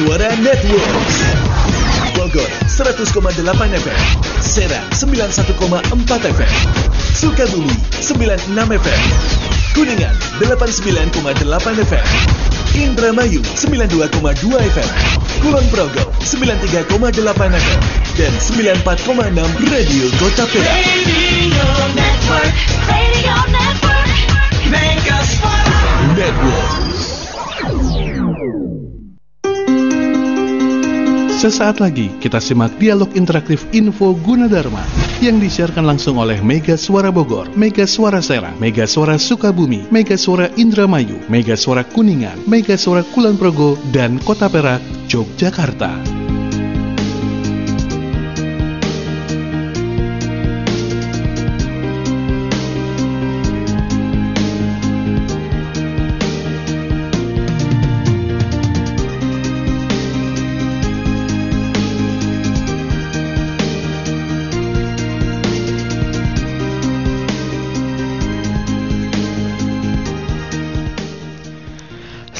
Suara 0.00 0.32
Network. 0.40 0.96
Bogor 2.16 2.48
100,8 2.64 3.04
FM 3.84 4.00
Serang 4.40 4.86
91,4 4.96 6.24
FM 6.24 6.52
Sukabumi 7.12 7.68
96 8.00 8.48
FM 8.80 9.02
Kuningan 9.76 10.16
89,8 10.40 11.84
FM 11.84 12.06
Indramayu 12.80 13.44
92,2 13.44 14.16
FM 14.72 14.90
Kulon 15.44 15.66
Progo 15.68 16.08
93,8 16.24 17.60
FM 17.60 17.80
dan 18.16 18.32
94,6 18.40 19.68
Radio 19.68 20.06
Kota 20.16 20.48
Perak. 20.48 20.80
Radio 20.80 21.68
Network, 21.92 22.54
Radio 22.88 23.36
Network. 23.52 24.08
Network 26.16 26.79
Sesaat 31.40 31.80
lagi 31.80 32.12
kita 32.20 32.36
simak 32.36 32.76
dialog 32.76 33.16
interaktif 33.16 33.64
Info 33.72 34.12
Gunadarma 34.12 34.84
yang 35.24 35.40
disiarkan 35.40 35.88
langsung 35.88 36.20
oleh 36.20 36.36
Mega 36.44 36.76
Suara 36.76 37.08
Bogor, 37.08 37.48
Mega 37.56 37.88
Suara 37.88 38.20
Serang, 38.20 38.60
Mega 38.60 38.84
Suara 38.84 39.16
Sukabumi, 39.16 39.88
Mega 39.88 40.20
Suara 40.20 40.52
Indramayu, 40.60 41.16
Mega 41.32 41.56
Suara 41.56 41.80
Kuningan, 41.80 42.44
Mega 42.44 42.76
Suara 42.76 43.00
Kulon 43.16 43.40
Progo, 43.40 43.80
dan 43.88 44.20
Kota 44.20 44.52
Perak, 44.52 44.84
Yogyakarta. 45.08 46.19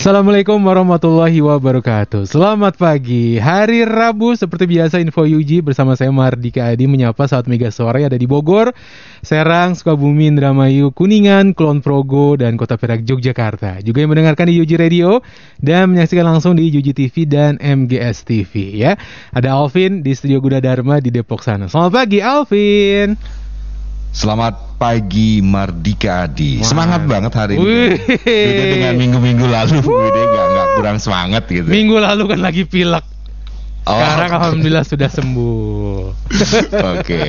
Assalamualaikum 0.01 0.57
warahmatullahi 0.65 1.45
wabarakatuh. 1.45 2.25
Selamat 2.25 2.73
pagi. 2.81 3.37
Hari 3.37 3.85
Rabu 3.85 4.33
seperti 4.33 4.65
biasa 4.65 4.97
Info 4.97 5.29
Yuji 5.29 5.61
bersama 5.61 5.93
saya 5.93 6.09
Mardika 6.09 6.73
Adi 6.73 6.89
Menyapa 6.89 7.29
saat 7.29 7.45
Mega 7.45 7.69
Sore 7.69 8.09
ada 8.09 8.17
di 8.17 8.25
Bogor 8.25 8.73
Serang, 9.21 9.77
Sukabumi, 9.77 10.33
Indramayu, 10.33 10.89
Kuningan, 10.97 11.53
Kulon 11.53 11.85
Progo, 11.85 12.33
dan 12.41 12.57
Kota 12.57 12.81
Perak, 12.81 13.05
Yogyakarta. 13.05 13.85
Juga 13.85 14.01
yang 14.01 14.17
mendengarkan 14.17 14.49
di 14.49 14.57
Yuji 14.65 14.81
Radio 14.81 15.21
Dan 15.61 15.93
menyaksikan 15.93 16.25
langsung 16.25 16.57
di 16.57 16.73
Yuji 16.73 16.97
TV 16.97 17.29
dan 17.29 17.61
MGS 17.61 18.25
TV 18.25 18.81
ya. 18.81 18.97
Ada 19.37 19.53
Alvin 19.53 20.01
di 20.01 20.17
Studio 20.17 20.41
Guda 20.41 20.65
Dharma 20.65 21.05
di 21.05 21.13
Depok 21.13 21.45
sana. 21.45 21.69
Selamat 21.69 21.93
pagi 21.93 22.25
Alvin. 22.25 23.21
Selamat 24.17 24.70
pagi 24.81 25.45
Mardika 25.45 26.25
Adi. 26.25 26.57
Wah. 26.57 26.65
Semangat 26.65 27.05
banget 27.05 27.33
hari 27.37 27.55
ini. 27.55 27.61
Wih. 27.61 27.93
Beda 28.25 28.65
dengan 28.65 28.95
minggu-minggu 28.97 29.45
lalu, 29.45 29.77
beda 29.85 30.21
nggak 30.25 30.47
nggak 30.49 30.69
kurang 30.75 30.97
semangat 30.97 31.45
gitu. 31.47 31.69
Minggu 31.69 32.01
lalu 32.01 32.23
kan 32.27 32.41
lagi 32.41 32.65
pilek 32.65 33.05
Oh, 33.81 33.97
Sekarang. 33.97 34.31
Alhamdulillah 34.37 34.85
sudah 34.85 35.09
sembuh 35.09 36.13
Oke, 37.01 37.21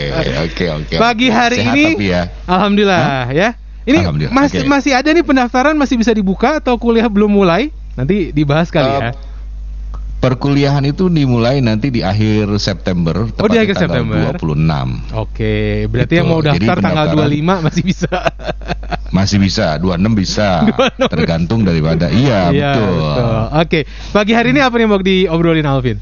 oke, 0.46 0.66
oke. 0.70 0.96
Pagi 1.00 1.28
hari 1.28 1.58
Sehat 1.64 1.76
ini 1.76 2.08
ya. 2.08 2.28
Alhamdulillah 2.44 3.32
ya. 3.32 3.56
Ini 3.82 3.98
Alhamdulillah, 4.04 4.36
masih 4.36 4.60
oke. 4.62 4.70
masih 4.70 4.92
ada 4.94 5.10
nih 5.10 5.26
pendaftaran 5.26 5.74
masih 5.74 5.96
bisa 5.96 6.12
dibuka 6.12 6.60
atau 6.60 6.76
kuliah 6.76 7.08
belum 7.08 7.32
mulai? 7.34 7.72
Nanti 7.96 8.30
dibahas 8.30 8.68
kali 8.68 8.84
Eh, 8.86 9.00
ya. 9.00 9.12
Perkuliahan 10.22 10.86
itu 10.86 11.10
dimulai 11.10 11.66
nanti 11.66 11.90
di 11.90 12.06
akhir 12.06 12.54
September. 12.62 13.26
Oh, 13.26 13.50
di 13.50 13.58
akhir 13.58 13.74
tanggal 13.74 14.06
September. 14.06 14.38
26. 14.38 15.18
Oke, 15.18 15.54
berarti 15.90 16.14
Betul. 16.14 16.20
yang 16.22 16.28
mau 16.30 16.40
Jadi 16.40 16.48
daftar 16.62 16.78
tanggal 16.78 17.06
pendaftaran- 17.10 17.58
25 17.58 17.66
masih 17.66 17.84
bisa. 17.84 18.12
Masih 19.12 19.38
bisa, 19.44 19.76
26 19.76 20.14
bisa. 20.16 20.50
26 21.04 21.12
Tergantung 21.12 21.66
daripada. 21.66 22.08
Iya, 22.08 22.48
Iya, 22.48 22.72
betul. 22.72 22.96
Oke, 23.60 23.80
pagi 24.14 24.32
hari 24.32 24.56
ini 24.56 24.62
apa 24.62 24.72
nih 24.72 24.88
mau 24.88 25.02
diobrolin 25.02 25.68
Alvin? 25.68 25.98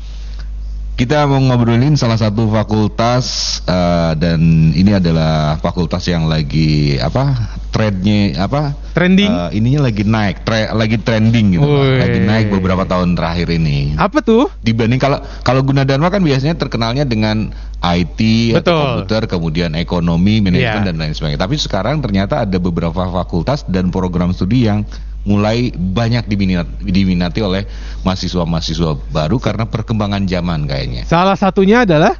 Kita 0.99 1.23
mau 1.23 1.39
ngobrolin 1.39 1.95
salah 1.95 2.19
satu 2.19 2.51
fakultas 2.51 3.23
eh, 3.63 4.11
dan 4.19 4.39
ini 4.75 4.91
adalah 4.91 5.55
fakultas 5.63 6.03
yang 6.11 6.27
lagi 6.27 6.99
apa 6.99 7.55
trennya 7.71 8.35
apa 8.35 8.75
Trending? 8.91 9.31
eh, 9.31 9.49
ininya 9.55 9.87
lagi 9.87 10.03
naik, 10.03 10.43
tre- 10.43 10.67
lagi 10.75 10.99
trending 10.99 11.55
gitu, 11.55 11.63
lagi 11.95 12.19
naik 12.19 12.51
beberapa 12.51 12.83
tahun 12.83 13.15
terakhir 13.15 13.47
ini. 13.47 13.95
Apa 13.95 14.19
tuh? 14.19 14.51
Dibanding 14.59 14.99
kalau 14.99 15.23
kalau 15.39 15.63
Gunadarma 15.63 16.11
kan 16.11 16.19
biasanya 16.19 16.59
terkenalnya 16.59 17.07
dengan 17.07 17.47
IT 17.79 18.19
Betul. 18.51 18.59
atau 18.59 18.75
komputer, 18.99 19.21
kemudian 19.31 19.71
ekonomi, 19.79 20.43
manajemen 20.43 20.83
Iya. 20.83 20.87
dan 20.91 20.99
lain 20.99 21.15
sebagainya. 21.15 21.39
Tapi 21.39 21.55
sekarang 21.55 22.03
ternyata 22.03 22.43
ada 22.43 22.57
beberapa 22.59 23.07
fakultas 23.07 23.63
dan 23.71 23.87
program 23.87 24.35
studi 24.35 24.67
yang 24.67 24.83
mulai 25.23 25.69
banyak 25.71 26.25
diminati, 26.25 26.71
diminati 26.85 27.39
oleh 27.43 27.67
mahasiswa-mahasiswa 28.01 29.11
baru 29.11 29.37
karena 29.37 29.67
perkembangan 29.67 30.23
zaman 30.25 30.63
kayaknya. 30.65 31.03
Salah 31.05 31.35
satunya 31.35 31.83
adalah 31.83 32.15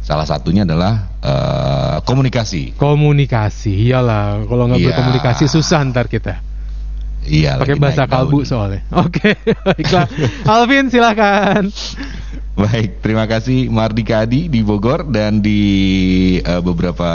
Salah 0.00 0.24
satunya 0.24 0.64
adalah 0.64 1.12
eh, 1.20 1.96
komunikasi. 2.08 2.72
komunikasi. 2.80 3.92
Iyalah, 3.92 4.42
kalau 4.48 4.64
nggak 4.66 4.80
Iya. 4.80 4.88
berkomunikasi 4.90 5.44
susah 5.46 5.84
ntar 5.92 6.08
kita. 6.08 6.40
Iya. 7.20 7.60
Pakai 7.60 7.76
bahasa 7.76 8.08
kalbu 8.08 8.48
soalnya. 8.48 8.80
Oke, 9.04 9.36
baiklah. 9.60 10.08
Alvin 10.48 10.88
silakan. 10.88 11.68
Baik, 12.56 13.04
terima 13.04 13.28
kasih 13.28 13.68
Mardika 13.68 14.24
Adi 14.24 14.48
di 14.48 14.64
Bogor 14.64 15.04
dan 15.04 15.44
di 15.44 15.60
eh, 16.40 16.60
beberapa 16.64 17.12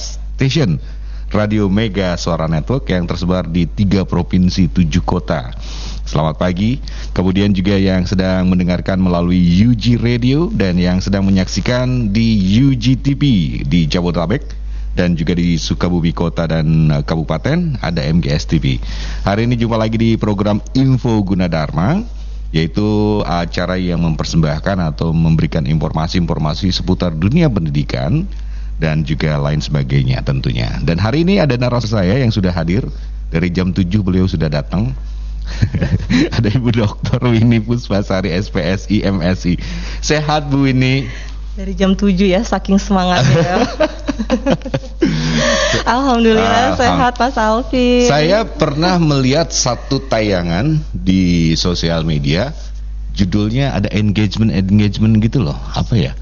stasiun 0.00 0.80
Radio 1.34 1.66
Mega 1.66 2.14
Suara 2.14 2.46
Network 2.46 2.86
yang 2.94 3.10
tersebar 3.10 3.50
di 3.50 3.66
tiga 3.66 4.06
provinsi 4.06 4.70
tujuh 4.70 5.02
kota. 5.02 5.50
Selamat 6.06 6.38
pagi. 6.38 6.78
Kemudian 7.10 7.50
juga 7.50 7.74
yang 7.74 8.06
sedang 8.06 8.46
mendengarkan 8.46 9.02
melalui 9.02 9.42
UG 9.42 9.98
Radio 9.98 10.46
dan 10.54 10.78
yang 10.78 11.02
sedang 11.02 11.26
menyaksikan 11.26 12.14
di 12.14 12.38
UG 12.38 13.02
TV 13.02 13.22
di 13.66 13.90
Jabodetabek 13.90 14.46
dan 14.94 15.18
juga 15.18 15.34
di 15.34 15.58
Sukabumi 15.58 16.14
Kota 16.14 16.46
dan 16.46 16.94
eh, 16.94 17.02
Kabupaten 17.02 17.82
ada 17.82 18.00
MGS 18.06 18.46
TV. 18.46 18.78
Hari 19.26 19.50
ini 19.50 19.58
jumpa 19.58 19.74
lagi 19.74 19.98
di 19.98 20.14
program 20.14 20.62
Info 20.78 21.18
Gunadarma 21.26 22.06
yaitu 22.54 23.18
acara 23.26 23.74
yang 23.74 23.98
mempersembahkan 24.06 24.94
atau 24.94 25.10
memberikan 25.10 25.66
informasi-informasi 25.66 26.70
seputar 26.70 27.10
dunia 27.10 27.50
pendidikan 27.50 28.30
dan 28.84 29.00
juga 29.00 29.40
lain 29.40 29.64
sebagainya 29.64 30.20
tentunya. 30.20 30.76
Dan 30.84 31.00
hari 31.00 31.24
ini 31.24 31.40
ada 31.40 31.56
narasumber 31.56 32.04
saya 32.04 32.20
yang 32.20 32.28
sudah 32.28 32.52
hadir 32.52 32.84
dari 33.32 33.48
jam 33.48 33.72
7 33.72 33.88
beliau 34.04 34.28
sudah 34.28 34.52
datang. 34.52 34.92
ada 36.36 36.48
Ibu 36.52 36.68
Dr. 36.68 37.20
Winnie 37.24 37.64
Puspasari 37.64 38.28
SPSI 38.36 39.08
MSI. 39.08 39.56
Sehat 40.04 40.52
Bu 40.52 40.68
Winnie. 40.68 41.08
Dari 41.56 41.72
jam 41.72 41.96
7 41.96 42.12
ya, 42.28 42.44
saking 42.44 42.76
semangatnya. 42.76 43.64
Alhamdulillah 45.96 46.76
Alham- 46.76 46.80
sehat 46.80 47.14
Mas 47.16 47.36
Alvin. 47.40 48.04
Saya 48.04 48.44
pernah 48.44 49.00
melihat 49.00 49.48
satu 49.48 49.96
tayangan 50.04 50.76
di 50.92 51.56
sosial 51.56 52.04
media, 52.04 52.52
judulnya 53.16 53.72
ada 53.72 53.88
engagement 53.96 54.52
engagement 54.52 55.22
gitu 55.24 55.40
loh. 55.40 55.56
Apa 55.72 55.94
ya? 55.96 56.12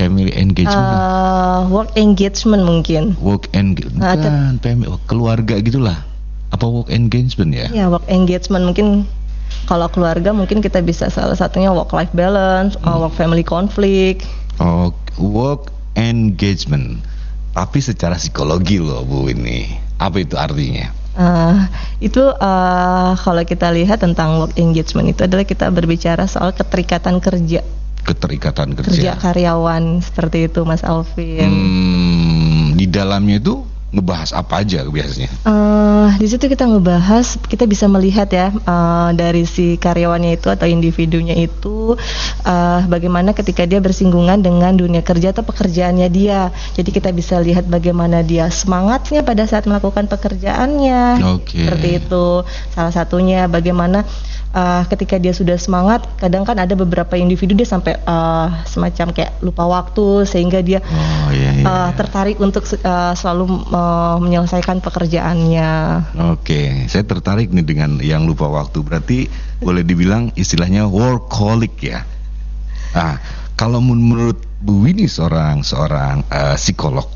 Family 0.00 0.32
engagement, 0.32 0.96
Eh, 0.96 1.60
work 1.68 1.92
engagement 1.94 2.64
mungkin. 2.64 3.20
work 3.20 3.52
engagement, 3.52 4.00
Nah, 4.00 4.16
bukan, 4.16 4.32
family, 4.58 4.88
oh, 4.88 5.00
keluarga 5.04 5.60
gitulah. 5.60 6.08
Apa 6.48 6.64
work 6.64 6.88
engagement 6.88 7.52
ya? 7.52 7.68
Ya, 7.68 7.84
work 7.86 8.08
engagement 8.08 8.64
mungkin 8.64 9.04
kalau 9.66 9.86
keluarga 9.86 10.32
mungkin 10.32 10.58
kita 10.58 10.80
bisa 10.80 11.06
salah 11.06 11.36
satunya 11.36 11.68
work 11.68 11.92
life 11.92 12.10
balance, 12.10 12.74
Hmm. 12.74 12.88
or 12.88 13.06
work 13.06 13.14
family 13.14 13.44
conflict. 13.44 14.24
Oh, 14.56 14.96
work 15.14 15.68
engagement. 15.94 17.04
Tapi 17.50 17.78
secara 17.78 18.16
psikologi 18.16 18.80
loh 18.80 19.02
Bu 19.02 19.28
ini. 19.28 19.68
Apa 19.96 20.16
itu 20.18 20.34
artinya? 20.34 20.96
Eh, 21.12 21.56
itu 22.00 22.24
eh, 22.24 23.10
kalau 23.14 23.42
kita 23.42 23.68
lihat 23.68 24.00
tentang 24.00 24.40
work 24.40 24.56
engagement 24.56 25.06
itu 25.06 25.22
adalah 25.22 25.44
kita 25.44 25.68
berbicara 25.68 26.24
soal 26.24 26.50
keterikatan 26.50 27.20
kerja, 27.20 27.60
Keterikatan 28.00 28.72
kerja 28.74 28.90
kerja. 28.90 29.12
karyawan 29.20 30.00
seperti 30.00 30.48
itu 30.48 30.64
Mas 30.64 30.82
Alvin. 30.82 31.50
Hmm, 31.50 32.64
di 32.74 32.86
dalamnya 32.88 33.36
itu 33.38 33.64
ngebahas 33.90 34.30
apa 34.38 34.62
aja 34.62 34.86
biasanya? 34.86 35.30
Eh, 35.42 36.08
di 36.22 36.26
situ 36.30 36.46
kita 36.46 36.62
ngebahas, 36.70 37.42
kita 37.50 37.66
bisa 37.66 37.90
melihat 37.90 38.30
ya 38.30 38.54
eh, 38.54 39.10
dari 39.18 39.42
si 39.44 39.74
karyawannya 39.82 40.38
itu 40.38 40.46
atau 40.46 40.66
individunya 40.70 41.34
itu 41.34 41.98
eh, 42.46 42.80
bagaimana 42.86 43.34
ketika 43.34 43.66
dia 43.66 43.82
bersinggungan 43.82 44.46
dengan 44.46 44.78
dunia 44.78 45.02
kerja 45.02 45.34
atau 45.34 45.42
pekerjaannya 45.42 46.06
dia. 46.06 46.54
Jadi 46.78 46.90
kita 46.94 47.10
bisa 47.10 47.42
lihat 47.42 47.66
bagaimana 47.66 48.22
dia 48.22 48.46
semangatnya 48.46 49.26
pada 49.26 49.42
saat 49.50 49.66
melakukan 49.66 50.06
pekerjaannya. 50.06 51.26
Oke. 51.34 51.66
Seperti 51.66 51.88
itu. 51.98 52.46
Salah 52.70 52.94
satunya 52.94 53.50
bagaimana 53.50 54.06
uh, 54.54 54.82
ketika 54.90 55.16
dia 55.18 55.30
sudah 55.30 55.56
semangat, 55.56 56.06
kadang 56.18 56.42
kan 56.42 56.58
ada 56.58 56.74
beberapa 56.74 57.14
individu 57.14 57.54
dia 57.54 57.68
sampai 57.68 57.98
uh, 58.02 58.62
semacam 58.66 59.14
kayak 59.14 59.38
lupa 59.42 59.66
waktu 59.66 60.26
sehingga 60.26 60.60
dia 60.62 60.82
Oh 60.82 61.28
iya 61.30 61.50
iya. 61.60 61.64
uh, 61.66 61.90
tertarik 61.94 62.38
untuk 62.42 62.66
uh, 62.66 63.14
selalu 63.14 63.46
uh, 63.70 64.16
menyelesaikan 64.18 64.82
pekerjaannya. 64.82 65.70
Oke, 66.34 66.86
saya 66.90 67.04
tertarik 67.06 67.50
nih 67.50 67.66
dengan 67.66 67.98
yang 68.02 68.26
lupa 68.26 68.50
waktu. 68.50 68.82
Berarti 68.82 69.18
boleh 69.66 69.82
dibilang 69.86 70.34
istilahnya 70.34 70.86
workaholic 70.90 71.74
ya. 71.82 72.02
Ah, 72.90 73.22
kalau 73.54 73.78
men- 73.78 74.02
menurut 74.02 74.42
Bu 74.60 74.82
Winnie 74.84 75.08
seorang 75.08 75.62
seorang 75.62 76.26
eh, 76.26 76.56
psikolog, 76.58 77.06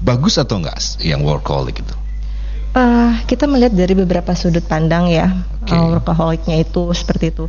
bagus 0.00 0.38
atau 0.38 0.62
enggak 0.62 0.78
yang 1.02 1.26
workaholic 1.26 1.82
itu? 1.82 2.01
Uh, 2.72 3.12
kita 3.28 3.44
melihat 3.44 3.76
dari 3.76 3.92
beberapa 3.92 4.32
sudut 4.32 4.64
pandang 4.64 5.04
ya 5.12 5.28
uh, 5.68 5.86
workaholicnya 5.92 6.64
itu 6.64 6.88
seperti 6.96 7.28
itu. 7.28 7.44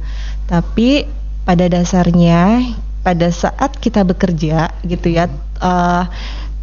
Tapi 0.51 1.07
pada 1.47 1.63
dasarnya 1.71 2.59
pada 3.03 3.31
saat 3.31 3.79
kita 3.79 4.03
bekerja 4.03 4.71
gitu 4.83 5.07
ya, 5.11 5.31
uh, 5.63 6.03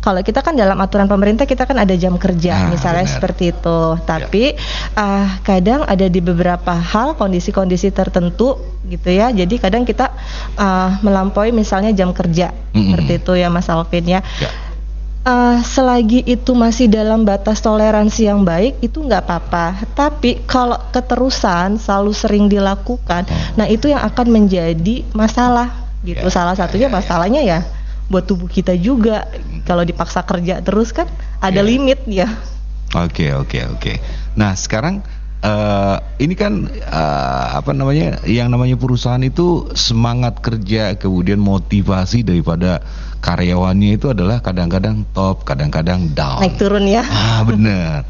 kalau 0.00 0.24
kita 0.24 0.40
kan 0.40 0.56
dalam 0.56 0.80
aturan 0.80 1.04
pemerintah 1.08 1.44
kita 1.44 1.68
kan 1.68 1.76
ada 1.76 1.92
jam 1.92 2.16
kerja 2.16 2.52
Ah, 2.56 2.68
misalnya 2.72 3.04
benar. 3.04 3.14
seperti 3.16 3.44
itu. 3.52 3.80
Tapi 4.08 4.44
uh, 4.96 5.26
kadang 5.44 5.84
ada 5.84 6.08
di 6.08 6.20
beberapa 6.24 6.72
hal 6.72 7.20
kondisi-kondisi 7.20 7.92
tertentu 7.92 8.56
gitu 8.88 9.08
ya. 9.12 9.28
Jadi 9.28 9.60
kadang 9.60 9.84
kita 9.84 10.08
uh, 10.56 11.00
melampaui 11.04 11.52
misalnya 11.52 11.92
jam 11.92 12.16
kerja 12.16 12.52
Mm-mm. 12.72 12.96
seperti 12.96 13.12
itu 13.20 13.32
ya 13.36 13.52
Mas 13.52 13.68
Alvin 13.68 14.04
ya. 14.08 14.20
Ya. 14.40 14.50
Eh, 15.20 15.58
selagi 15.60 16.24
itu 16.24 16.56
masih 16.56 16.88
dalam 16.88 17.28
batas 17.28 17.60
toleransi 17.60 18.24
yang 18.24 18.40
baik 18.40 18.80
itu 18.80 19.04
nggak 19.04 19.28
apa-apa. 19.28 19.84
Tapi 19.92 20.40
kalau 20.48 20.80
keterusan 20.88 21.76
selalu 21.76 22.16
sering 22.16 22.48
dilakukan, 22.48 23.28
nah 23.52 23.68
itu 23.68 23.92
yang 23.92 24.00
akan 24.00 24.26
menjadi 24.32 25.04
masalah 25.12 25.76
gitu. 26.08 26.24
Ya, 26.24 26.32
Salah 26.32 26.56
ya, 26.56 26.64
satunya 26.64 26.88
ya, 26.88 26.92
ya. 26.92 26.96
masalahnya 26.96 27.40
ya 27.44 27.58
buat 28.08 28.24
tubuh 28.24 28.48
kita 28.48 28.72
juga. 28.80 29.28
Kalau 29.68 29.84
dipaksa 29.84 30.24
kerja 30.24 30.64
terus 30.64 30.88
kan 30.96 31.04
ada 31.36 31.60
Ya. 31.60 31.68
limit 31.68 32.00
ya. 32.08 32.24
Oke 32.96 33.36
oke 33.36 33.60
oke. 33.76 33.92
Nah 34.40 34.56
sekarang 34.56 35.04
eh 35.40 35.96
ini 36.16 36.32
kan 36.32 36.64
eh, 36.68 37.46
apa 37.60 37.76
namanya 37.76 38.24
yang 38.24 38.48
namanya 38.48 38.80
perusahaan 38.80 39.20
itu 39.20 39.68
semangat 39.76 40.40
kerja 40.40 40.96
kemudian 40.96 41.40
motivasi 41.40 42.24
daripada 42.24 42.80
karyawannya 43.20 44.00
itu 44.00 44.10
adalah 44.10 44.40
kadang-kadang 44.40 45.04
top 45.12 45.44
kadang-kadang 45.44 46.10
down. 46.16 46.40
Naik 46.40 46.56
turun 46.56 46.88
ya. 46.88 47.04
Ah 47.04 47.44
benar. 47.44 48.04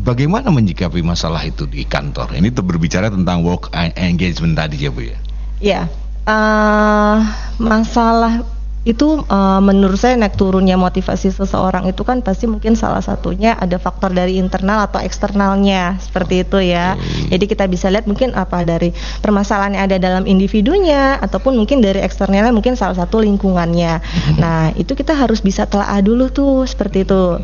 Bagaimana 0.00 0.48
menyikapi 0.48 1.04
masalah 1.04 1.44
itu 1.44 1.68
di 1.68 1.84
kantor? 1.84 2.32
Ini 2.32 2.52
tuh 2.56 2.64
berbicara 2.64 3.12
tentang 3.12 3.44
work 3.44 3.68
engagement 4.00 4.56
tadi 4.56 4.80
ya 4.80 4.90
bu 4.92 5.02
ya. 5.04 5.18
Ya, 5.60 5.82
eh, 6.24 7.16
masalah 7.60 8.40
itu 8.80 9.20
eh, 9.20 9.60
menurut 9.60 10.00
saya 10.00 10.16
naik 10.16 10.40
turunnya 10.40 10.80
motivasi 10.80 11.28
seseorang 11.28 11.84
itu 11.92 12.00
kan 12.00 12.24
pasti 12.24 12.48
mungkin 12.48 12.72
salah 12.72 13.04
satunya 13.04 13.52
ada 13.60 13.76
faktor 13.76 14.08
dari 14.16 14.40
internal 14.40 14.88
atau 14.88 15.04
eksternalnya 15.04 16.00
seperti 16.00 16.48
itu 16.48 16.58
ya. 16.64 16.96
Oke. 16.96 17.36
Jadi 17.36 17.44
kita 17.44 17.64
bisa 17.68 17.92
lihat 17.92 18.08
mungkin 18.08 18.32
apa 18.32 18.64
dari 18.64 18.96
permasalahan 19.20 19.76
yang 19.76 19.84
ada 19.84 19.98
dalam 20.00 20.24
individunya 20.24 21.20
ataupun 21.20 21.60
mungkin 21.60 21.84
dari 21.84 22.00
eksternalnya 22.00 22.56
mungkin 22.56 22.72
salah 22.72 22.96
satu 22.96 23.20
lingkungannya. 23.20 24.00
Nah 24.40 24.72
itu 24.74 24.96
kita 24.96 25.12
harus 25.12 25.44
bisa 25.44 25.68
telah 25.68 26.00
dulu 26.00 26.32
tuh 26.32 26.64
seperti 26.64 27.04
itu. 27.04 27.36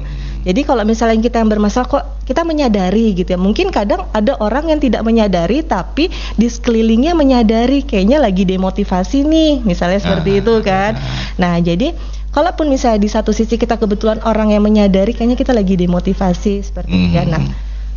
Jadi 0.46 0.62
kalau 0.62 0.86
misalnya 0.86 1.18
kita 1.18 1.42
yang 1.42 1.50
bermasalah 1.50 1.90
kok 1.90 2.04
kita 2.22 2.46
menyadari 2.46 3.18
gitu 3.18 3.34
ya. 3.34 3.38
Mungkin 3.38 3.74
kadang 3.74 4.06
ada 4.14 4.38
orang 4.38 4.70
yang 4.70 4.78
tidak 4.78 5.02
menyadari 5.02 5.66
tapi 5.66 6.06
di 6.38 6.46
sekelilingnya 6.46 7.18
menyadari 7.18 7.82
kayaknya 7.82 8.22
lagi 8.22 8.46
demotivasi 8.46 9.26
nih, 9.26 9.66
misalnya 9.66 9.98
seperti 9.98 10.30
Ah, 10.30 10.40
itu 10.46 10.54
kan. 10.62 10.92
Nah, 11.42 11.58
jadi 11.58 11.98
kalaupun 12.30 12.70
misalnya 12.70 13.02
di 13.02 13.10
satu 13.10 13.34
sisi 13.34 13.58
kita 13.58 13.74
kebetulan 13.74 14.22
orang 14.22 14.54
yang 14.54 14.62
menyadari 14.62 15.18
kayaknya 15.18 15.34
kita 15.34 15.50
lagi 15.50 15.74
demotivasi 15.74 16.62
seperti 16.62 16.94
itu 16.94 17.18
ya. 17.18 17.26
Nah, 17.26 17.42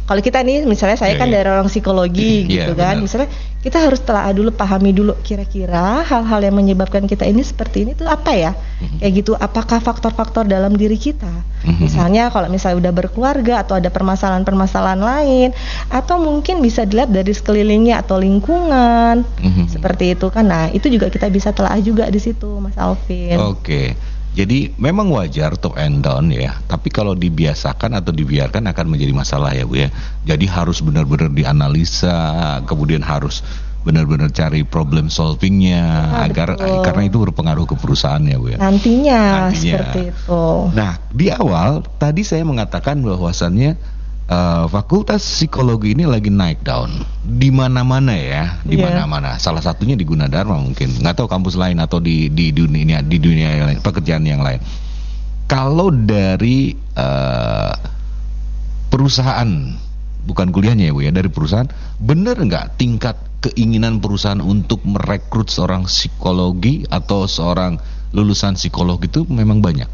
kalau 0.10 0.26
kita 0.26 0.42
nih 0.42 0.66
misalnya 0.66 0.98
saya 0.98 1.14
kan 1.22 1.30
iya. 1.30 1.38
dari 1.38 1.54
orang 1.54 1.70
psikologi 1.70 2.50
Iya, 2.50 2.66
gitu 2.66 2.74
kan. 2.74 2.98
benar. 2.98 3.06
Misalnya 3.06 3.30
kita 3.62 3.78
harus 3.78 4.02
telah 4.02 4.26
dulu 4.34 4.50
pahami 4.50 4.90
dulu 4.90 5.14
kira-kira 5.22 6.02
hal-hal 6.02 6.42
yang 6.42 6.58
menyebabkan 6.58 7.06
kita 7.06 7.30
ini 7.30 7.46
seperti 7.46 7.86
ini 7.86 7.94
tuh 7.94 8.10
apa 8.10 8.34
ya? 8.34 8.58
Mhm. 8.58 9.06
Kayak 9.06 9.14
gitu 9.22 9.32
apakah 9.38 9.78
faktor-faktor 9.78 10.50
dalam 10.50 10.74
diri 10.74 10.98
kita? 10.98 11.30
Mhm. 11.62 11.78
Misalnya 11.86 12.34
kalau 12.34 12.50
misalnya 12.50 12.90
udah 12.90 12.94
berkeluarga 13.06 13.62
atau 13.62 13.78
ada 13.78 13.94
permasalahan-permasalahan 13.94 14.98
lain 14.98 15.50
atau 15.94 16.18
mungkin 16.18 16.66
bisa 16.66 16.90
dilihat 16.90 17.14
dari 17.14 17.30
sekelilingnya 17.30 18.02
atau 18.02 18.18
lingkungan. 18.18 19.22
Mhm. 19.46 19.70
Seperti 19.70 20.18
itu 20.18 20.26
kan. 20.34 20.50
Nah, 20.50 20.74
itu 20.74 20.90
juga 20.90 21.14
kita 21.14 21.30
bisa 21.30 21.54
telah 21.54 21.78
juga 21.78 22.10
di 22.10 22.18
situ 22.18 22.58
Mas 22.58 22.74
Alvin. 22.82 23.38
Oke. 23.38 23.94
Jadi 24.30 24.72
memang 24.78 25.10
wajar 25.10 25.58
top 25.58 25.76
and 25.82 26.06
down 26.06 26.30
ya, 26.30 26.54
tapi 26.70 26.94
kalau 26.94 27.18
dibiasakan 27.18 27.98
atau 27.98 28.14
dibiarkan 28.14 28.70
akan 28.70 28.86
menjadi 28.88 29.12
masalah 29.12 29.52
ya 29.58 29.66
Bu 29.66 29.82
ya. 29.82 29.90
Jadi 30.24 30.46
harus 30.46 30.86
benar-benar 30.86 31.34
dianalisa, 31.34 32.62
kemudian 32.70 33.02
harus 33.02 33.42
benar-benar 33.82 34.30
cari 34.36 34.68
problem 34.68 35.08
solvingnya 35.08 35.82
Ya, 35.82 36.30
agar 36.30 36.60
betul. 36.60 36.84
karena 36.84 37.04
itu 37.08 37.18
berpengaruh 37.26 37.66
ke 37.66 37.76
perusahaan 37.80 38.22
ya 38.22 38.38
Bu 38.38 38.54
ya. 38.54 38.58
Nantinya, 38.62 39.22
Nantinya. 39.50 39.58
seperti 39.82 40.00
itu. 40.14 40.44
Nah, 40.78 40.92
di 41.10 41.28
awal 41.34 41.82
tadi 41.98 42.22
saya 42.22 42.46
mengatakan 42.46 43.02
bahwasannya 43.02 43.80
eh, 44.30 44.66
fakultas 44.70 45.26
psikologi 45.26 45.98
ini 45.98 46.06
lagi 46.06 46.30
naik 46.30 46.62
down 46.62 46.94
di 47.26 47.50
mana-mana 47.50 48.14
ya, 48.14 48.62
di 48.62 48.78
Iya. 48.78 48.94
mana-mana. 48.94 49.42
Salah 49.42 49.66
satunya 49.66 49.98
di 49.98 50.06
Gunadarma 50.06 50.56
mungkin, 50.62 50.94
nggak 51.02 51.18
tahu 51.18 51.28
kampus 51.28 51.58
lain 51.58 51.82
atau 51.82 51.98
di 51.98 52.30
di 52.30 52.54
dunia 52.54 53.02
di 53.02 53.18
dunia 53.18 53.58
yang 53.58 53.66
lain, 53.74 53.80
pekerjaan 53.82 54.24
yang 54.24 54.46
lain. 54.46 54.62
Kalau 55.50 55.90
dari 55.90 56.78
eh, 56.94 57.74
perusahaan, 58.90 59.50
bukan 60.26 60.48
kuliahnya 60.54 60.90
ya 60.90 60.94
bu 60.94 61.02
ya, 61.06 61.12
dari 61.14 61.30
perusahaan, 61.30 61.70
bener 61.98 62.38
nggak 62.38 62.78
tingkat 62.78 63.18
keinginan 63.40 64.04
perusahaan 64.04 64.44
untuk 64.44 64.84
merekrut 64.84 65.48
seorang 65.48 65.88
psikologi 65.88 66.84
atau 66.92 67.24
seorang 67.24 67.80
lulusan 68.12 68.60
psikologi 68.60 69.08
itu 69.08 69.24
memang 69.30 69.64
banyak 69.64 69.88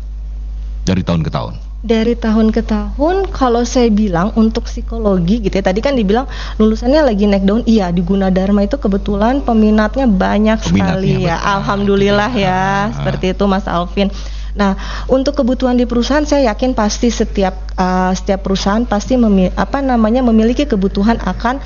dari 0.87 1.01
tahun 1.05 1.21
ke 1.21 1.29
tahun. 1.29 1.55
Dari 1.85 2.17
tahun 2.17 2.49
ke 2.49 2.65
tahun, 2.65 3.29
kalau 3.29 3.61
saya 3.61 3.93
bilang 3.93 4.33
untuk 4.33 4.65
psikologi 4.65 5.37
gitu 5.37 5.53
ya, 5.53 5.61
tadi 5.61 5.85
kan 5.85 5.93
dibilang 5.93 6.25
lulusannya 6.57 7.05
lagi 7.05 7.29
naik 7.29 7.45
daun, 7.45 7.61
iya 7.69 7.93
di 7.93 8.01
Gunadarma 8.01 8.65
itu 8.65 8.81
kebetulan 8.81 9.45
peminatnya 9.45 10.09
banyak 10.09 10.65
Peminatnya, 10.65 10.97
sekali 10.97 11.29
ya, 11.29 11.37
betul. 11.37 11.53
alhamdulillah 11.53 12.31
Betul. 12.33 12.41
ya, 12.49 12.57
Ah. 12.57 12.83
seperti 12.89 13.25
itu 13.37 13.43
Mas 13.45 13.69
Alvin. 13.69 14.09
Nah, 14.57 14.73
untuk 15.05 15.37
kebutuhan 15.37 15.77
di 15.77 15.85
perusahaan 15.85 16.25
saya 16.25 16.49
yakin 16.49 16.73
pasti 16.73 17.13
setiap 17.13 17.53
uh, 17.77 18.09
setiap 18.17 18.41
perusahaan 18.41 18.81
pasti 18.81 19.13
memi- 19.13 19.53
apa 19.53 19.83
namanya 19.85 20.25
memiliki 20.25 20.65
kebutuhan 20.65 21.21
akan 21.21 21.61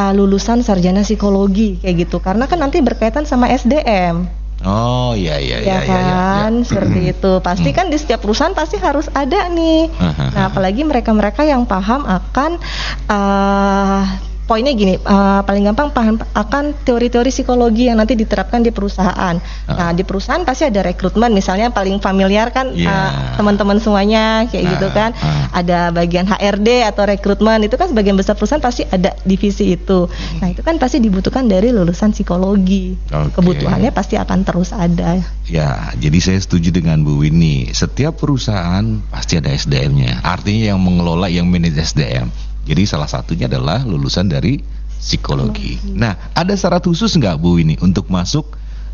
uh, 0.00 0.12
lulusan 0.16 0.64
sarjana 0.64 1.04
psikologi 1.04 1.76
kayak 1.84 2.08
gitu, 2.08 2.24
karena 2.24 2.48
kan 2.48 2.56
nanti 2.56 2.80
berkaitan 2.80 3.28
sama 3.28 3.52
SDM. 3.52 4.47
Oh 4.66 5.14
iya 5.14 5.38
iya 5.38 5.62
ya 5.62 5.62
iya 5.62 5.78
iya. 5.86 5.86
kan 5.86 6.52
iya. 6.58 6.64
seperti 6.68 7.00
itu 7.14 7.32
pasti 7.38 7.70
kan 7.70 7.86
di 7.90 7.98
setiap 7.98 8.26
perusahaan 8.26 8.54
pasti 8.58 8.74
harus 8.82 9.06
ada 9.14 9.46
nih 9.46 9.86
nah 10.34 10.50
apalagi 10.50 10.82
mereka-mereka 10.82 11.46
yang 11.46 11.62
paham 11.62 12.02
akan 12.02 12.58
eh 13.06 14.27
poinnya 14.48 14.72
gini 14.72 14.96
eh, 14.96 15.40
paling 15.44 15.62
gampang 15.62 15.92
paham 15.92 16.16
akan 16.32 16.72
teori-teori 16.82 17.28
psikologi 17.28 17.92
yang 17.92 18.00
nanti 18.00 18.16
diterapkan 18.16 18.64
di 18.64 18.72
perusahaan 18.72 19.36
nah 19.68 19.90
di 19.92 20.02
perusahaan 20.02 20.40
pasti 20.42 20.64
ada 20.64 20.80
rekrutmen 20.80 21.30
misalnya 21.30 21.68
paling 21.68 22.00
familiar 22.00 22.48
kan 22.48 22.72
Iya. 22.72 22.88
eh, 22.88 23.10
teman-teman 23.36 23.76
semuanya 23.78 24.48
kayak 24.48 24.64
Ah, 24.64 24.70
gitu 24.72 24.88
kan 24.90 25.10
ah. 25.14 25.52
ada 25.52 25.92
bagian 25.92 26.24
HRD 26.24 26.88
atau 26.88 27.04
rekrutmen 27.04 27.60
itu 27.62 27.76
kan 27.76 27.92
sebagian 27.92 28.16
besar 28.16 28.34
perusahaan 28.34 28.64
pasti 28.64 28.88
ada 28.88 29.12
divisi 29.22 29.76
itu 29.76 30.08
nah 30.40 30.48
itu 30.48 30.64
kan 30.64 30.80
pasti 30.80 30.98
dibutuhkan 30.98 31.44
dari 31.44 31.68
lulusan 31.68 32.10
psikologi 32.10 32.96
Oke. 33.12 33.36
kebutuhannya 33.36 33.92
pasti 33.92 34.16
akan 34.16 34.40
terus 34.42 34.72
ada 34.72 35.20
Ya, 35.48 35.90
jadi 35.96 36.20
saya 36.20 36.38
setuju 36.38 36.68
dengan 36.68 37.00
Bu 37.00 37.24
Winnie. 37.24 37.72
Setiap 37.72 38.20
perusahaan 38.20 38.84
pasti 39.08 39.40
ada 39.40 39.48
SDM-nya. 39.48 40.20
Artinya 40.20 40.76
yang 40.76 40.80
mengelola, 40.80 41.32
yang 41.32 41.48
manage 41.48 41.72
SDM. 41.74 42.28
Jadi 42.68 42.84
salah 42.84 43.08
satunya 43.08 43.48
adalah 43.48 43.80
lulusan 43.82 44.28
dari 44.28 44.60
psikologi. 44.98 45.80
Nah, 45.88 46.34
ada 46.36 46.52
syarat 46.52 46.84
khusus 46.84 47.08
nggak 47.10 47.40
Bu 47.40 47.56
Winnie 47.56 47.80
untuk 47.80 48.06
masuk 48.08 48.44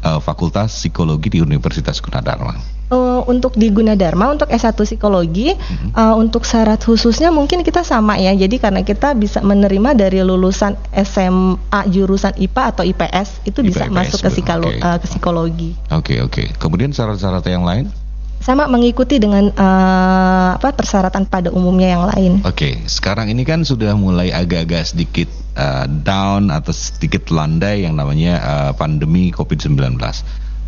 eh, 0.00 0.20
Fakultas 0.20 0.78
Psikologi 0.78 1.26
di 1.28 1.38
Universitas 1.40 1.98
Gunadarma? 1.98 2.54
Eh, 2.84 3.20
untuk 3.24 3.56
di 3.56 3.72
Gunadarma 3.72 4.28
untuk 4.28 4.46
S1 4.46 4.76
psikologi 4.78 5.56
Mhm. 5.56 5.90
eh, 5.90 6.14
untuk 6.14 6.44
syarat 6.44 6.76
khususnya 6.78 7.32
mungkin 7.32 7.64
kita 7.64 7.80
sama 7.80 8.20
ya. 8.20 8.30
Jadi 8.30 8.60
karena 8.60 8.84
kita 8.84 9.16
bisa 9.16 9.40
menerima 9.40 9.96
dari 9.96 10.20
lulusan 10.20 10.76
SMA 10.92 11.80
jurusan 11.88 12.36
IPA 12.36 12.62
atau 12.68 12.84
IPS 12.84 13.28
itu 13.42 13.64
bisa 13.64 13.88
IPS, 13.88 13.96
masuk 13.96 14.18
ke, 14.20 14.28
psikolo- 14.30 14.68
Oke. 14.68 14.78
eh, 14.78 14.98
ke 15.00 15.06
psikologi. 15.08 15.70
Oke, 15.88 16.14
oke. 16.20 16.42
Kemudian 16.60 16.92
syarat-syarat 16.92 17.42
yang 17.48 17.64
lain? 17.64 17.88
Sama 18.44 18.68
mengikuti 18.68 19.16
dengan 19.16 19.48
eh, 19.48 20.50
apa 20.60 20.76
persyaratan 20.76 21.24
pada 21.24 21.48
umumnya 21.48 21.96
yang 21.96 22.04
lain. 22.12 22.32
Oke, 22.44 22.84
sekarang 22.84 23.32
ini 23.32 23.42
kan 23.42 23.64
sudah 23.64 23.96
mulai 23.96 24.28
agak-agak 24.30 24.92
sedikit 24.92 25.32
uh, 25.56 25.88
down 25.88 26.52
atau 26.52 26.70
sedikit 26.70 27.32
landai 27.32 27.88
yang 27.88 27.96
namanya 27.96 28.34
uh, 28.44 28.72
pandemi 28.76 29.32
COVID-19. 29.32 29.96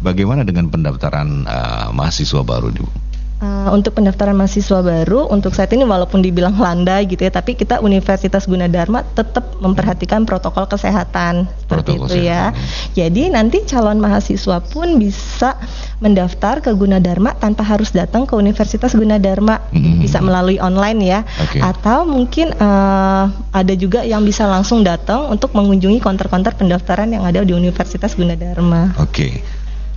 Bagaimana 0.00 0.45
dengan 0.45 0.68
pendaftaran 0.73 1.45
uh, 1.45 1.88
mahasiswa 1.92 2.42
baru, 2.45 2.73
Bu? 2.73 2.88
Uh, 3.37 3.69
untuk 3.76 3.93
pendaftaran 3.93 4.33
mahasiswa 4.33 4.81
baru 4.81 5.28
untuk 5.28 5.52
saat 5.52 5.69
ini 5.76 5.85
walaupun 5.85 6.25
dibilang 6.25 6.57
landai 6.57 7.05
gitu 7.05 7.21
ya 7.21 7.28
tapi 7.28 7.52
kita 7.52 7.85
Universitas 7.85 8.49
Gunadarma 8.49 9.05
tetap 9.12 9.61
memperhatikan 9.61 10.25
protokol 10.25 10.64
kesehatan 10.64 11.45
seperti 11.61 12.00
Protokol 12.00 12.16
itu 12.16 12.33
ya. 12.33 12.57
Jadi 12.97 13.28
nanti 13.28 13.61
calon 13.69 14.00
mahasiswa 14.00 14.64
pun 14.64 14.97
bisa 14.97 15.52
mendaftar 16.00 16.64
ke 16.64 16.73
Gunadarma 16.73 17.37
tanpa 17.37 17.61
harus 17.61 17.93
datang 17.93 18.25
ke 18.25 18.33
Universitas 18.33 18.97
Gunadarma 18.97 19.69
Mhm. 19.69 20.00
bisa 20.00 20.25
melalui 20.25 20.57
online 20.57 21.00
ya 21.05 21.21
Oke. 21.37 21.61
atau 21.61 22.09
mungkin 22.09 22.57
uh, 22.57 23.28
ada 23.52 23.75
juga 23.76 24.00
yang 24.00 24.25
bisa 24.25 24.49
langsung 24.49 24.81
datang 24.81 25.28
untuk 25.28 25.52
mengunjungi 25.52 26.00
konter-konter 26.00 26.57
pendaftaran 26.57 27.12
yang 27.12 27.21
ada 27.21 27.45
di 27.45 27.52
Universitas 27.52 28.16
Gunadarma. 28.16 28.97
Oke. 28.97 29.45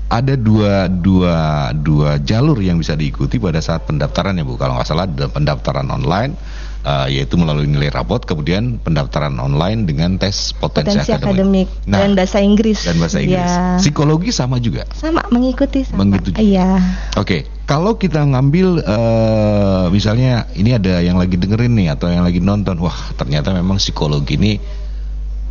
Ada 0.09 0.33
dua, 0.33 0.89
dua, 0.89 1.69
dua 1.69 2.17
jalur 2.17 2.57
yang 2.57 2.81
bisa 2.81 2.97
diikuti 2.97 3.37
pada 3.37 3.61
saat 3.61 3.85
pendaftaran 3.85 4.33
ya 4.33 4.41
Bu. 4.41 4.57
Kalau 4.57 4.73
nggak 4.73 4.89
salah 4.89 5.05
ada 5.05 5.29
pendaftaran 5.29 5.85
online 5.85 6.33
uh, 6.85 7.07
yaitu 7.09 7.35
melalui 7.37 7.67
nilai 7.67 7.91
rapot, 7.91 8.23
kemudian 8.23 8.79
pendaftaran 8.79 9.35
online 9.39 9.85
dengan 9.85 10.15
tes 10.17 10.55
potensi, 10.55 10.97
Potensi 10.97 11.11
akademik. 11.13 11.29
akademik 11.29 11.67
Nah, 11.89 11.99
dan 12.01 12.09
bahasa 12.15 12.37
Inggris. 12.39 12.79
dan 12.85 12.95
bahasa 12.97 13.17
Inggris. 13.19 13.51
Ya. 13.53 13.77
Psikologi 13.81 14.29
sama 14.31 14.57
juga. 14.61 14.85
sama 14.95 15.25
mengikuti 15.29 15.83
sama. 15.85 16.05
Mengikuti. 16.05 16.39
Iya. 16.39 16.79
Oke, 17.19 17.47
kalau 17.69 17.97
kita 17.99 18.23
ngambil 18.23 18.81
eh, 18.83 19.85
misalnya 19.93 20.47
ini 20.55 20.75
ada 20.75 21.03
yang 21.03 21.21
lagi 21.21 21.35
dengerin 21.37 21.73
nih 21.75 21.87
atau 21.93 22.09
yang 22.09 22.23
lagi 22.23 22.39
nonton, 22.41 22.79
wah 22.81 23.13
ternyata 23.13 23.53
memang 23.53 23.77
psikologi 23.77 24.39
ini 24.39 24.57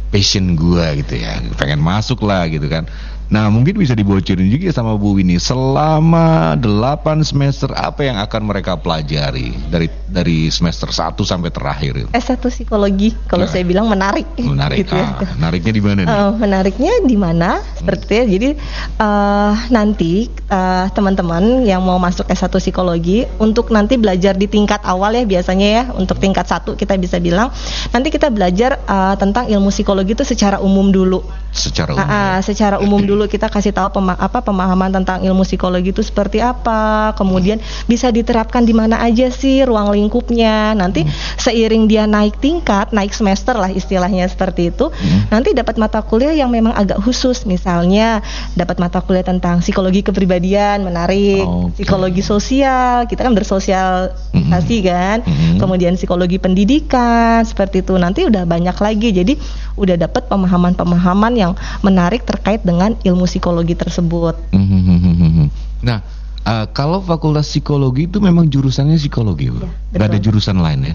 passion 0.09 0.57
gua 0.57 0.97
gitu 0.97 1.21
ya, 1.21 1.37
pengen 1.61 1.85
masuk 1.85 2.25
lah 2.25 2.49
gitu 2.49 2.65
kan. 2.67 2.89
Nah 3.29 3.53
mungkin 3.53 3.77
bisa 3.77 3.93
dibocorin 3.93 4.49
juga 4.49 4.73
sama 4.73 4.97
Bu 4.97 5.21
Winnie 5.21 5.37
selama 5.37 6.57
8 6.57 7.21
semester 7.21 7.69
apa 7.77 8.01
yang 8.09 8.17
akan 8.17 8.41
mereka 8.49 8.81
pelajari 8.81 9.53
dari 9.69 9.93
dari 10.09 10.49
semester 10.49 10.89
1 10.89 11.13
sampai 11.21 11.53
terakhir 11.53 11.93
itu. 12.01 12.09
S1 12.09 12.41
psikologi 12.49 13.13
kalau 13.29 13.45
Nah. 13.45 13.53
saya 13.53 13.69
bilang 13.69 13.85
menarik. 13.85 14.25
Menarik. 14.41 14.81
gitu 14.81 14.97
ya. 14.97 15.21
Ah, 15.21 15.29
menariknya 15.37 15.73
di 15.77 15.83
mana 15.85 16.01
nih? 16.01 16.09
Eh, 16.09 16.31
menariknya 16.41 16.93
di 17.05 17.17
mana? 17.21 17.51
Seperti 17.77 18.03
itu 18.09 18.13
ya. 18.17 18.25
Jadi 18.25 18.49
eh, 18.97 19.53
nanti 19.69 20.13
eh, 20.33 20.87
teman-teman 20.89 21.69
yang 21.69 21.85
mau 21.85 22.01
masuk 22.01 22.25
S1 22.27 22.49
psikologi 22.57 23.29
untuk 23.37 23.69
nanti 23.69 24.01
belajar 24.01 24.33
di 24.33 24.49
tingkat 24.49 24.81
awal 24.89 25.13
ya 25.13 25.29
biasanya 25.29 25.69
ya 25.69 25.83
untuk 25.93 26.17
tingkat 26.17 26.49
satu 26.49 26.73
kita 26.75 26.97
bisa 26.97 27.21
bilang 27.21 27.53
nanti 27.93 28.09
kita 28.09 28.33
belajar 28.33 28.81
eh, 28.81 29.15
tentang 29.21 29.53
ilmu 29.53 29.69
psikologi 29.69 30.17
itu 30.17 30.25
secara 30.25 30.65
umum 30.65 30.89
dulu. 30.89 31.21
Secara 31.53 31.93
umum. 31.93 32.09
Ah, 32.09 32.17
ah, 32.17 32.37
secara 32.41 32.81
umum 32.81 33.05
dulu 33.11 33.18
kita 33.27 33.51
kasih 33.51 33.75
tahu 33.75 33.99
pema- 33.99 34.21
apa 34.21 34.39
pemahaman 34.45 34.93
tentang 34.95 35.25
ilmu 35.25 35.43
psikologi 35.43 35.91
itu 35.91 36.05
seperti 36.05 36.39
apa, 36.39 37.17
kemudian 37.19 37.59
bisa 37.91 38.13
diterapkan 38.13 38.63
di 38.63 38.77
mana 38.77 39.03
aja 39.03 39.33
sih 39.33 39.65
ruang 39.67 39.91
lingkupnya. 39.91 40.77
Nanti 40.77 41.09
seiring 41.41 41.89
dia 41.89 42.05
naik 42.05 42.39
tingkat, 42.39 42.93
naik 42.93 43.17
semester 43.17 43.57
lah 43.57 43.73
istilahnya 43.73 44.29
seperti 44.29 44.71
itu, 44.71 44.93
nanti 45.33 45.57
dapat 45.57 45.81
mata 45.81 46.05
kuliah 46.05 46.37
yang 46.37 46.53
memang 46.53 46.77
agak 46.77 47.01
khusus, 47.01 47.49
misalnya 47.49 48.21
dapat 48.55 48.77
mata 48.77 49.01
kuliah 49.01 49.25
tentang 49.25 49.65
psikologi 49.65 50.05
kepribadian, 50.05 50.85
menarik, 50.85 51.49
Oke. 51.49 51.83
psikologi 51.83 52.21
sosial, 52.21 53.09
kita 53.09 53.25
kan 53.25 53.33
bersosialisasi 53.33 54.77
kan, 54.85 55.25
Mhm. 55.25 55.57
kemudian 55.57 55.97
psikologi 55.97 56.37
pendidikan 56.37 57.41
seperti 57.47 57.81
itu. 57.81 57.97
Nanti 57.97 58.29
udah 58.29 58.45
banyak 58.45 58.77
lagi, 58.77 59.09
jadi 59.15 59.33
udah 59.79 59.97
dapat 59.97 60.27
pemahaman-pemahaman 60.27 61.33
yang 61.39 61.53
menarik 61.81 62.27
terkait 62.27 62.61
dengan 62.67 62.99
ilmu 63.09 63.25
psikologi 63.25 63.75
tersebut. 63.75 64.37
Mhm. 64.53 65.49
Nah, 65.83 65.99
eh, 66.45 66.67
kalau 66.77 67.01
fakultas 67.01 67.49
psikologi 67.49 68.07
itu 68.11 68.19
memang 68.21 68.47
jurusannya 68.47 69.01
psikologi, 69.01 69.49
Bu. 69.49 69.65
Iya, 69.65 69.69
Nggak 69.97 70.09
ada 70.09 70.19
jurusan 70.21 70.57
lain 70.61 70.81
ya? 70.85 70.95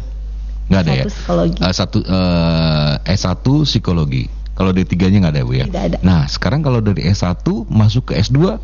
Nggak 0.70 0.82
ada 0.82 0.92
ya? 0.92 1.04
Satu 1.04 1.12
psikologi. 1.14 1.58
Eh, 1.60 1.74
satu 1.74 2.00
eh, 2.06 2.94
S1 3.18 3.46
psikologi. 3.68 4.24
Kalau 4.54 4.70
D3-nya 4.70 5.18
nggak 5.26 5.34
ada, 5.34 5.42
Bu 5.44 5.54
ya? 5.58 5.66
Tidak 5.66 5.84
ada. 5.94 5.98
Nah, 6.06 6.30
sekarang 6.30 6.62
kalau 6.62 6.80
dari 6.80 7.02
S1 7.10 7.42
masuk 7.68 8.14
ke 8.14 8.22
S2 8.22 8.62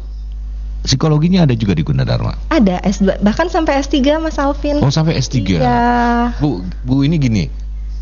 psikologinya 0.80 1.44
ada 1.44 1.56
juga 1.56 1.76
di 1.76 1.84
Gunadarma. 1.84 2.40
Ada 2.48 2.80
S2 2.88 3.20
bahkan 3.20 3.52
sampai 3.52 3.84
S3 3.84 4.00
Mas 4.24 4.40
Alvin. 4.40 4.80
Oh, 4.80 4.92
sampai 4.94 5.20
S3. 5.20 5.60
Iya. 5.60 5.82
Bu, 6.40 6.64
Bu 6.88 7.04
ini 7.04 7.20
gini. 7.20 7.44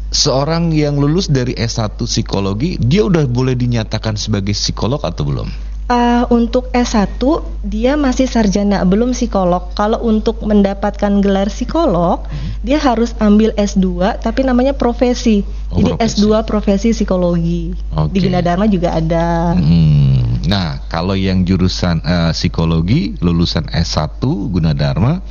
Seorang 0.08 0.72
yang 0.72 0.96
lulus 0.96 1.28
dari 1.28 1.52
S1 1.52 2.00
psikologi, 2.08 2.80
dia 2.80 3.04
udah 3.04 3.28
boleh 3.28 3.60
dinyatakan 3.60 4.16
sebagai 4.16 4.56
psikolog 4.56 5.04
atau 5.04 5.28
belum? 5.28 5.50
Eh, 5.88 6.24
untuk 6.36 6.68
S1 6.76 7.16
dia 7.64 7.96
masih 7.96 8.28
sarjana 8.28 8.84
belum 8.84 9.16
psikolog. 9.16 9.72
Kalau 9.72 10.04
untuk 10.04 10.44
mendapatkan 10.44 11.24
gelar 11.24 11.48
psikolog, 11.48 12.28
dia 12.60 12.76
harus 12.76 13.16
ambil 13.24 13.56
S2 13.56 14.20
tapi 14.20 14.44
namanya 14.44 14.76
profesi. 14.76 15.48
Oh, 15.72 15.80
Jadi 15.80 15.96
profesi. 15.96 16.20
S2 16.20 16.26
profesi 16.44 16.88
psikologi. 16.92 17.72
Oke. 17.96 18.12
Di 18.12 18.20
Gunadarma 18.20 18.68
juga 18.68 19.00
ada. 19.00 19.56
Hmm. 19.56 20.44
Nah, 20.44 20.84
kalau 20.92 21.16
yang 21.16 21.48
jurusan 21.48 22.04
eh, 22.04 22.32
psikologi 22.36 23.16
lulusan 23.24 23.72
S1 23.72 24.20
Gunadarma, 24.28 25.24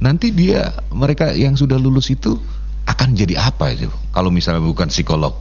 nanti 0.00 0.32
dia 0.32 0.80
mereka 0.96 1.36
yang 1.36 1.60
sudah 1.60 1.76
lulus 1.76 2.08
itu 2.08 2.40
akan 2.90 3.14
jadi 3.14 3.38
apa 3.38 3.70
itu? 3.72 3.88
Kalau 4.10 4.34
misalnya 4.34 4.62
bukan 4.62 4.90
psikolog. 4.90 5.38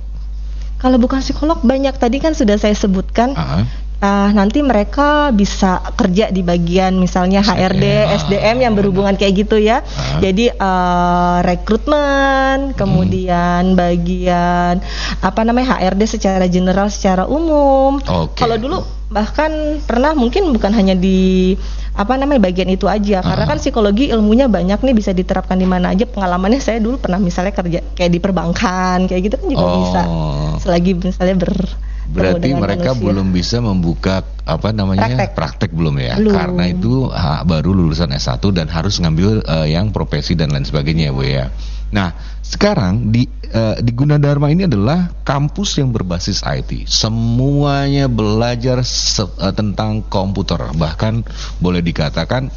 Kalau 0.79 0.96
bukan 0.96 1.20
psikolog 1.20 1.60
banyak 1.60 1.91
tadi 2.00 2.24
kan 2.24 2.32
sudah 2.32 2.56
saya 2.56 2.72
sebutkan. 2.77 3.36
Ah, 3.36 3.68
Ah, 4.00 4.32
nanti 4.32 4.63
mereka 4.63 5.27
bisa 5.36 5.84
kerja 6.00 6.32
di 6.32 6.39
bagian 6.39 6.96
misalnya 6.96 7.44
HRD, 7.44 7.84
Ah. 7.84 8.15
SDM 8.15 8.63
yang 8.63 8.72
berhubungan 8.72 9.20
kayak 9.20 9.44
gitu 9.44 9.60
ya. 9.60 9.84
Ah. 9.84 10.24
Jadi 10.24 10.48
eh, 10.48 11.38
rekrutmen, 11.44 12.72
kemudian 12.79 13.75
bagian 13.75 14.79
apa 15.20 15.41
namanya 15.44 15.75
HRD 15.75 16.01
secara 16.08 16.48
general, 16.48 16.88
secara 16.88 17.27
umum. 17.27 18.00
Oke. 18.00 18.39
Kalau 18.39 18.56
dulu 18.56 18.79
bahkan 19.12 19.51
pernah 19.84 20.15
mungkin 20.15 20.48
bukan 20.56 20.72
hanya 20.72 20.96
di 20.96 21.60
apa 21.91 22.15
namanya 22.15 22.48
bagian 22.48 22.72
itu 22.72 22.88
aja 22.88 23.20
karena 23.20 23.44
Ah. 23.44 23.50
kan 23.51 23.60
psikologi 23.60 24.08
ilmunya 24.08 24.48
banyak 24.48 24.79
nih 24.79 24.96
bisa 24.96 25.12
diterapkan 25.12 25.60
di 25.60 25.68
mana 25.68 25.91
aja 25.91 26.08
pengalamannya 26.08 26.63
saya 26.63 26.79
dulu 26.79 27.03
pernah 27.03 27.20
misalnya 27.20 27.51
kerja 27.51 27.84
kayak 28.00 28.12
di 28.15 28.20
perbankan 28.24 29.12
kayak 29.12 29.22
gitu 29.27 29.36
kan 29.36 29.48
juga 29.51 29.65
Oh. 29.68 29.75
bisa 29.84 30.01
selagi 30.63 30.91
misalnya 30.96 31.36
ber 31.36 31.51
Berarti 32.10 32.50
mereka 32.58 32.92
manusia. 32.98 33.06
belum 33.06 33.28
bisa 33.30 33.58
membuka 33.62 34.16
apa 34.44 34.74
namanya 34.74 35.30
Praktek. 35.38 35.70
belum 35.70 35.96
ya? 36.01 36.18
Belum. 36.18 36.34
Karena 36.34 36.63
itu 36.66 37.06
ha, 37.10 37.46
baru 37.46 37.70
lulusan 37.78 38.10
S1 38.10 38.42
dan 38.50 38.66
harus 38.70 38.98
ngambil 38.98 39.46
eh, 39.46 39.68
yang 39.78 39.94
profesi 39.94 40.34
dan 40.34 40.50
lain 40.50 40.66
sebagainya, 40.66 41.13
Bu 41.13 41.22
ya. 41.22 41.54
Nah, 41.94 42.13
sekarang 42.42 43.13
di 43.13 43.30
eh, 43.50 43.78
di 43.82 43.92
Gunadarma 43.94 44.50
ini 44.50 44.66
adalah 44.66 45.10
kampus 45.22 45.78
yang 45.78 45.94
berbasis 45.94 46.42
IT. 46.42 46.89
Semuanya 46.89 48.10
belajar 48.10 48.82
se- 48.82 49.30
eh, 49.38 49.54
tentang 49.54 50.01
komputer. 50.10 50.58
Bahkan 50.74 51.13
boleh 51.62 51.82
dikatakan 51.86 52.50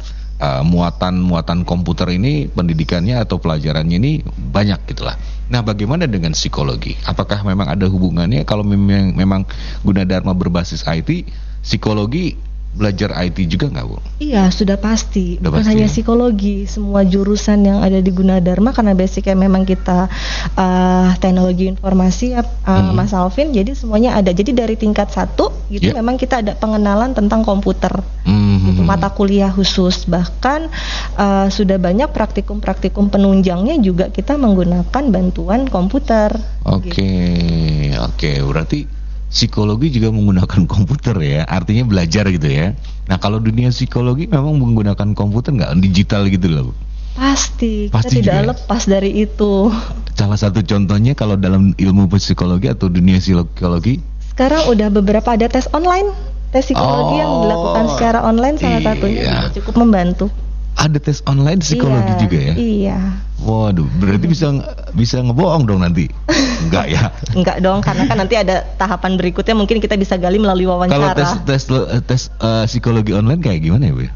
muatan-muatan 0.43 1.63
komputer 1.63 2.19
ini 2.19 2.51
pendidikannya 2.51 3.15
atau 3.15 3.39
pelajarannya 3.39 3.95
ini 3.95 4.11
banyak 4.27 4.91
gitulah. 4.91 5.15
Nah, 5.51 5.59
bagaimana 5.59 6.07
dengan 6.07 6.31
psikologi? 6.31 6.95
Apakah 7.03 7.43
memang 7.43 7.67
ada 7.67 7.89
hubungannya 7.89 8.47
kalau 8.47 8.63
memang 8.63 9.11
memang 9.11 9.41
Gunadarma 9.83 10.31
berbasis 10.31 10.87
IT, 10.87 11.27
psikologi 11.59 12.39
belajar 12.73 13.13
IT 13.21 13.37
juga 13.45 13.69
nggak, 13.69 13.85
Bu? 13.85 13.97
Iya, 14.17 14.49
sudah 14.49 14.75
pasti. 14.75 15.37
Sudah 15.37 15.45
Bukan 15.47 15.61
pasti 15.61 15.69
hanya 15.71 15.85
ya? 15.85 15.91
psikologi, 15.93 16.65
semua 16.65 17.01
jurusan 17.03 17.61
yang 17.61 17.79
ada 17.79 17.97
di 17.97 18.09
Gunadarma 18.09 18.73
karena 18.73 18.91
basicnya 18.91 19.33
memang 19.33 19.61
kita 19.63 20.09
eh, 20.53 21.09
teknologi 21.17 21.69
informasi 21.69 22.33
ya, 22.33 22.41
eh, 22.41 22.71
Hmm. 22.73 22.93
Mas 22.93 23.13
Alvin. 23.13 23.49
Jadi 23.49 23.73
semuanya 23.73 24.17
ada. 24.17 24.29
Jadi 24.29 24.51
dari 24.51 24.73
tingkat 24.73 25.09
satu 25.09 25.53
gitu 25.69 25.89
Ya. 25.89 25.95
memang 25.95 26.17
kita 26.17 26.41
ada 26.41 26.53
pengenalan 26.53 27.13
tentang 27.13 27.41
komputer. 27.41 27.93
Hmm. 28.25 28.73
Gitu, 28.73 28.81
mata 28.81 29.09
kuliah 29.09 29.49
khusus 29.49 30.05
bahkan 30.05 30.65
eh, 31.13 31.47
sudah 31.47 31.77
banyak 31.77 32.09
praktikum-praktikum 32.09 33.07
penunjangnya 33.07 33.77
juga 33.77 34.09
kita 34.09 34.33
menggunakan 34.33 35.03
bantuan 35.07 35.69
komputer. 35.69 36.33
Oke, 36.65 36.89
Gitu. 36.89 38.01
oke. 38.01 38.31
Berarti 38.43 38.79
psikologi 39.33 39.89
juga 39.89 40.13
menggunakan 40.13 40.61
komputer 40.73 41.17
ya. 41.19 41.41
Artinya 41.43 41.83
belajar 41.83 42.29
gitu 42.29 42.45
ya. 42.45 42.77
Nah, 43.03 43.17
kalau 43.17 43.41
dunia 43.41 43.67
psikologi 43.67 44.29
memang 44.29 44.55
menggunakan 44.55 45.11
komputer 45.11 45.51
nggak 45.51 45.73
digital 45.81 46.29
gitu 46.29 46.47
loh. 46.47 46.69
Pasti, 47.13 47.89
Pasti 47.89 48.21
kita 48.21 48.21
tidak 48.21 48.25
juga 48.25 48.41
ya? 48.41 48.49
lepas 48.53 48.81
dari 48.85 49.11
itu. 49.19 49.51
Salah 50.17 50.37
satu 50.37 50.61
contohnya 50.61 51.13
kalau 51.13 51.33
dalam 51.35 51.73
ilmu 51.73 52.05
psikologi 52.11 52.69
atau 52.69 52.85
dunia 52.85 53.17
psikologi 53.17 53.97
Sekarang 54.29 54.65
udah 54.65 54.89
beberapa 54.89 55.29
ada 55.29 55.45
tes 55.45 55.69
online, 55.69 56.09
tes 56.49 56.65
psikologi 56.65 57.17
yang 57.17 57.29
Oh, 57.29 57.41
dilakukan 57.43 57.85
secara 57.93 58.19
online 58.21 58.57
salah 58.57 58.77
iya. 58.77 58.87
satunya 58.87 59.21
cukup 59.51 59.73
membantu. 59.79 60.25
ada 60.73 60.97
tes 60.97 61.21
online 61.23 61.61
psikologi 61.61 62.09
Iya, 62.09 62.19
juga 62.19 62.37
ya. 62.39 62.53
Iya. 62.57 62.97
Waduh, 63.43 63.83
berarti 63.99 64.25
bisa 64.25 64.47
bisa 64.91 65.19
ngebohong 65.19 65.63
dong 65.63 65.83
nanti. 65.83 66.07
Enggak 66.63 66.87
ya. 66.87 67.11
Enggak 67.37 67.59
dong, 67.59 67.83
karena 67.83 68.07
kan 68.07 68.15
nanti 68.15 68.35
ada 68.35 68.63
tahapan 68.73 69.19
berikutnya 69.19 69.51
mungkin 69.51 69.77
kita 69.77 69.93
bisa 69.93 70.15
gali 70.15 70.39
melalui 70.39 70.63
Kalau 70.63 70.79
wawancara. 70.79 71.11
tes 71.13 71.31
tes 71.43 71.63
tes 72.03 72.21
eh, 72.31 72.65
psikologi 72.65 73.11
online 73.11 73.37
kayak 73.37 73.59
gimana 73.59 73.83
ya, 73.85 73.93
Bu? 73.93 74.01
Eh, 74.01 74.09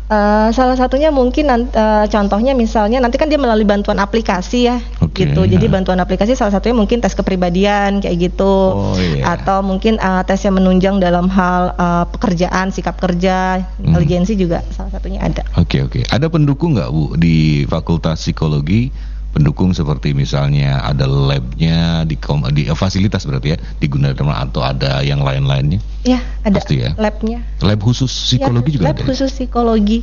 salah 0.50 0.76
satunya 0.76 1.12
mungkin 1.12 1.52
eh, 1.52 1.68
contohnya 2.08 2.54
misalnya 2.54 2.98
nanti 2.98 3.16
kan 3.16 3.28
dia 3.28 3.36
melalui 3.36 3.64
bantuan 3.64 3.98
aplikasi 3.98 4.60
ya 4.66 4.80
Oke, 5.00 5.28
gitu 5.28 5.44
jadi 5.44 5.68
bantuan 5.68 6.00
aplikasi 6.00 6.34
salah 6.34 6.54
satunya 6.54 6.74
mungkin 6.74 6.98
tes 6.98 7.12
kepribadian 7.12 8.00
kayak 8.00 8.32
gitu 8.32 8.48
Oh, 8.48 8.96
iya. 8.96 9.36
atau 9.36 9.60
mungkin 9.60 9.98
eh, 9.98 10.22
tes 10.24 10.40
yang 10.40 10.56
menunjang 10.56 10.98
dalam 10.98 11.28
hal 11.28 11.74
eh, 11.74 12.06
pekerjaan 12.10 12.72
sikap 12.72 12.96
kerja 12.98 13.60
Hmm. 13.78 13.92
intelijensi 13.92 14.34
juga 14.34 14.64
salah 14.72 14.90
satunya 14.90 15.20
ada 15.20 15.44
Oke 15.58 15.82
oke. 15.82 16.06
Ada 16.06 16.28
pendukung 16.28 16.74
nggak 16.74 16.90
bu 16.90 17.14
di 17.14 17.36
Fakultas 17.66 18.20
Psikologi? 18.20 18.88
Pendukung 19.38 19.70
seperti 19.70 20.12
misalnya 20.12 20.82
ada 20.82 21.06
labnya 21.06 22.02
di, 22.04 22.18
kom- 22.18 22.50
di 22.50 22.66
eh, 22.66 22.74
fasilitas 22.74 23.22
berarti 23.22 23.54
ya 23.54 23.58
di 23.78 23.86
Gunadarma 23.86 24.34
atau 24.42 24.66
ada 24.66 25.00
yang 25.02 25.22
lain-lainnya? 25.22 25.78
ya 26.02 26.18
ada 26.42 26.58
Pasti 26.58 26.82
ya. 26.82 26.98
labnya 26.98 27.46
Lab 27.62 27.78
khusus 27.80 28.10
psikologi 28.10 28.74
Ya, 28.74 28.74
juga 28.74 28.84
lab 28.84 28.96
ada. 28.98 29.02
ya? 29.02 29.08
khusus 29.08 29.30
psikologi 29.30 30.00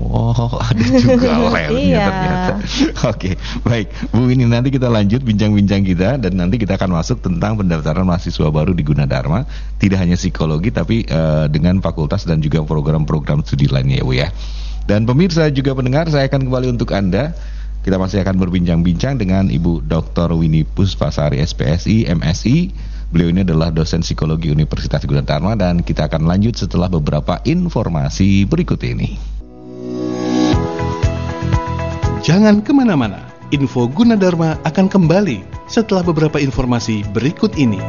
Oh, 0.00 0.32
ada 0.64 0.80
juga 0.80 1.28
labnya 1.52 1.76
Iya. 1.76 2.04
ternyata. 2.08 2.52
Oke, 3.12 3.30
baik. 3.60 3.92
Bu 4.08 4.32
ini 4.32 4.48
nanti 4.48 4.72
kita 4.72 4.88
lanjut 4.88 5.20
bincang-bincang 5.20 5.84
kita 5.84 6.16
dan 6.16 6.32
nanti 6.32 6.56
kita 6.56 6.80
akan 6.80 6.96
masuk 6.96 7.20
tentang 7.20 7.60
pendaftaran 7.60 8.08
mahasiswa 8.08 8.48
baru 8.48 8.72
di 8.72 8.80
Gunadarma. 8.80 9.44
Tidak 9.76 10.00
hanya 10.00 10.16
psikologi 10.16 10.72
tapi 10.72 11.04
eh, 11.04 11.52
dengan 11.52 11.84
fakultas 11.84 12.24
dan 12.24 12.40
juga 12.40 12.64
program-program 12.64 13.44
studi 13.44 13.68
lainnya 13.68 14.00
ya 14.00 14.04
Bu 14.08 14.14
ya. 14.16 14.28
Dan 14.88 15.04
pemirsa 15.04 15.52
juga 15.52 15.76
pendengar, 15.76 16.08
saya 16.08 16.24
akan 16.26 16.48
kembali 16.48 16.72
untuk 16.72 16.90
Anda. 16.90 17.36
Kita 17.80 17.96
masih 17.96 18.20
akan 18.20 18.36
berbincang-bincang 18.36 19.16
dengan 19.16 19.48
Ibu 19.48 19.88
Dr. 19.88 20.36
Winnie 20.36 20.68
Puspasari 20.68 21.40
SPSI, 21.40 22.12
MSI. 22.12 22.68
Beliau 23.08 23.32
ini 23.32 23.40
adalah 23.40 23.72
dosen 23.72 24.04
psikologi 24.04 24.52
Universitas 24.52 25.00
Gunadarma 25.08 25.56
dan 25.56 25.80
kita 25.80 26.04
akan 26.04 26.28
lanjut 26.28 26.60
setelah 26.60 26.92
beberapa 26.92 27.40
informasi 27.48 28.44
berikut 28.44 28.84
ini. 28.84 29.16
Jangan 32.20 32.60
ke 32.60 32.76
mana-mana, 32.76 33.32
info 33.48 33.88
Gunadarma 33.88 34.60
akan 34.60 34.86
kembali 34.92 35.40
setelah 35.64 36.04
beberapa 36.04 36.36
informasi 36.36 37.00
berikut 37.16 37.56
ini. 37.56 37.80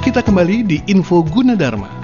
Kita 0.00 0.24
kembali 0.24 0.56
di 0.64 0.80
info 0.88 1.20
Gunadarma. 1.20 1.99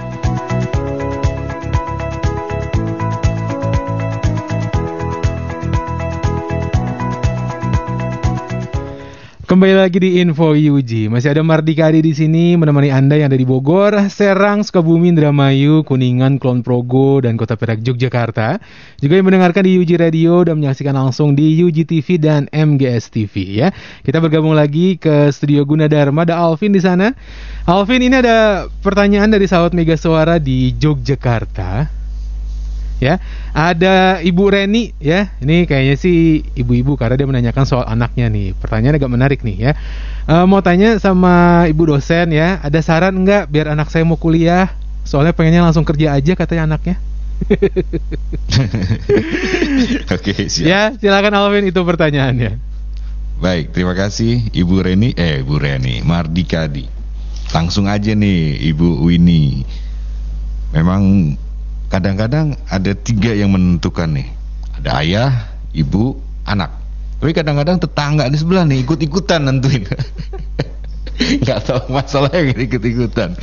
Kembali 9.47 9.79
lagi 9.79 10.03
di 10.03 10.19
Info 10.19 10.51
UG. 10.51 11.07
Masih 11.07 11.31
ada 11.31 11.39
Mardika 11.39 11.87
Adi 11.87 12.03
di 12.03 12.11
sini 12.11 12.59
menemani 12.59 12.91
Anda 12.91 13.15
yang 13.15 13.31
ada 13.31 13.39
di 13.39 13.47
Bogor, 13.47 13.95
Serang, 14.11 14.59
Sukabumi, 14.59 15.15
Indramayu, 15.15 15.87
Kuningan, 15.87 16.35
Kulon 16.35 16.67
Progo, 16.67 17.23
dan 17.23 17.39
Kota 17.39 17.55
Perak, 17.55 17.79
Yogyakarta. 17.79 18.59
Juga 18.99 19.15
yang 19.15 19.23
mendengarkan 19.23 19.63
di 19.63 19.79
UG 19.79 20.03
Radio 20.03 20.43
dan 20.43 20.59
menyaksikan 20.59 20.91
langsung 20.99 21.31
di 21.31 21.63
UG 21.63 21.87
TV 21.87 22.19
dan 22.19 22.51
MGS 22.51 23.07
TV 23.07 23.63
ya. 23.63 23.71
Kita 24.03 24.19
bergabung 24.19 24.51
lagi 24.51 24.99
ke 24.99 25.31
studio 25.31 25.63
Gunadarma. 25.63 26.27
Ada 26.27 26.35
Alvin 26.43 26.75
di 26.75 26.83
sana. 26.83 27.15
Alvin, 27.63 28.03
ini 28.03 28.19
ada 28.19 28.67
pertanyaan 28.83 29.31
dari 29.31 29.47
sahabat 29.47 29.71
Mega 29.71 29.95
Suara 29.95 30.43
di 30.43 30.75
Yogyakarta 30.75 31.87
ya. 32.97 33.21
Ada 33.53 34.21
Ibu 34.21 34.43
Reni 34.53 34.93
ya. 35.01 35.33
Ini 35.41 35.65
kayaknya 35.65 35.95
sih 35.97 36.43
ibu-ibu 36.55 36.97
karena 36.97 37.17
dia 37.17 37.27
menanyakan 37.29 37.65
soal 37.65 37.85
anaknya 37.85 38.29
nih. 38.29 38.53
Pertanyaan 38.57 38.97
agak 38.97 39.11
menarik 39.11 39.39
nih 39.41 39.57
ya. 39.57 39.71
Eh, 40.27 40.45
mau 40.45 40.59
tanya 40.59 40.99
sama 40.99 41.65
Ibu 41.71 41.95
dosen 41.95 42.35
ya, 42.35 42.59
ada 42.59 42.83
saran 42.83 43.15
nggak 43.23 43.47
biar 43.47 43.71
anak 43.71 43.87
saya 43.87 44.03
mau 44.03 44.19
kuliah? 44.19 44.67
Soalnya 45.07 45.31
pengennya 45.31 45.63
langsung 45.63 45.87
kerja 45.87 46.19
aja 46.19 46.35
katanya 46.35 46.75
anaknya. 46.75 46.99
Oke, 50.15 50.51
siap. 50.51 50.67
Ya, 50.67 50.81
silakan 50.99 51.31
Alvin 51.37 51.69
itu 51.69 51.79
pertanyaannya. 51.79 52.59
Baik, 53.37 53.71
terima 53.71 53.93
kasih 53.93 54.49
Ibu 54.51 54.81
Reni, 54.81 55.13
eh 55.13 55.45
Ibu 55.45 55.55
Reni, 55.61 56.01
Mardikadi. 56.01 56.89
Langsung 57.55 57.87
aja 57.87 58.11
nih 58.11 58.67
Ibu 58.73 59.07
Winnie. 59.07 59.63
Memang 60.75 61.37
kadang-kadang 61.87 62.55
ada 62.67 62.91
tiga 62.93 63.31
yang 63.31 63.51
menentukan 63.51 64.11
nih. 64.11 64.27
Ada 64.81 64.89
ayah, 65.03 65.31
ibu, 65.73 66.19
anak. 66.45 66.71
Tapi 67.17 67.33
kadang-kadang 67.33 67.81
tetangga 67.81 68.29
di 68.29 68.37
sebelah 68.37 68.63
nih 68.69 68.85
ikut-ikutan 68.85 69.41
nentuin. 69.49 69.83
Nggak 71.17 71.59
tahu 71.65 71.81
masalah 71.89 72.29
yang 72.29 72.53
ikut-ikutan. 72.53 73.33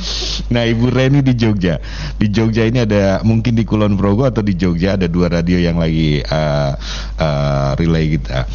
Nah, 0.47 0.63
Ibu 0.63 0.95
Reni 0.95 1.19
di 1.19 1.35
Jogja. 1.35 1.83
Di 2.15 2.31
Jogja 2.31 2.63
ini 2.63 2.79
ada 2.79 3.19
mungkin 3.27 3.51
di 3.51 3.67
Kulon 3.67 3.99
Progo 3.99 4.23
atau 4.23 4.39
di 4.39 4.55
Jogja 4.55 4.95
ada 4.95 5.11
dua 5.11 5.27
radio 5.27 5.59
yang 5.59 5.75
lagi 5.75 6.23
uh, 6.23 6.71
uh, 7.19 7.69
relay 7.75 8.15
kita. 8.15 8.47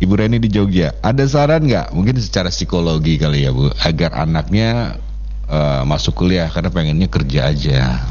Ibu 0.00 0.14
Reni 0.18 0.40
di 0.40 0.48
Jogja, 0.48 0.98
ada 1.04 1.22
saran 1.28 1.68
nggak? 1.68 1.92
Mungkin 1.92 2.16
secara 2.18 2.48
psikologi 2.48 3.20
kali 3.20 3.46
ya 3.46 3.54
Bu, 3.54 3.70
agar 3.70 4.24
anaknya 4.24 4.98
uh, 5.46 5.84
masuk 5.86 6.24
kuliah 6.24 6.50
karena 6.50 6.72
pengennya 6.72 7.06
kerja 7.12 7.52
aja. 7.52 8.02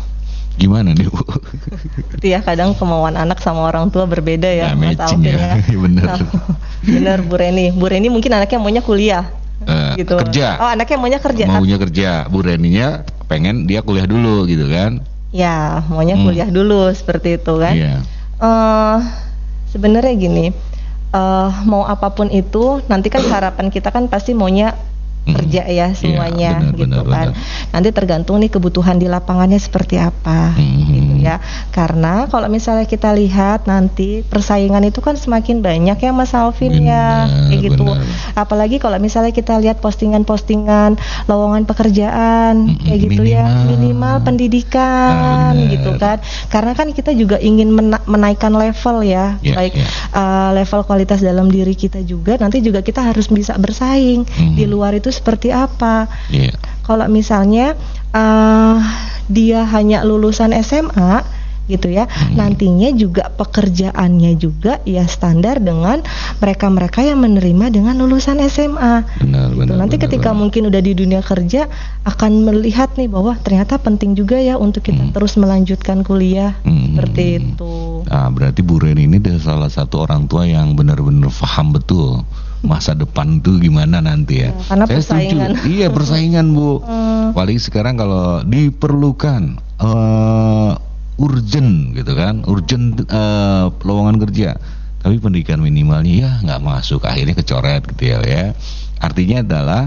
Gimana 0.52 0.92
nih 0.92 1.08
Bu? 1.08 1.22
itu 2.20 2.26
ya 2.28 2.40
kadang 2.40 2.76
kemauan 2.76 3.16
anak 3.16 3.40
sama 3.40 3.66
orang 3.66 3.88
tua 3.88 4.06
berbeda 4.06 4.46
ya 4.46 4.72
Nah, 4.72 4.78
Mas 4.78 5.00
matching 5.00 5.22
Alvin 5.24 5.34
ya. 5.34 5.52
Bener. 5.84 6.08
bener 6.84 7.18
Bu 7.22 7.36
Reni 7.36 7.66
Bu 7.72 7.86
Reni 7.86 8.08
mungkin 8.08 8.32
anaknya 8.32 8.58
maunya 8.58 8.82
kuliah 8.82 9.26
Eh, 9.62 9.94
gitu 9.96 10.18
kerja. 10.18 10.58
oh 10.58 10.66
anaknya 10.68 10.98
maunya 10.98 11.20
kerja 11.20 11.46
Maunya 11.46 11.78
kerja, 11.78 12.10
Bu 12.26 12.42
Reninya 12.42 13.06
pengen 13.26 13.70
dia 13.70 13.82
kuliah 13.82 14.06
dulu 14.06 14.44
gitu 14.46 14.66
kan? 14.66 15.06
ya 15.30 15.86
maunya 15.88 16.18
Hmm. 16.18 16.28
kuliah 16.28 16.50
dulu 16.50 16.92
seperti 16.92 17.38
itu 17.38 17.54
kan 17.56 17.72
Iya. 17.72 18.04
eh 18.38 18.98
sebenarnya 19.70 20.12
gini, 20.14 20.52
eh 21.10 21.52
mau 21.64 21.86
apa 21.86 22.10
pun 22.10 22.28
itu, 22.28 22.84
nanti 22.86 23.08
kan 23.08 23.24
harapan 23.24 23.70
kita 23.70 23.88
kan 23.88 24.06
pasti 24.06 24.34
maunya 24.34 24.76
Hmm. 25.22 25.38
kerja 25.38 25.62
ya 25.64 25.88
semuanya 25.94 26.58
benar, 26.58 26.74
gitu 26.74 26.98
benar, 26.98 27.06
kan. 27.06 27.28
benar. 27.30 27.70
Nanti 27.72 27.90
tergantung 27.94 28.36
nih 28.38 28.50
kebutuhan 28.50 28.98
di 28.98 29.06
lapangannya 29.06 29.58
seperti 29.58 29.96
apa 29.96 30.58
Hmm. 30.58 30.82
gitu 30.90 31.14
ya. 31.20 31.38
Karena 31.70 32.26
kalau 32.26 32.48
misalnya 32.48 32.84
kita 32.84 33.14
lihat 33.14 33.64
nanti 33.64 34.22
persaingan 34.24 34.82
itu 34.82 34.98
kan 34.98 35.14
semakin 35.14 35.62
banyak 35.62 35.94
ya 35.96 36.10
Mas 36.10 36.34
Alvin 36.34 36.74
ya, 36.82 37.30
Benar, 37.30 37.48
kayak 37.48 37.62
gitu. 37.62 37.84
benar. 37.86 38.02
Apalagi 38.34 38.76
kalau 38.78 38.98
misalnya 38.98 39.30
kita 39.30 39.58
lihat 39.58 39.78
postingan-postingan 39.78 40.98
lowongan 41.26 41.64
pekerjaan 41.64 42.54
Mm-mm, 42.68 42.82
kayak 42.82 43.00
gitu 43.06 43.22
ya, 43.22 43.46
minimal. 43.46 43.70
minimal 43.70 44.16
pendidikan 44.26 45.54
Ah, 45.54 45.70
gitu 45.70 45.92
kan. 45.96 46.18
Karena 46.48 46.74
kan 46.74 46.90
kita 46.90 47.14
juga 47.14 47.38
ingin 47.38 47.70
mena- 47.70 48.02
menaikkan 48.04 48.52
level 48.52 49.06
ya, 49.06 49.38
Ya, 49.40 49.54
baik 49.54 49.74
ya. 49.76 49.86
uh, 50.12 50.50
level 50.52 50.82
kualitas 50.84 51.22
dalam 51.22 51.48
diri 51.48 51.74
kita 51.74 52.02
juga. 52.02 52.36
Nanti 52.36 52.60
juga 52.60 52.82
kita 52.82 53.02
harus 53.04 53.28
bisa 53.28 53.54
bersaing 53.56 54.26
Mhm. 54.26 54.56
di 54.56 54.66
luar 54.66 54.94
itu 54.94 55.11
seperti 55.12 55.52
apa. 55.52 56.08
Iya. 56.28 56.56
Kalau 56.82 57.06
misalnya 57.08 57.78
uh, 58.12 58.78
dia 59.28 59.63
hanya 59.69 60.04
lulusan 60.04 60.52
SMA 60.58 61.24
gitu 61.69 61.88
ya, 61.88 62.04
Mhm. 62.04 62.36
nantinya 62.36 62.89
juga 62.91 63.32
pekerjaannya 63.32 64.36
juga 64.36 64.84
ya 64.84 65.08
standar 65.08 65.63
dengan 65.63 66.04
mereka-mereka 66.43 67.00
yang 67.00 67.24
menerima 67.24 67.71
dengan 67.71 67.95
lulusan 67.95 68.43
SMA. 68.43 69.08
Benar, 69.24 69.56
Gitu. 69.56 69.60
benar. 69.63 69.76
Nanti 69.80 69.95
benar, 69.95 70.04
ketika 70.04 70.30
benar. 70.36 70.39
mungkin 70.41 70.62
udah 70.67 70.82
di 70.84 70.91
dunia 70.91 71.21
kerja 71.24 71.71
akan 72.04 72.32
melihat 72.43 72.91
nih 73.00 73.08
bahwa 73.08 73.39
ternyata 73.39 73.80
penting 73.80 74.19
juga 74.19 74.36
ya 74.36 74.60
untuk 74.60 74.84
kita 74.84 75.00
Hmm. 75.00 75.13
terus 75.15 75.39
melanjutkan 75.39 76.04
kuliah 76.04 76.60
Hmm. 76.67 76.91
seperti 76.91 77.24
itu. 77.39 78.04
Ah, 78.12 78.28
berarti 78.28 78.60
Bu 78.60 78.76
Reni 78.76 79.08
ini 79.08 79.24
adalah 79.24 79.39
salah 79.39 79.71
satu 79.71 80.04
orang 80.04 80.28
tua 80.28 80.43
yang 80.43 80.76
benar-benar 80.76 81.32
paham 81.32 81.71
betul 81.71 82.28
masa 82.62 82.93
depan 82.93 83.41
tuh 83.41 83.58
gimana 83.58 84.00
nanti 84.02 84.45
ya. 84.45 84.54
Ya, 84.54 84.62
karena 84.69 84.86
Saya 84.86 84.97
persaingan. 85.02 85.50
setuju. 85.58 85.69
Iya, 85.76 85.88
persaingan, 85.89 86.45
Bu. 86.54 86.71
Hmm. 87.21 87.38
Paling 87.38 87.60
sekarang 87.63 87.95
kalau 87.95 88.43
diperlukan 88.43 89.56
eh 89.80 90.71
urgent 91.21 91.93
gitu 91.93 92.12
kan, 92.17 92.43
urgent 92.50 93.06
eh, 93.06 93.65
lowongan 93.86 94.17
kerja. 94.19 94.58
Tapi 95.02 95.17
pendidikan 95.17 95.62
minimalnya 95.63 96.13
ya 96.13 96.32
nggak 96.45 96.62
masuk, 96.62 97.06
akhirnya 97.08 97.34
kecoret 97.34 97.82
gitu 97.95 98.13
ya. 98.13 98.19
ya. 98.21 98.45
Artinya 99.02 99.41
adalah 99.41 99.84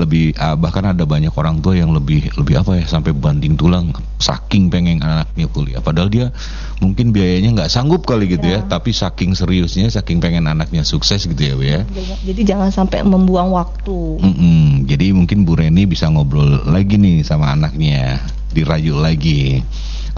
lebih 0.00 0.32
ah, 0.40 0.56
bahkan 0.56 0.88
ada 0.88 1.04
banyak 1.04 1.28
orang 1.36 1.60
tua 1.60 1.76
yang 1.76 1.92
lebih 1.92 2.32
lebih 2.34 2.64
apa 2.64 2.80
ya 2.80 2.84
sampai 2.88 3.12
banting 3.12 3.54
tulang 3.54 3.92
saking 4.16 4.72
pengen 4.72 5.04
anaknya 5.04 5.46
kuliah 5.46 5.80
padahal 5.84 6.08
dia 6.08 6.32
mungkin 6.80 7.12
biayanya 7.12 7.52
nggak 7.52 7.70
sanggup 7.70 8.08
kali 8.08 8.24
gitu 8.26 8.48
ya, 8.48 8.60
Ya. 8.60 8.66
tapi 8.66 8.90
saking 8.90 9.36
seriusnya 9.36 9.92
saking 9.92 10.18
pengen 10.18 10.48
anaknya 10.48 10.80
sukses 10.82 11.28
gitu 11.28 11.36
ya 11.38 11.52
Bu 11.54 11.62
ya 11.62 11.80
Jadi- 12.24 12.48
jangan 12.48 12.72
sampai 12.72 13.04
membuang 13.04 13.52
waktu. 13.52 14.18
Mm-mm. 14.24 14.88
Jadi 14.88 15.12
mungkin 15.12 15.44
Bu 15.44 15.60
Reni 15.60 15.84
bisa 15.84 16.08
ngobrol 16.08 16.64
lagi 16.66 16.96
nih 16.96 17.20
sama 17.20 17.52
anaknya. 17.52 18.18
dirayu 18.50 18.98
lagi. 18.98 19.62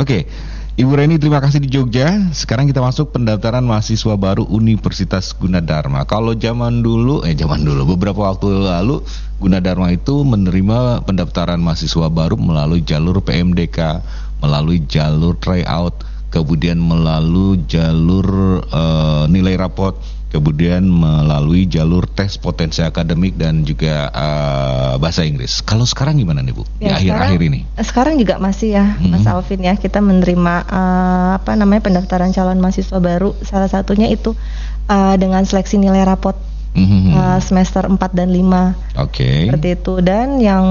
Oke, 0.00 0.24
Ibu 0.72 0.88
Reni 0.96 1.20
terima 1.20 1.36
kasih 1.36 1.60
di 1.60 1.68
Jogja. 1.68 2.32
Sekarang 2.32 2.64
kita 2.64 2.80
masuk 2.80 3.12
pendaftaran 3.12 3.60
mahasiswa 3.60 4.16
baru 4.16 4.48
Universitas 4.48 5.36
Gunadarma. 5.36 6.08
Kalau 6.08 6.32
zaman 6.32 6.80
dulu, 6.80 7.20
eh 7.28 7.36
zaman 7.36 7.60
dulu, 7.60 7.92
beberapa 7.92 8.24
waktu 8.24 8.48
lalu 8.56 9.04
Gunadarma 9.42 9.90
itu 9.90 10.22
menerima 10.22 11.02
pendaftaran 11.02 11.59
mahasiswa 11.59 12.07
baru 12.07 12.38
melalui 12.38 12.81
jalur 12.81 13.18
PMDK, 13.18 13.98
melalui 14.38 14.87
jalur 14.87 15.35
tryout, 15.35 15.98
kemudian 16.31 16.78
melalui 16.78 17.66
jalur 17.66 18.26
eh, 18.62 19.24
nilai 19.26 19.59
rapot, 19.59 19.98
kemudian 20.31 20.87
melalui 20.87 21.66
jalur 21.66 22.07
tes 22.07 22.38
potensi 22.38 22.81
akademik 22.81 23.35
dan 23.35 23.66
juga 23.66 24.07
eh, 24.09 24.94
bahasa 24.96 25.26
Inggris. 25.26 25.59
Kalau 25.61 25.83
sekarang 25.83 26.16
gimana 26.16 26.38
nih 26.38 26.55
Bu? 26.55 26.62
Di 26.78 26.87
Ya, 26.87 26.94
akhir-akhir 26.94 27.35
sekarang- 27.35 27.50
ini? 27.50 27.61
Sekarang 27.83 28.14
juga 28.16 28.35
masih 28.38 28.78
ya, 28.78 28.94
Mas 29.02 29.26
Mhm. 29.26 29.33
Alvin 29.35 29.61
ya. 29.61 29.74
Kita 29.74 29.98
menerima 29.98 30.55
eh, 30.64 31.31
apa 31.37 31.59
namanya 31.59 31.83
pendaftaran 31.83 32.31
calon 32.31 32.62
mahasiswa 32.62 32.96
baru. 32.96 33.35
Salah 33.42 33.66
satunya 33.66 34.07
itu 34.07 34.38
eh, 34.87 35.14
dengan 35.18 35.42
seleksi 35.42 35.83
nilai 35.83 36.07
rapot 36.07 36.38
Mhm. 36.72 37.12
eh, 37.12 37.38
semester 37.44 37.85
4 37.85 38.16
dan 38.16 38.32
5 38.32 38.72
Oke. 38.96 39.48
seperti 39.48 39.68
itu. 39.76 39.94
Dan 40.00 40.40
yang 40.40 40.64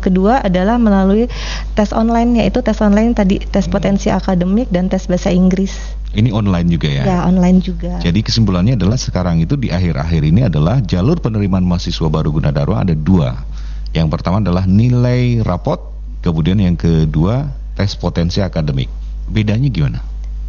kedua 0.00 0.40
adalah 0.40 0.80
melalui 0.80 1.28
tes 1.76 1.92
online 1.92 2.40
yaitu 2.40 2.64
tes 2.64 2.80
online 2.80 3.12
tadi 3.12 3.44
tes 3.44 3.68
potensi 3.68 4.08
akademik 4.08 4.72
dan 4.72 4.88
tes 4.88 5.04
bahasa 5.04 5.28
Inggris. 5.28 5.76
Ini 6.14 6.30
online 6.30 6.68
juga 6.70 6.88
ya? 6.88 7.02
Ya, 7.04 7.18
online 7.26 7.58
juga. 7.58 7.98
Jadi 7.98 8.22
kesimpulannya 8.22 8.78
adalah 8.78 8.96
sekarang 8.96 9.42
itu 9.42 9.58
di 9.58 9.68
akhir-akhir 9.74 10.22
ini 10.22 10.46
adalah 10.46 10.78
jalur 10.78 11.18
penerimaan 11.18 11.66
mahasiswa 11.66 12.06
baru 12.06 12.30
Gunadarma 12.30 12.86
ada 12.86 12.94
dua. 12.94 13.34
Yang 13.90 14.08
pertama 14.14 14.38
adalah 14.38 14.64
nilai 14.64 15.42
rapot, 15.42 15.78
kemudian 16.22 16.62
yang 16.62 16.78
kedua 16.78 17.50
tes 17.74 17.98
potensi 17.98 18.38
akademik. 18.38 18.86
Bedanya 19.26 19.66
gimana? 19.68 20.00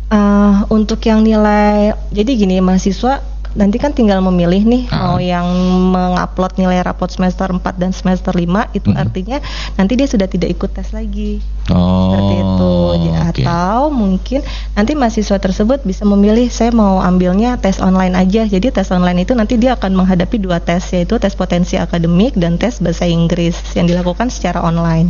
Eh, 0.06 0.58
untuk 0.70 1.02
yang 1.02 1.26
nilai, 1.26 1.98
jadi 2.14 2.32
gini 2.38 2.62
mahasiswa 2.62 3.35
nanti 3.56 3.80
kan 3.80 3.90
tinggal 3.90 4.20
memilih 4.22 4.62
nih 4.62 4.84
Ah. 4.88 5.10
mau 5.10 5.18
yang 5.18 5.48
mengupload 5.90 6.56
nilai 6.56 6.84
rapot 6.84 7.08
semester 7.08 7.48
4 7.48 7.76
dan 7.76 7.90
semester 7.90 8.30
5 8.30 8.68
itu 8.72 8.92
Mhm. 8.92 9.00
artinya 9.00 9.38
nanti 9.74 9.96
dia 9.96 10.06
sudah 10.06 10.28
tidak 10.28 10.52
ikut 10.52 10.70
tes 10.70 10.92
lagi 10.92 11.40
Oh, 11.66 12.14
seperti 12.14 12.36
itu. 12.36 12.74
J- 13.02 13.16
oke. 13.26 13.42
Atau 13.42 13.80
mungkin 13.90 14.40
nanti 14.72 14.92
mahasiswa 14.94 15.38
tersebut 15.40 15.82
bisa 15.82 16.06
memilih 16.06 16.46
saya 16.48 16.70
mau 16.70 17.02
ambilnya 17.02 17.58
tes 17.58 17.80
online 17.80 18.14
aja. 18.14 18.46
Jadi 18.46 18.70
tes 18.70 18.86
online 18.88 19.24
itu 19.24 19.34
nanti 19.34 19.58
dia 19.58 19.74
akan 19.74 19.96
menghadapi 19.96 20.38
dua 20.38 20.60
tes 20.60 20.86
yaitu 20.92 21.18
tes 21.18 21.34
potensi 21.34 21.74
akademik 21.76 22.36
dan 22.36 22.56
tes 22.56 22.78
bahasa 22.78 23.04
Inggris 23.04 23.58
yang 23.74 23.88
dilakukan 23.88 24.30
secara 24.30 24.62
online. 24.62 25.10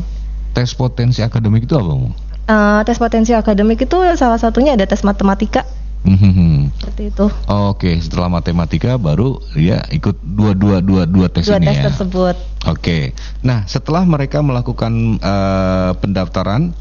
Tes 0.54 0.72
potensi 0.72 1.20
akademik 1.20 1.66
itu 1.66 1.76
apa? 1.76 1.92
Bu? 1.92 2.08
Eh, 2.46 2.82
tes 2.86 2.96
potensi 2.96 3.34
akademik 3.34 3.82
itu 3.82 3.98
salah 4.14 4.38
satunya 4.38 4.72
ada 4.72 4.86
tes 4.86 5.02
matematika 5.02 5.68
Mhm. 6.06 6.72
seperti 6.78 7.04
itu. 7.10 7.26
Oke, 7.50 7.92
setelah 7.98 8.30
matematika 8.30 8.96
baru 8.96 9.42
dia 9.58 9.82
ikut 9.90 10.22
dua 10.22 10.54
dua 10.54 10.78
dua 10.80 11.04
dua 11.10 11.28
tes 11.28 11.50
Dua 11.50 11.58
ini 11.58 11.68
tes 11.68 11.82
ya. 11.82 11.86
tersebut. 11.90 12.36
Oke. 12.70 13.12
Nah, 13.42 13.66
setelah 13.66 14.06
mereka 14.06 14.40
melakukan 14.46 15.18
eh, 15.18 15.92
pendaftaran 15.98 16.72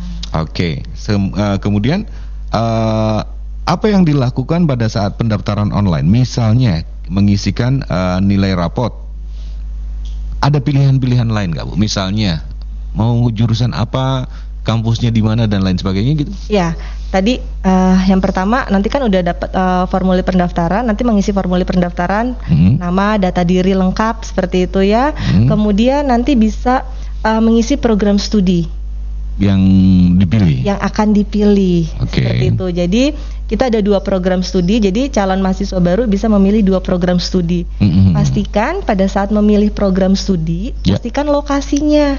Oke. 0.44 0.84
Sem- 0.92 1.32
eh, 1.32 1.58
kemudian 1.64 2.04
eh, 2.52 3.22
apa 3.64 3.86
yang 3.88 4.04
dilakukan 4.04 4.68
pada 4.68 4.92
saat 4.92 5.16
pendaftaran 5.16 5.72
online? 5.72 6.06
Misalnya 6.06 6.84
mengisikan 7.08 7.80
eh, 7.88 8.20
nilai 8.20 8.52
rapot. 8.54 8.92
Ada 10.44 10.60
pilihan-pilihan 10.60 11.32
lain 11.32 11.56
nggak 11.56 11.64
Bu? 11.64 11.80
Misalnya 11.80 12.44
mau 12.92 13.32
jurusan 13.32 13.72
apa, 13.72 14.28
kampusnya 14.62 15.10
di 15.10 15.20
mana 15.20 15.46
dan 15.46 15.62
lain 15.62 15.76
sebagainya 15.76 16.14
gitu. 16.16 16.32
Ya, 16.48 16.78
tadi 17.10 17.38
eh, 17.42 17.98
yang 18.06 18.22
pertama 18.22 18.64
nanti 18.68 18.88
kan 18.88 19.02
udah 19.02 19.22
dapat 19.24 19.50
eh, 19.50 19.84
formulir 19.88 20.22
pendaftaran, 20.22 20.86
nanti 20.86 21.02
mengisi 21.02 21.30
formulir 21.30 21.66
pendaftaran, 21.66 22.38
Hmm. 22.46 22.78
nama, 22.78 23.18
data 23.18 23.42
diri 23.42 23.74
lengkap 23.74 24.22
seperti 24.22 24.70
itu 24.70 24.86
ya. 24.86 25.12
Hmm. 25.12 25.50
Kemudian 25.50 26.06
nanti 26.06 26.34
bisa 26.34 26.86
eh, 27.22 27.42
mengisi 27.42 27.76
program 27.76 28.18
studi 28.18 28.66
Yang 29.42 29.62
dipilih. 30.22 30.58
yang 30.62 30.78
akan 30.78 31.08
dipilih 31.12 31.90
Oke. 31.98 32.22
seperti 32.22 32.46
itu. 32.54 32.66
Jadi 32.70 33.04
kita 33.46 33.68
ada 33.68 33.82
dua 33.82 34.00
program 34.00 34.40
studi, 34.42 34.80
jadi 34.80 35.10
calon 35.10 35.42
mahasiswa 35.42 35.76
baru 35.76 36.06
bisa 36.06 36.30
memilih 36.30 36.64
dua 36.64 36.80
program 36.80 37.18
studi. 37.18 37.68
Mm-mm. 37.82 38.14
Pastikan 38.14 38.80
pada 38.80 39.04
saat 39.06 39.28
memilih 39.28 39.74
program 39.74 40.14
studi, 40.14 40.72
Ya. 40.86 40.96
pastikan 40.96 41.28
lokasinya, 41.28 42.16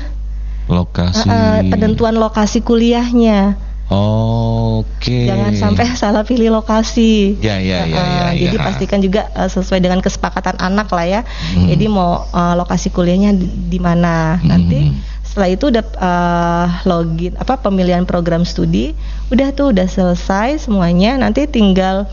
Lokasi. 0.70 1.26
Eh, 1.26 1.60
penentuan 1.70 2.14
lokasi 2.18 2.62
kuliahnya. 2.62 3.58
Oke. 3.92 5.28
Jangan 5.28 5.52
sampai 5.52 5.84
salah 6.00 6.24
pilih 6.24 6.48
lokasi. 6.54 7.36
Ya, 7.44 7.60
ya, 7.60 7.84
ya, 7.84 7.92
Uh, 7.92 7.92
ya, 7.92 8.24
ya. 8.32 8.40
Jadi 8.48 8.56
pastikan 8.56 9.00
juga 9.04 9.28
uh, 9.36 9.50
sesuai 9.50 9.84
dengan 9.84 10.00
kesepakatan 10.00 10.56
anak 10.56 10.88
lah 10.88 11.06
ya. 11.06 11.20
Hmm. 11.52 11.68
Jadi 11.68 11.84
mau 11.92 12.24
uh, 12.32 12.54
lokasi 12.56 12.88
kuliahnya 12.88 13.36
di, 13.36 13.46
di 13.46 13.78
mana. 13.82 14.40
Hmm. 14.40 14.48
Nanti 14.48 14.80
setelah 15.26 15.48
itu 15.48 15.64
udah 15.72 15.84
uh, 15.96 16.66
login 16.84 17.36
apa 17.40 17.56
pemilihan 17.60 18.04
program 18.04 18.44
studi, 18.44 18.92
udah 19.32 19.52
tuh 19.52 19.76
udah 19.76 19.88
selesai 19.88 20.64
semuanya. 20.64 21.20
Nanti 21.20 21.44
tinggal 21.44 22.08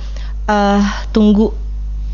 uh, 0.52 0.82
tunggu 1.16 1.56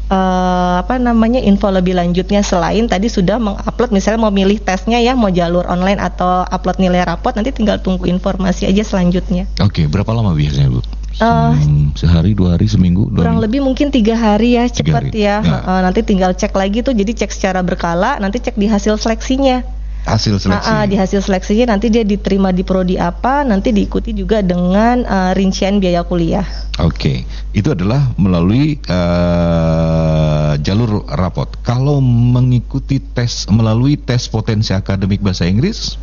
uh, 0.10 0.82
apa 0.82 1.02
namanya 1.02 1.41
info 1.41 1.70
lebih 1.72 1.98
lanjutnya 1.98 2.46
selain 2.46 2.86
tadi 2.86 3.10
sudah 3.10 3.41
mengupload 3.41 3.91
misalnya 3.94 4.20
mau 4.22 4.34
milih 4.34 4.62
tesnya 4.62 5.02
ya 5.02 5.18
mau 5.18 5.32
jalur 5.34 5.65
online 5.65 5.98
atau 6.02 6.46
upload 6.46 6.78
nilai 6.82 7.06
rapot 7.06 7.34
nanti 7.34 7.56
tinggal 7.56 7.82
tunggu 7.82 8.06
informasi 8.10 8.70
aja 8.70 8.84
selanjutnya. 8.86 9.50
Oke, 9.62 9.88
berapa 9.89 10.12
lama 10.13 10.34
biasanya 10.36 10.70
Bu? 10.70 10.82
Hmm, 11.15 11.96
sehari, 11.96 12.36
dua 12.36 12.60
hari, 12.60 12.68
seminggu, 12.68 13.08
dua 13.08 13.24
kurang 13.24 13.39
minggu? 13.39 13.46
lebih 13.48 13.62
mungkin 13.63 13.88
tiga 13.88 14.20
hari 14.20 14.60
ya 14.60 14.68
cepat 14.68 15.15
ya 15.15 15.24
Ya. 15.26 15.39
Heeh, 15.41 15.80
nanti 15.80 16.04
tinggal 16.04 16.36
cek 16.36 16.52
lagi 16.54 16.84
tuh 16.84 16.91
jadi 16.91 17.24
cek 17.24 17.32
secara 17.32 17.63
berkala 17.63 18.20
nanti 18.20 18.44
cek 18.44 18.60
di 18.60 18.68
hasil 18.68 19.00
seleksinya 19.00 19.63
hasil 20.06 20.38
seleksi. 20.38 20.70
Ah, 20.70 20.82
ah, 20.82 20.86
di 20.86 20.96
hasil 20.96 21.20
seleksinya 21.26 21.74
nanti 21.74 21.89
dia 21.89 22.06
diterima 22.06 22.54
di 22.54 22.62
prodi 22.62 22.96
apa, 22.96 23.41
nanti 23.41 23.74
diikuti 23.74 24.13
juga 24.13 24.46
dengan 24.46 25.02
eh, 25.02 25.32
rincian 25.34 25.82
biaya 25.82 26.06
kuliah. 26.06 26.46
Oke, 26.80 27.26
itu 27.52 27.74
adalah 27.74 28.13
melalui 28.15 28.78
eh, 28.78 30.52
jalur 30.62 31.10
rapot. 31.10 31.50
Kalau 31.65 32.00
mengikuti 32.06 33.02
tes 33.02 33.50
melalui 33.50 33.98
tes 33.98 34.30
potensi 34.30 34.72
akademik 34.72 35.26
bahasa 35.26 35.50
Inggris, 35.50 35.98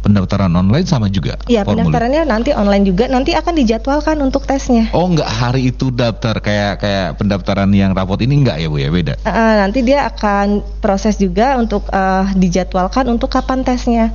pendaftaran 0.00 0.50
online 0.52 0.88
sama 0.88 1.12
juga. 1.12 1.36
Iya, 1.46 1.62
pendaftarannya 1.62 2.24
nanti 2.24 2.50
online 2.56 2.84
juga, 2.88 3.04
nanti 3.06 3.36
akan 3.36 3.54
dijadwalkan 3.56 4.16
untuk 4.24 4.48
tesnya. 4.48 4.88
Oh, 4.96 5.06
nggak 5.06 5.28
hari 5.28 5.70
itu 5.70 5.92
daftar 5.92 6.40
kayak 6.40 6.80
kayak 6.80 7.08
pendaftaran 7.20 7.70
yang 7.70 7.92
rapot 7.92 8.18
ini 8.24 8.42
nggak 8.42 8.56
ya 8.60 8.68
bu 8.68 8.76
ya 8.80 8.88
beda. 8.90 9.14
Eh, 9.22 9.54
nanti 9.60 9.84
dia 9.84 10.08
akan 10.08 10.64
proses 10.80 11.20
juga 11.20 11.54
untuk 11.60 11.86
eh, 11.92 12.24
dijadwalkan 12.34 13.06
untuk 13.12 13.28
kapan 13.30 13.62
tesnya. 13.62 14.10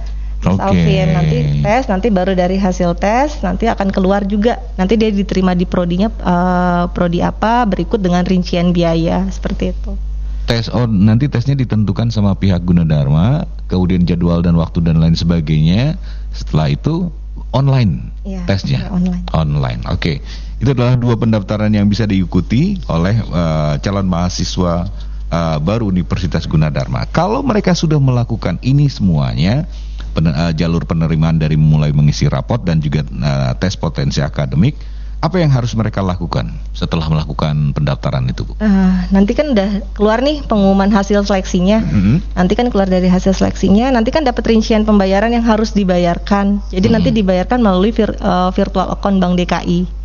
Mas 0.46 0.62
Oke. 0.62 0.78
Alvin 0.78 1.10
nanti 1.10 1.38
tes, 1.66 1.90
nanti 1.90 2.08
baru 2.14 2.38
dari 2.38 2.62
hasil 2.62 2.94
tes 3.02 3.42
nanti 3.42 3.66
akan 3.66 3.90
keluar 3.90 4.28
juga. 4.30 4.62
Nanti 4.78 4.94
dia 4.94 5.10
diterima 5.10 5.58
di 5.58 5.66
prodinya 5.66 6.10
eh, 6.10 6.84
prodi 6.94 7.22
apa 7.22 7.66
berikut 7.66 7.98
dengan 7.98 8.26
rincian 8.26 8.74
biaya 8.74 9.26
seperti 9.30 9.74
itu. 9.74 9.94
Tes 10.46 10.70
oh 10.70 10.86
nanti 10.86 11.26
tesnya 11.26 11.58
ditentukan 11.58 12.14
sama 12.14 12.38
pihak 12.38 12.62
Gunadarma, 12.62 13.50
kemudian 13.66 14.06
jadwal 14.06 14.46
dan 14.46 14.54
waktu 14.56 14.78
dan 14.86 15.02
lain 15.02 15.18
sebagainya. 15.18 15.98
Setelah 16.30 16.70
itu 16.70 17.10
online 17.50 18.14
Iya, 18.22 18.46
tesnya. 18.46 18.86
ya, 18.86 18.90
online. 18.94 19.24
Online. 19.34 19.82
Oke. 19.90 20.22
Itu 20.62 20.72
adalah 20.72 20.96
dua 20.96 21.18
pendaftaran 21.20 21.74
yang 21.74 21.90
bisa 21.90 22.06
diikuti 22.06 22.78
oleh 22.88 23.18
eh, 23.18 23.74
calon 23.82 24.06
mahasiswa 24.06 24.86
eh, 25.34 25.58
baru 25.60 25.90
Universitas 25.90 26.46
Gunadarma. 26.46 27.10
Kalau 27.10 27.42
mereka 27.42 27.74
sudah 27.74 27.98
melakukan 27.98 28.62
ini 28.62 28.86
semuanya, 28.86 29.66
pen- 30.14 30.30
eh, 30.32 30.54
jalur 30.54 30.86
penerimaan 30.86 31.42
dari 31.42 31.58
mulai 31.58 31.90
mengisi 31.90 32.30
rapot 32.30 32.62
dan 32.62 32.80
juga 32.80 33.02
eh, 33.02 33.52
tes 33.58 33.74
potensi 33.76 34.22
akademik, 34.22 34.78
apa 35.26 35.42
yang 35.42 35.50
harus 35.50 35.74
mereka 35.74 36.06
lakukan 36.06 36.54
setelah 36.72 37.10
melakukan 37.10 37.74
pendaftaran 37.74 38.30
itu, 38.30 38.46
Bu? 38.46 38.54
Eh, 38.62 38.94
nanti 39.10 39.34
kan 39.34 39.58
udah 39.58 39.82
keluar 39.98 40.22
nih 40.22 40.46
pengumuman 40.46 40.94
hasil 40.94 41.26
seleksinya. 41.26 41.82
Mhm. 41.82 42.38
Nanti 42.38 42.54
kan 42.54 42.70
keluar 42.70 42.86
dari 42.86 43.10
hasil 43.10 43.34
seleksinya, 43.34 43.90
nanti 43.90 44.14
kan 44.14 44.22
dapat 44.22 44.46
rincian 44.46 44.86
pembayaran 44.86 45.34
yang 45.34 45.42
harus 45.42 45.74
dibayarkan. 45.74 46.62
Jadi 46.70 46.88
nanti 46.94 47.10
Hmm. 47.10 47.18
dibayarkan 47.18 47.60
melalui 47.60 47.90
vir- 47.90 48.22
eh, 48.22 48.50
virtual 48.54 48.94
account 48.94 49.18
Bank 49.18 49.34
DKI. 49.42 50.05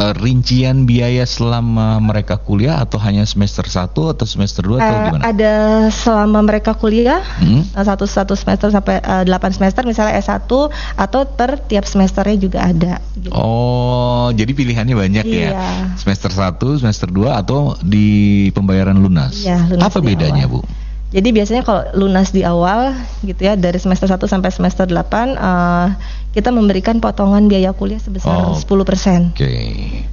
Eh, 0.00 0.16
rincian 0.16 0.88
biaya 0.88 1.22
selama 1.22 2.00
mereka 2.00 2.34
kuliah 2.34 2.80
atau 2.80 2.96
hanya 2.96 3.20
semester 3.22 3.60
1 3.62 3.84
atau 4.08 4.24
semester 4.24 4.64
2 4.64 4.80
atau 4.80 4.88
Eh, 4.88 5.02
gimana? 5.04 5.22
ada 5.22 5.52
selama 5.92 6.40
mereka 6.40 6.72
kuliah 6.72 7.20
Hmm? 7.36 7.68
eh, 7.68 7.84
satu 7.84 8.08
satu 8.08 8.32
semester 8.32 8.72
sampai 8.72 8.96
eh, 8.96 9.22
8 9.22 9.52
semester 9.52 9.84
misalnya 9.84 10.16
S1 10.16 10.48
atau 10.96 11.20
per 11.28 11.60
tiap 11.62 11.84
semesternya 11.84 12.40
juga 12.40 12.58
ada. 12.64 12.96
gitu. 13.12 13.28
Oh, 13.30 14.32
jadi 14.32 14.48
pilihannya 14.48 14.96
banyak 14.96 15.26
ya. 15.26 15.50
Iya. 15.52 15.68
Semester 15.94 16.32
1, 16.32 16.80
semester 16.80 17.04
2 17.06 17.36
atau 17.36 17.76
di 17.78 18.08
pembayaran 18.50 18.96
lunas. 18.96 19.36
Iya, 19.36 19.68
lunas 19.68 19.84
Apa 19.84 20.00
bedanya, 20.00 20.48
awal. 20.48 20.64
Bu? 20.64 20.89
Jadi 21.10 21.34
biasanya 21.34 21.66
kalau 21.66 21.82
lunas 21.92 22.30
di 22.30 22.46
awal 22.46 22.94
gitu 23.20 23.42
ya 23.42 23.58
dari 23.58 23.76
semester 23.76 24.06
1 24.06 24.22
sampai 24.22 24.50
semester 24.50 24.86
8 24.86 24.94
eh, 25.34 25.86
kita 26.30 26.54
memberikan 26.54 27.02
potongan 27.02 27.50
biaya 27.50 27.74
kuliah 27.74 27.98
sebesar 27.98 28.30
Oh. 28.30 28.54
10%. 28.54 29.34
Oke, 29.34 29.50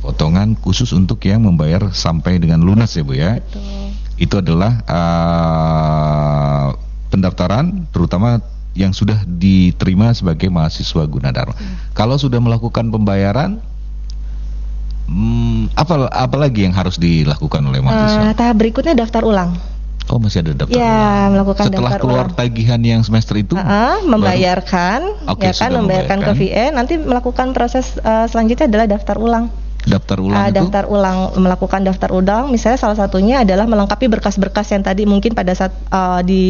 potongan 0.01 0.57
khusus 0.57 0.89
untuk 0.91 1.21
yang 1.21 1.45
membayar 1.45 1.93
sampai 1.93 2.41
dengan 2.41 2.65
lunas 2.65 2.97
ya, 2.97 3.05
Bu 3.05 3.13
ya. 3.13 3.37
Betul. 3.37 3.93
Itu 4.17 4.41
adalah 4.41 4.81
eh, 4.81 6.67
pendaftaran 7.07 7.85
terutama 7.89 8.41
yang 8.73 8.89
sudah 8.89 9.21
diterima 9.23 10.13
sebagai 10.13 10.49
mahasiswa 10.49 11.05
Gunadarma. 11.05 11.53
Kalau 11.93 12.17
sudah 12.17 12.37
melakukan 12.37 12.89
pembayaran 12.89 13.61
hmm, 15.05 15.73
apa 15.73 16.09
apalagi 16.09 16.65
yang 16.65 16.73
harus 16.73 16.97
dilakukan 16.97 17.61
oleh 17.63 17.81
Eh, 17.81 17.85
mahasiswa? 17.85 18.33
tahap 18.33 18.55
berikutnya 18.57 18.97
daftar 18.97 19.21
ulang. 19.21 19.76
Oh, 20.07 20.17
masih 20.17 20.39
ada 20.39 20.51
daftar. 20.55 20.73
Ya, 20.73 20.87
ulang. 20.87 21.29
melakukan 21.33 21.63
Setelah 21.65 21.81
daftar 21.89 22.01
keluar 22.01 22.25
ulang. 22.25 22.35
tagihan 22.35 22.81
yang 22.81 23.01
semester 23.01 23.35
itu 23.35 23.53
Ah, 23.53 23.99
membayarkan, 24.01 24.99
Oke, 25.27 25.43
ya 25.43 25.51
kan, 25.51 25.69
sudah 25.69 25.79
membayarkan 25.79 26.17
ke 26.17 26.31
membayarkan. 26.31 26.65
VN, 26.65 26.71
nanti 26.73 26.93
melakukan 26.95 27.47
proses 27.51 27.95
eh, 27.95 28.25
selanjutnya 28.25 28.65
adalah 28.65 28.87
daftar 28.89 29.17
ulang. 29.17 29.47
daftar 29.79 30.19
ulang 30.19 30.35
Ah, 30.37 30.45
itu 30.45 30.59
daftar 30.59 30.83
ulang, 30.85 31.17
melakukan 31.37 31.79
daftar 31.81 32.11
ulang, 32.11 32.51
misalnya 32.51 32.75
salah 32.75 32.97
satunya 32.97 33.39
adalah 33.39 33.63
melengkapi 33.63 34.07
berkas-berkas 34.09 34.67
yang 34.69 34.83
tadi 34.83 35.03
mungkin 35.03 35.31
pada 35.31 35.51
saat 35.51 35.71
eh, 35.71 36.21
di 36.21 36.43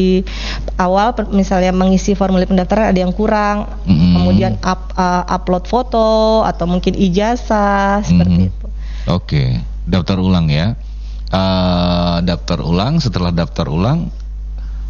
awal, 0.76 1.14
per- 1.14 1.30
misalnya 1.30 1.70
mengisi 1.70 2.14
formulir 2.14 2.46
pendaftaran 2.46 2.90
ada 2.90 2.98
yang 2.98 3.12
kurang, 3.12 3.70
Mm-mm. 3.84 4.14
kemudian 4.16 4.58
up- 4.60 4.90
eh, 4.92 5.24
upload 5.30 5.66
foto 5.66 6.08
atau 6.44 6.66
mungkin 6.66 6.98
ijazah 6.98 8.02
seperti 8.02 8.42
Mhm. 8.42 8.50
itu. 8.50 8.66
Oke, 9.08 9.44
daftar 9.84 10.18
ulang 10.18 10.50
ya. 10.50 10.74
Eh, 11.28 12.18
daftar 12.24 12.64
ulang 12.64 13.04
setelah 13.04 13.36
daftar 13.36 13.68
ulang 13.68 14.08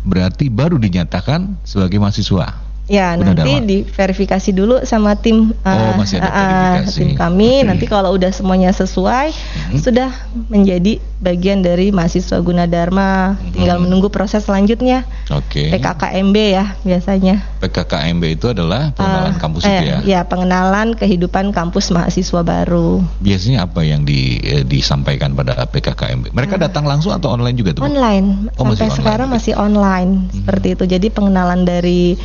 berarti 0.06 0.54
baru 0.54 0.78
dinyatakan 0.78 1.66
sebagai 1.66 1.98
mahasiswa. 1.98 2.67
Ya, 2.88 3.20
Udah 3.20 3.36
nanti 3.36 3.52
Dharma. 3.52 3.68
diverifikasi 3.68 4.50
dulu 4.56 4.76
sama 4.82 5.20
tim 5.20 5.52
Oh, 5.52 5.68
eh, 5.68 5.92
masih 6.00 6.24
ada 6.24 6.32
verifikasi. 6.80 6.96
tim 6.96 7.10
kami. 7.14 7.52
Oke. 7.60 7.68
Nanti 7.68 7.86
kalau 7.86 8.16
udah 8.16 8.32
semuanya 8.32 8.72
sesuai, 8.72 9.28
Mhm. 9.36 9.80
sudah 9.84 10.08
menjadi 10.48 10.96
bagian 11.20 11.60
dari 11.60 11.92
mahasiswa 11.92 12.40
Gunadarma. 12.40 13.36
Tinggal 13.52 13.76
Mhm. 13.76 13.84
menunggu 13.84 14.08
proses 14.08 14.40
selanjutnya. 14.42 15.04
Oke. 15.28 15.68
PKKMB 15.68 16.38
ya 16.48 16.80
biasanya. 16.80 17.44
PKKMB 17.60 18.24
itu 18.32 18.48
adalah 18.48 18.96
pengenalan 18.96 19.36
Eh, 19.36 19.38
kampus 19.38 19.62
eh, 19.62 19.70
itu 19.70 19.84
ya. 19.84 19.98
Ya, 20.08 20.20
pengenalan 20.24 20.96
kehidupan 20.96 21.52
kampus 21.52 21.92
mahasiswa 21.92 22.40
baru. 22.40 23.04
Biasanya 23.20 23.68
apa 23.68 23.84
yang 23.84 24.08
di, 24.08 24.40
eh, 24.40 24.64
disampaikan 24.64 25.36
pada 25.36 25.60
PKKMB? 25.66 26.32
Mereka 26.32 26.56
datang 26.56 26.88
langsung 26.88 27.12
atau 27.12 27.36
online 27.36 27.60
juga 27.60 27.76
tuh? 27.76 27.84
Online. 27.84 28.48
Oh, 28.56 28.64
masih 28.64 28.80
Sampai 28.80 28.88
online 28.88 28.96
sekarang 28.96 29.28
masih 29.28 29.54
online 29.56 30.12
Mhm. 30.24 30.32
seperti 30.40 30.68
itu. 30.72 30.84
Jadi 30.88 31.08
pengenalan 31.10 31.62
dari 31.62 32.16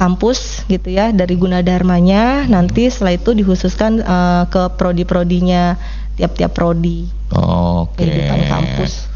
kampus 0.00 0.64
gitu 0.72 0.88
ya, 0.88 1.12
dari 1.12 1.36
Gunadarmanya. 1.36 2.48
Nanti 2.48 2.88
setelah 2.88 3.20
itu 3.20 3.36
dikhususkan 3.36 4.00
eh, 4.00 4.44
ke 4.48 4.72
prodi-prodinya 4.80 5.76
tiap-tiap 6.16 6.56
prodi 6.56 7.08
Oke. 7.32 8.00
kehidupan 8.00 8.40
kampus. 8.48 9.08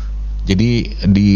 Jadi 0.44 0.92
di 1.09 1.33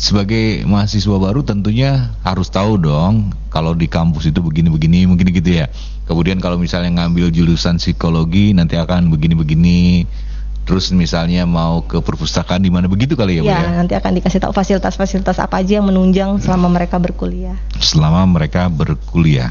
sebagai 0.00 0.64
mahasiswa 0.64 1.12
baru 1.20 1.44
tentunya 1.44 2.08
harus 2.24 2.48
tahu 2.48 2.80
dong 2.80 3.36
kalau 3.52 3.76
di 3.76 3.84
kampus 3.84 4.32
itu 4.32 4.40
begini-begini 4.40 5.04
mungkin 5.04 5.28
gitu 5.28 5.60
ya. 5.60 5.68
Kemudian 6.08 6.40
kalau 6.40 6.56
misalnya 6.56 7.04
ngambil 7.04 7.28
jurusan 7.28 7.76
psikologi 7.76 8.56
nanti 8.56 8.80
akan 8.80 9.12
begini-begini. 9.12 10.08
Terus 10.70 10.94
misalnya 10.94 11.42
mau 11.50 11.82
ke 11.82 11.98
perpustakaan 11.98 12.62
di 12.62 12.70
mana 12.70 12.86
begitu 12.86 13.18
kali 13.18 13.42
ya, 13.42 13.42
Bu 13.42 13.50
Ya, 13.50 13.58
ya? 13.58 13.82
nanti 13.82 13.98
akan 13.98 14.22
dikasih 14.22 14.38
tahu 14.38 14.54
fasilitas-fasilitas 14.54 15.42
apa 15.42 15.58
aja 15.58 15.82
yang 15.82 15.90
menunjang 15.90 16.38
selama 16.38 16.70
mereka 16.70 17.02
berkuliah. 17.02 17.58
Selama 17.82 18.22
mereka 18.30 18.70
berkuliah. 18.70 19.50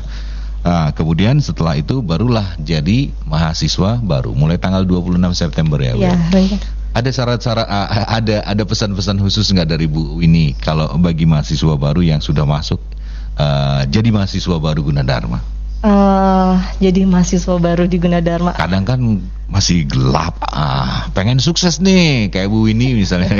Ah, 0.64 0.96
kemudian 0.96 1.36
setelah 1.44 1.76
itu 1.76 2.00
barulah 2.00 2.56
jadi 2.56 3.12
mahasiswa 3.28 4.00
baru 4.00 4.32
mulai 4.32 4.56
tanggal 4.56 4.88
26 4.88 5.36
September 5.36 5.76
ya, 5.84 6.00
Bu. 6.00 6.08
Ya, 6.08 6.16
rencana. 6.32 6.64
Ada 6.96 7.10
syarat-syarat 7.12 7.68
a- 7.68 8.16
ada 8.16 8.38
ada 8.48 8.64
pesan-pesan 8.64 9.20
khusus 9.20 9.52
nggak 9.52 9.76
dari 9.76 9.92
Bu 9.92 10.24
Winnie 10.24 10.56
kalau 10.56 10.88
bagi 11.04 11.28
mahasiswa 11.28 11.76
baru 11.76 12.00
yang 12.00 12.24
sudah 12.24 12.48
masuk 12.48 12.80
eh, 13.36 13.82
jadi 13.92 14.08
mahasiswa 14.08 14.56
baru 14.56 14.88
Gunadarma? 14.88 15.59
Eh, 15.80 16.54
jadi 16.84 17.08
mahasiswa 17.08 17.56
baru 17.56 17.88
di 17.88 18.04
Gunadarma. 18.04 18.52
Kadang 18.60 18.84
kan 18.84 19.00
masih 19.48 19.88
gelap. 19.88 20.36
Ah, 20.44 21.08
pengen 21.16 21.40
sukses 21.40 21.80
nih 21.80 22.28
kayak 22.28 22.52
Bu 22.52 22.68
Winnie 22.68 22.92
misalnya. 22.92 23.40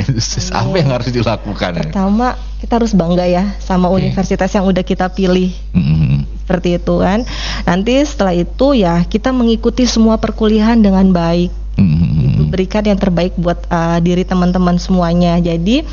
Apa 0.56 0.74
yang 0.80 0.88
harus 0.88 1.12
dilakukan? 1.12 1.84
Pertama, 1.84 2.40
kita 2.64 2.80
harus 2.80 2.96
bangga 2.96 3.28
ya 3.28 3.44
sama 3.60 3.92
Oke. 3.92 4.08
universitas 4.08 4.48
yang 4.56 4.64
udah 4.64 4.80
kita 4.80 5.12
pilih. 5.12 5.52
Mm-mm. 5.76 6.24
seperti 6.40 6.82
itu 6.82 6.94
kan. 6.98 7.22
Nanti 7.62 8.02
setelah 8.02 8.34
itu 8.34 8.74
ya 8.74 9.06
kita 9.06 9.30
mengikuti 9.30 9.86
semua 9.86 10.16
perkuliahan 10.16 10.80
dengan 10.80 11.12
baik. 11.12 11.52
Mm-mm. 11.76 12.50
Berikan 12.50 12.82
yang 12.88 12.96
terbaik 12.96 13.36
buat 13.36 13.68
uh, 13.68 14.00
diri 14.00 14.24
teman-teman 14.24 14.80
semuanya. 14.80 15.36
Jadi 15.38 15.84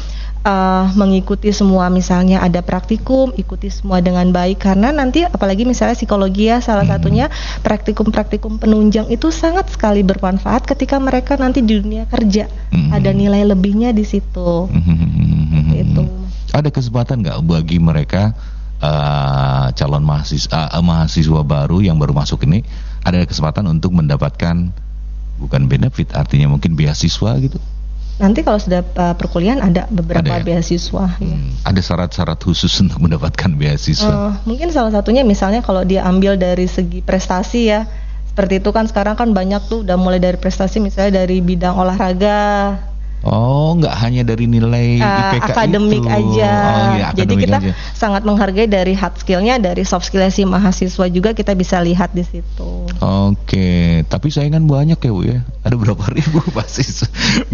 uh, 0.43 0.91
mengikuti 0.93 1.49
semua 1.55 1.87
misalnya 1.87 2.43
ada 2.43 2.61
praktikum, 2.61 3.33
ikuti 3.37 3.71
semua 3.71 4.03
dengan 4.03 4.29
baik 4.29 4.61
karena 4.61 4.93
nanti 4.93 5.23
apalagi 5.23 5.63
misalnya 5.63 5.97
psikologi 5.97 6.49
ya 6.51 6.59
salah 6.59 6.85
satunya 6.85 7.31
praktikum-praktikum 7.63 8.61
penunjang 8.61 9.07
itu 9.09 9.29
sangat 9.33 9.71
sekali 9.71 10.03
bermanfaat 10.03 10.67
ketika 10.67 10.97
mereka 11.01 11.39
nanti 11.39 11.63
di 11.63 11.79
dunia 11.79 12.05
kerja. 12.09 12.49
Mhm. 12.73 12.89
Ada 12.93 13.11
nilai 13.15 13.43
lebihnya 13.47 13.95
di 13.95 14.03
situ. 14.03 14.67
Mm-mm. 14.67 15.73
Itu. 15.77 16.03
Ada 16.51 16.73
kesempatan 16.73 17.21
nggak 17.21 17.39
bagi 17.45 17.77
mereka 17.77 18.33
eh, 18.81 19.65
calon 19.73 20.03
mahasiswa 20.03 20.73
eh, 20.73 20.83
mahasiswa 20.83 21.41
baru 21.45 21.81
yang 21.85 21.97
baru 21.97 22.13
masuk 22.13 22.45
ini 22.49 22.65
ada 23.05 23.23
kesempatan 23.23 23.65
untuk 23.69 23.93
mendapatkan 23.95 24.73
bukan 25.37 25.61
benefit 25.69 26.11
artinya 26.17 26.49
mungkin 26.49 26.73
beasiswa 26.73 27.37
gitu? 27.37 27.61
Nanti 28.17 28.41
kalau 28.41 28.57
sudah 28.57 28.81
uh, 28.81 29.13
perkuliahan 29.13 29.61
ada 29.61 29.85
beberapa 29.93 30.25
Ada 30.25 30.41
ya? 30.41 30.45
beasiswa. 30.45 31.05
ya. 31.21 31.37
Hmm, 31.37 31.53
ada 31.61 31.81
syarat-syarat 31.81 32.39
khusus 32.41 32.73
untuk 32.81 32.97
mendapatkan 32.97 33.53
beasiswa. 33.53 34.09
Eh, 34.09 34.31
mungkin 34.49 34.73
salah 34.73 34.89
satunya 34.89 35.21
misalnya 35.21 35.61
kalau 35.61 35.85
dia 35.85 36.01
ambil 36.01 36.33
dari 36.33 36.65
segi 36.65 37.05
prestasi 37.05 37.69
ya. 37.69 37.85
Seperti 38.25 38.61
itu 38.61 38.69
kan 38.73 38.89
sekarang 38.89 39.17
kan 39.17 39.33
banyak 39.33 39.65
tuh 39.69 39.85
udah 39.85 39.97
mulai 39.97 40.17
dari 40.17 40.37
prestasi 40.37 40.81
misalnya 40.81 41.25
dari 41.25 41.41
bidang 41.41 41.77
olahraga, 41.77 42.77
Oh, 43.25 43.73
nggak 43.73 43.95
hanya 43.97 44.21
dari 44.21 44.45
nilai 44.45 45.01
eh, 45.01 45.19
IPK 45.33 45.49
akademik 45.49 46.05
itu. 46.05 46.09
aja. 46.09 46.53
Oh, 46.53 46.85
iya, 46.93 47.07
Jadi 47.17 47.33
akademik 47.33 47.43
kita 47.49 47.57
aja. 47.57 47.73
sangat 47.97 48.21
menghargai 48.21 48.69
dari 48.69 48.93
hard 48.93 49.15
skillnya, 49.17 49.57
dari 49.57 49.81
soft 49.81 50.05
skillnya 50.05 50.29
si 50.29 50.45
mahasiswa 50.45 51.05
juga 51.09 51.33
kita 51.33 51.57
bisa 51.57 51.81
lihat 51.81 52.13
di 52.13 52.21
situ. 52.21 52.85
Oke, 53.01 54.05
tapi 54.05 54.29
saingan 54.29 54.69
banyak 54.69 55.01
ya 55.01 55.11
Bu 55.11 55.21
ya. 55.25 55.41
Ada 55.65 55.75
berapa 55.75 56.05
ribu 56.17 56.45
pasti. 56.53 56.85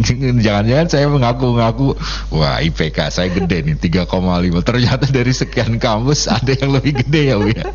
Jangan-jangan 0.03 0.91
saya 0.91 1.07
mengaku-ngaku, 1.07 1.95
wah 2.35 2.59
IPK 2.59 2.99
saya 3.07 3.31
gede 3.31 3.63
nih 3.63 3.75
3,5. 3.79 4.67
Ternyata 4.67 5.05
dari 5.09 5.31
sekian 5.31 5.79
kampus 5.79 6.27
ada 6.27 6.51
yang 6.53 6.75
lebih 6.75 7.01
gede 7.07 7.21
ya 7.31 7.35
Bu 7.39 7.47
ya. 7.49 7.65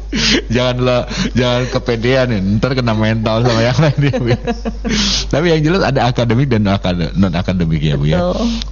Janganlah 0.52 1.08
jangan 1.32 1.62
kepedean 1.72 2.26
ya, 2.36 2.38
ntar 2.60 2.76
kena 2.76 2.92
mental 2.92 3.48
sama 3.48 3.60
yang 3.64 3.78
lain 3.80 4.00
ya 4.12 4.14
Bu 4.20 4.28
ya. 4.28 4.40
Tapi 5.32 5.46
yang 5.56 5.60
jelas 5.64 5.82
ada 5.88 6.04
akademik 6.04 6.52
dan 6.52 6.68
non 6.68 7.32
akademik 7.32 7.77
ya 7.82 7.94
Bu 7.96 8.06
ya. 8.10 8.20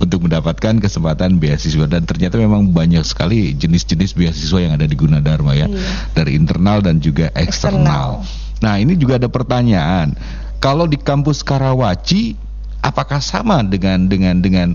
Untuk 0.03 0.27
mendapatkan 0.27 0.79
kesempatan 0.83 1.38
beasiswa 1.38 1.87
dan 1.87 2.03
ternyata 2.05 2.37
memang 2.37 2.71
banyak 2.71 3.03
sekali 3.07 3.55
jenis-jenis 3.55 4.16
beasiswa 4.16 4.59
yang 4.59 4.73
ada 4.75 4.87
di 4.87 4.97
Gunadarma 4.99 5.55
ya. 5.55 5.66
Iya. 5.71 6.12
Dari 6.12 6.35
internal 6.35 6.83
dan 6.83 6.99
juga 6.99 7.31
eksternal. 7.35 8.27
Nah, 8.61 8.75
ini 8.81 8.97
juga 8.97 9.21
ada 9.21 9.29
pertanyaan. 9.29 10.16
Kalau 10.59 10.88
di 10.88 10.97
kampus 10.97 11.45
Karawaci, 11.45 12.35
apakah 12.81 13.21
sama 13.21 13.61
dengan 13.61 14.09
dengan 14.09 14.40
dengan 14.40 14.69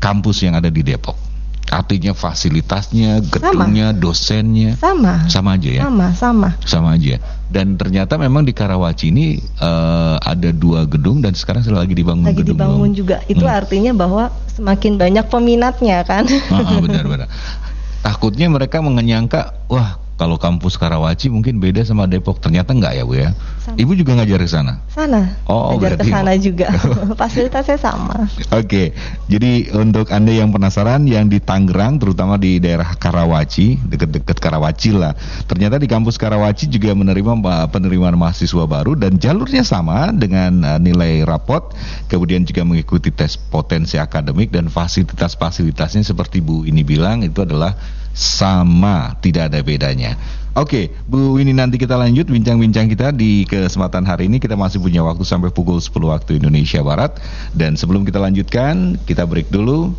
kampus 0.00 0.42
yang 0.42 0.56
ada 0.56 0.72
di 0.72 0.80
Depok? 0.80 1.26
Artinya 1.66 2.14
fasilitasnya, 2.14 3.26
gedungnya, 3.26 3.90
dosennya 3.90 4.78
Sama. 4.78 5.26
sama 5.26 5.58
aja 5.58 5.70
ya? 5.70 5.82
Sama, 5.82 6.06
sama. 6.14 6.48
Sama 6.62 6.88
aja. 6.94 7.18
Dan 7.46 7.78
ternyata 7.78 8.18
memang 8.18 8.42
di 8.42 8.50
Karawaci 8.50 9.14
ini 9.14 9.38
eh, 9.38 10.16
ada 10.18 10.50
dua 10.50 10.82
gedung 10.86 11.22
dan 11.22 11.32
sekarang 11.38 11.62
lagi 11.70 11.94
dibangun 11.94 12.26
Lagi 12.26 12.42
gedung 12.42 12.58
dibangun 12.58 12.90
juga. 12.90 13.22
Itu 13.30 13.46
Hmm. 13.46 13.58
artinya 13.58 13.92
bahwa 13.94 14.24
semakin 14.50 14.98
banyak 14.98 15.26
peminatnya 15.30 16.02
kan. 16.02 16.26
Ah, 16.50 16.74
ah, 16.74 16.78
benar-benar. 16.82 17.28
Takutnya 18.06 18.46
mereka 18.46 18.78
menyangka, 18.82 19.54
wah 19.66 19.98
kalau 20.16 20.40
kampus 20.40 20.80
Karawaci 20.80 21.28
mungkin 21.28 21.60
beda 21.60 21.84
sama 21.84 22.08
Depok. 22.08 22.40
Ternyata 22.40 22.72
enggak 22.72 22.96
ya 22.96 23.04
bu 23.04 23.14
ya. 23.20 23.30
Sama. 23.64 23.76
Ibu 23.76 23.92
juga 23.96 24.16
ngajar 24.16 24.40
ke 24.40 24.48
sana. 24.48 24.80
Sana. 24.88 25.36
Oh, 25.44 25.76
Belajar 25.76 26.00
ke 26.00 26.08
sana 26.08 26.32
juga. 26.48 26.66
Fasilitasnya 27.20 27.76
sama. 27.76 28.24
Oke, 28.52 28.96
jadi 29.28 29.68
untuk 29.76 30.08
anda 30.08 30.32
yang 30.32 30.50
penasaran 30.50 31.04
yang 31.04 31.28
di 31.28 31.36
Tangerang, 31.36 32.00
terutama 32.00 32.40
di 32.40 32.56
daerah 32.56 32.96
Karawaci, 32.96 33.76
deket-deket 33.84 34.40
Karawaci 34.40 34.96
lah. 34.96 35.12
Ternyata 35.44 35.76
di 35.76 35.84
kampus 35.84 36.16
Karawaci 36.16 36.66
juga 36.72 36.96
menerima 36.96 37.32
ma- 37.36 37.68
penerimaan 37.68 38.16
mahasiswa 38.16 38.64
baru 38.64 38.96
dan 38.96 39.20
jalurnya 39.20 39.62
sama 39.62 40.10
dengan 40.16 40.64
eh, 40.64 40.78
nilai 40.80 41.28
rapot, 41.28 41.76
kemudian 42.08 42.40
juga 42.48 42.64
mengikuti 42.64 43.12
tes 43.12 43.36
potensi 43.36 44.00
akademik 44.00 44.48
dan 44.48 44.72
fasilitas-fasilitasnya 44.72 46.00
seperti 46.02 46.40
Bu 46.40 46.64
ini 46.64 46.80
bilang 46.80 47.20
itu 47.20 47.44
adalah 47.44 47.76
sama, 48.16 49.12
tidak 49.20 49.52
ada 49.52 49.60
bedanya. 49.60 50.16
Oke, 50.56 50.88
Bu 51.04 51.36
ini 51.36 51.52
nanti 51.52 51.76
kita 51.76 52.00
lanjut 52.00 52.32
bincang-bincang 52.32 52.88
kita 52.88 53.12
di 53.12 53.44
kesempatan 53.44 54.08
hari 54.08 54.24
ini 54.24 54.40
kita 54.40 54.56
masih 54.56 54.80
punya 54.80 55.04
waktu 55.04 55.20
sampai 55.20 55.52
pukul 55.52 55.76
10 55.76 55.92
waktu 56.08 56.40
Indonesia 56.40 56.80
Barat 56.80 57.20
dan 57.52 57.76
sebelum 57.76 58.08
kita 58.08 58.16
lanjutkan 58.16 58.96
kita 59.04 59.28
break 59.28 59.52
dulu 59.52 59.92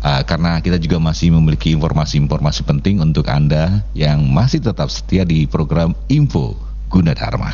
ah, 0.00 0.24
karena 0.24 0.64
kita 0.64 0.80
juga 0.80 0.96
masih 0.96 1.36
memiliki 1.36 1.76
informasi-informasi 1.76 2.64
penting 2.64 3.04
untuk 3.04 3.28
Anda 3.28 3.84
yang 3.92 4.24
masih 4.24 4.64
tetap 4.64 4.88
setia 4.88 5.28
di 5.28 5.44
program 5.44 5.92
Info 6.08 6.56
Gunadarma. 6.88 7.52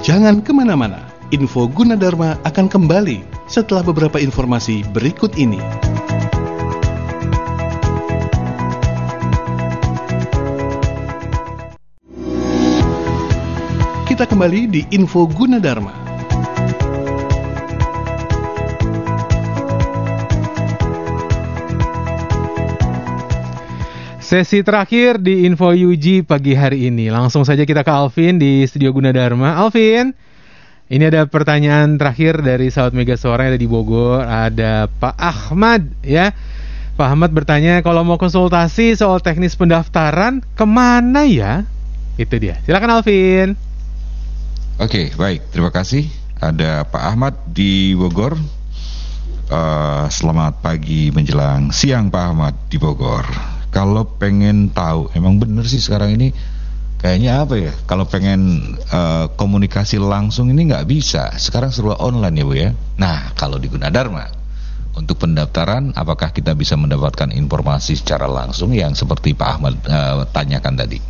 Jangan 0.00 0.40
ke 0.40 0.56
mana-mana, 0.56 1.04
info 1.28 1.68
Gunadarma 1.68 2.40
akan 2.46 2.72
kembali 2.72 3.20
setelah 3.52 3.84
beberapa 3.84 4.16
informasi 4.16 4.80
berikut 4.96 5.36
ini. 5.36 5.60
Kita 14.16 14.32
kembali 14.32 14.72
di 14.72 14.80
info 14.96 15.28
Gunadarma. 15.28 15.92
Sesi 24.16 24.64
terakhir 24.64 25.20
di 25.20 25.44
Info 25.44 25.68
UG 25.68 26.24
pagi 26.24 26.56
hari 26.56 26.88
ini. 26.88 27.12
Langsung 27.12 27.44
saja 27.44 27.68
kita 27.68 27.84
ke 27.84 27.92
Alvin 27.92 28.40
di 28.40 28.64
Studio 28.64 28.96
Gunadarma. 28.96 29.60
Alvin, 29.60 30.16
ini 30.88 31.04
ada 31.04 31.28
pertanyaan 31.28 32.00
terakhir 32.00 32.40
dari 32.40 32.72
sahabat 32.72 32.96
Mega 32.96 33.20
yang 33.20 33.52
ada 33.52 33.60
di 33.60 33.68
Bogor. 33.68 34.24
Ada 34.24 34.88
Pak 34.96 35.16
Ahmad 35.20 35.92
ya. 36.00 36.32
Pak 36.96 37.04
Ahmad 37.04 37.36
bertanya 37.36 37.84
kalau 37.84 38.00
mau 38.00 38.16
konsultasi 38.16 38.96
soal 38.96 39.20
teknis 39.20 39.60
pendaftaran 39.60 40.40
ke 40.56 40.64
mana 40.64 41.28
ya? 41.28 41.68
Itu 42.16 42.40
dia. 42.40 42.64
Silakan 42.64 42.96
Alvin. 42.96 43.65
Oke, 44.76 45.08
baik. 45.16 45.56
Terima 45.56 45.72
kasih. 45.72 46.04
Ada 46.36 46.84
Pak 46.84 47.00
Ahmad 47.00 47.32
di 47.48 47.96
Bogor. 47.96 48.36
Eh, 49.48 50.04
selamat 50.12 50.60
pagi 50.60 51.08
menjelang 51.08 51.72
siang 51.72 52.12
Pak 52.12 52.24
Ahmad 52.28 52.54
di 52.68 52.76
Bogor. 52.76 53.24
Kalau 53.72 54.04
pengen 54.04 54.68
tahu, 54.68 55.08
emang 55.16 55.40
bener 55.40 55.64
sih 55.64 55.80
sekarang 55.80 56.20
ini 56.20 56.28
kayaknya 57.00 57.40
apa 57.40 57.56
ya? 57.56 57.72
Kalau 57.88 58.04
pengen 58.04 58.76
eh, 58.76 59.26
komunikasi 59.32 59.96
langsung 59.96 60.52
ini 60.52 60.68
nggak 60.68 60.84
bisa. 60.84 61.32
Sekarang 61.40 61.72
serba 61.72 61.96
online 61.96 62.36
ya 62.36 62.44
Bu 62.44 62.52
ya. 62.52 62.70
Nah, 63.00 63.32
kalau 63.32 63.56
di 63.56 63.72
Gunadarma 63.72 64.28
untuk 64.92 65.24
pendaftaran, 65.24 65.96
apakah 65.96 66.36
kita 66.36 66.52
bisa 66.52 66.76
mendapatkan 66.76 67.32
informasi 67.32 67.96
secara 67.96 68.28
langsung 68.28 68.76
yang 68.76 68.92
seperti 68.92 69.32
Pak 69.32 69.48
Ahmad 69.56 69.80
eh, 69.88 70.28
tanyakan 70.36 70.76
tadi? 70.76 71.00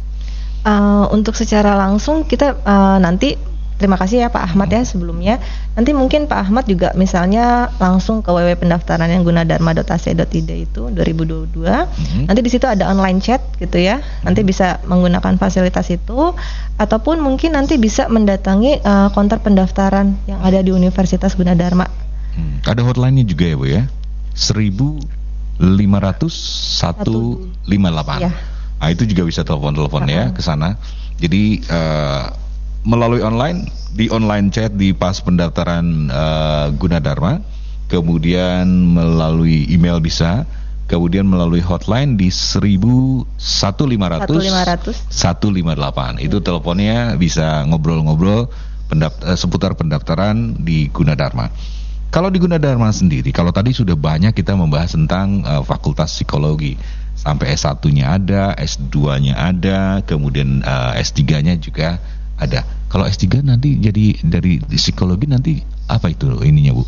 Uh, 0.67 1.07
untuk 1.15 1.35
secara 1.39 1.79
langsung 1.79 2.27
kita 2.27 2.59
uh, 2.67 2.99
nanti 2.99 3.56
terima 3.77 3.97
kasih 4.01 4.27
ya 4.27 4.29
Pak 4.33 4.53
Ahmad 4.53 4.69
ya 4.73 4.83
sebelumnya. 4.85 5.41
Nanti 5.77 5.93
mungkin 5.93 6.27
Pak 6.27 6.49
Ahmad 6.49 6.65
juga 6.65 6.93
misalnya 6.97 7.69
langsung 7.77 8.25
ke 8.25 8.29
www 8.33 8.57
pendaftaran 8.57 9.09
yang 9.12 9.23
gunadarma.ac.id 9.23 10.51
itu 10.51 10.83
2022. 10.93 11.53
Mhm. 11.57 12.23
Nanti 12.29 12.41
di 12.41 12.51
situ 12.51 12.65
ada 12.65 12.89
online 12.89 13.21
chat 13.21 13.41
gitu 13.61 13.77
ya. 13.77 14.01
Nanti 14.25 14.43
bisa 14.43 14.81
menggunakan 14.89 15.37
fasilitas 15.37 15.89
itu 15.93 16.33
ataupun 16.77 17.21
mungkin 17.21 17.57
nanti 17.57 17.77
bisa 17.77 18.09
mendatangi 18.09 18.81
uh, 18.85 19.09
konter 19.12 19.41
pendaftaran 19.41 20.17
yang 20.29 20.41
ada 20.41 20.61
di 20.61 20.73
Universitas 20.73 21.37
Gunadarma. 21.37 21.89
Hmm, 22.37 22.61
ada 22.69 22.85
hotline-nya 22.85 23.25
juga 23.25 23.45
ya 23.49 23.57
Bu 23.57 23.67
ya. 23.69 23.83
1500 24.37 25.57
158. 26.77 28.21
Iya. 28.21 28.33
Nah, 28.77 28.89
itu 28.93 29.09
juga 29.09 29.25
bisa 29.25 29.41
telepon-telepon 29.41 30.05
ya 30.05 30.29
ke 30.37 30.45
sana. 30.45 30.77
Jadi 31.17 31.65
eh, 31.65 32.25
melalui 32.87 33.20
online 33.20 33.66
di 33.90 34.07
online 34.09 34.55
chat 34.55 34.70
di 34.79 34.94
pas 34.94 35.18
pendaftaran 35.18 36.07
eh, 36.07 36.66
Gunadarma, 36.79 37.42
kemudian 37.90 38.94
melalui 38.94 39.66
email 39.66 39.99
bisa, 39.99 40.46
kemudian 40.87 41.27
melalui 41.27 41.59
hotline 41.59 42.14
di 42.14 42.31
1500 42.31 43.27
1500. 43.42 45.11
158. 45.11 46.22
Itu 46.22 46.38
teleponnya 46.38 47.18
bisa 47.18 47.66
ngobrol-ngobrol 47.66 48.46
pendapt- 48.87 49.27
eh, 49.27 49.35
seputar 49.35 49.75
pendaftaran 49.75 50.55
di 50.62 50.87
Gunadarma. 50.94 51.51
Kalau 52.14 52.31
di 52.31 52.38
Gunadarma 52.38 52.94
sendiri, 52.94 53.34
kalau 53.34 53.51
tadi 53.51 53.74
sudah 53.74 53.99
banyak 53.99 54.30
kita 54.30 54.55
membahas 54.55 54.95
tentang 54.95 55.43
eh, 55.43 55.62
fakultas 55.66 56.14
psikologi. 56.14 56.78
Sampai 57.16 57.57
S1-nya 57.57 58.12
ada, 58.12 58.53
S2-nya 58.55 59.34
ada, 59.34 60.05
kemudian 60.07 60.62
eh, 60.62 61.03
S3-nya 61.03 61.59
juga 61.59 61.99
ada. 62.37 62.64
Kalau 62.87 63.05
S3 63.05 63.43
nanti 63.43 63.76
jadi 63.76 64.16
dari 64.22 64.61
psikologi 64.62 65.26
nanti 65.26 65.53
apa 65.89 66.12
itu 66.12 66.30
ininya, 66.45 66.76
Bu? 66.76 66.84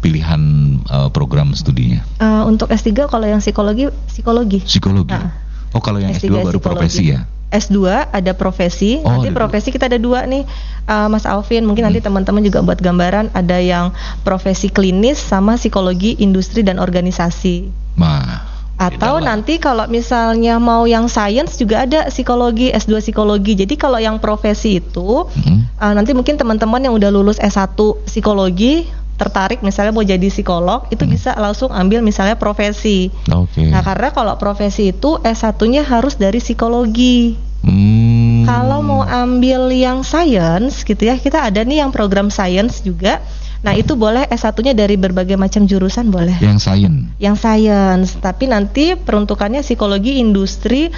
Pilihan 0.00 0.42
eh, 0.84 1.08
program 1.10 1.56
studinya. 1.56 2.04
Uh, 2.20 2.44
untuk 2.44 2.68
S3 2.68 3.08
kalau 3.08 3.24
yang 3.24 3.40
psikologi 3.40 3.88
psikologi. 4.08 4.60
Psikologi. 4.64 5.16
Ah. 5.16 5.32
Oh, 5.74 5.82
kalau 5.82 5.98
yang 5.98 6.14
S2, 6.14 6.30
baru 6.30 6.60
psikologi. 6.60 6.62
profesi 6.62 7.04
ya. 7.10 7.20
S2 7.54 8.10
ada 8.10 8.32
profesi, 8.34 8.98
Oh, 9.02 9.14
nanti 9.14 9.30
ada 9.30 9.38
profesi 9.38 9.70
kita 9.70 9.86
ada 9.86 9.98
dua 9.98 10.26
nih, 10.26 10.42
Uh, 10.84 11.08
Mas 11.08 11.24
Alvin. 11.24 11.64
Mungkin 11.64 11.88
nanti 11.88 12.04
Hmm. 12.04 12.12
teman-teman 12.12 12.44
juga 12.44 12.60
buat 12.60 12.76
gambaran 12.76 13.32
ada 13.32 13.56
yang 13.56 13.96
profesi 14.20 14.68
klinis 14.68 15.16
sama 15.16 15.56
psikologi 15.56 16.12
industri 16.20 16.60
dan 16.60 16.76
organisasi. 16.76 17.72
Nah, 17.96 18.44
Atau 18.74 19.22
nanti 19.22 19.62
kalau 19.62 19.86
misalnya 19.86 20.58
mau 20.58 20.82
yang 20.84 21.06
science 21.06 21.54
juga 21.56 21.86
ada 21.86 22.10
psikologi 22.10 22.74
S2 22.74 22.98
psikologi. 23.00 23.54
Jadi 23.54 23.74
kalau 23.78 24.02
yang 24.02 24.18
profesi 24.18 24.82
itu 24.82 25.30
Mhm. 25.30 25.78
uh, 25.78 25.92
nanti 25.94 26.10
mungkin 26.10 26.34
teman-teman 26.34 26.82
yang 26.82 26.94
udah 26.94 27.10
lulus 27.14 27.38
S1 27.38 27.78
psikologi 28.06 28.90
tertarik 29.14 29.62
misalnya 29.62 29.94
mau 29.94 30.02
jadi 30.02 30.26
psikolog 30.26 30.90
itu 30.90 31.06
bisa 31.06 31.38
langsung 31.38 31.70
ambil 31.70 32.02
misalnya 32.02 32.34
profesi. 32.34 33.14
Oke. 33.30 33.62
Nah, 33.70 33.78
karena 33.86 34.10
kalau 34.10 34.34
profesi 34.42 34.90
itu 34.90 35.22
S1-nya 35.22 35.86
harus 35.86 36.18
dari 36.18 36.42
psikologi. 36.42 37.38
Hmm. 37.62 38.23
Kalau 38.44 38.80
mau 38.84 39.02
ambil 39.02 39.72
yang 39.72 40.04
science 40.04 40.84
gitu 40.84 41.08
ya, 41.08 41.16
kita 41.16 41.44
ada 41.48 41.64
nih 41.64 41.80
yang 41.84 41.90
program 41.90 42.28
science 42.28 42.84
juga. 42.84 43.24
Nah, 43.64 43.72
itu 43.72 43.96
boleh 43.96 44.28
S1-nya 44.28 44.76
dari 44.76 45.00
berbagai 45.00 45.40
macam 45.40 45.64
jurusan 45.64 46.12
boleh. 46.12 46.36
yang 46.44 46.60
sains. 46.60 47.08
Yang 47.16 47.36
science, 47.40 48.12
tapi 48.20 48.44
nanti 48.44 48.92
peruntukannya 48.92 49.64
psikologi, 49.64 50.20
industri 50.20 50.92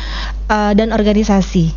uh, 0.50 0.74
dan 0.74 0.90
organisasi. 0.90 1.70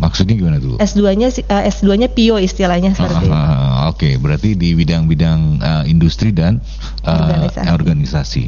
Maksudnya 0.00 0.40
gimana 0.40 0.56
tuh? 0.56 0.80
S2-nya 0.80 1.28
si- 1.28 1.44
uh, 1.44 1.60
S2-nya 1.60 2.08
PIO 2.08 2.40
istilahnya 2.40 2.96
seperti 2.96 3.28
itu. 3.28 3.36
Ah, 3.36 3.92
Oke, 3.92 4.16
berarti 4.16 4.56
di 4.56 4.72
bidang-bidang 4.72 5.60
uh, 5.60 5.84
industri 5.84 6.32
dan 6.32 6.64
uh, 7.04 7.44
Organisasi. 7.44 7.68
organisasi. 7.68 8.44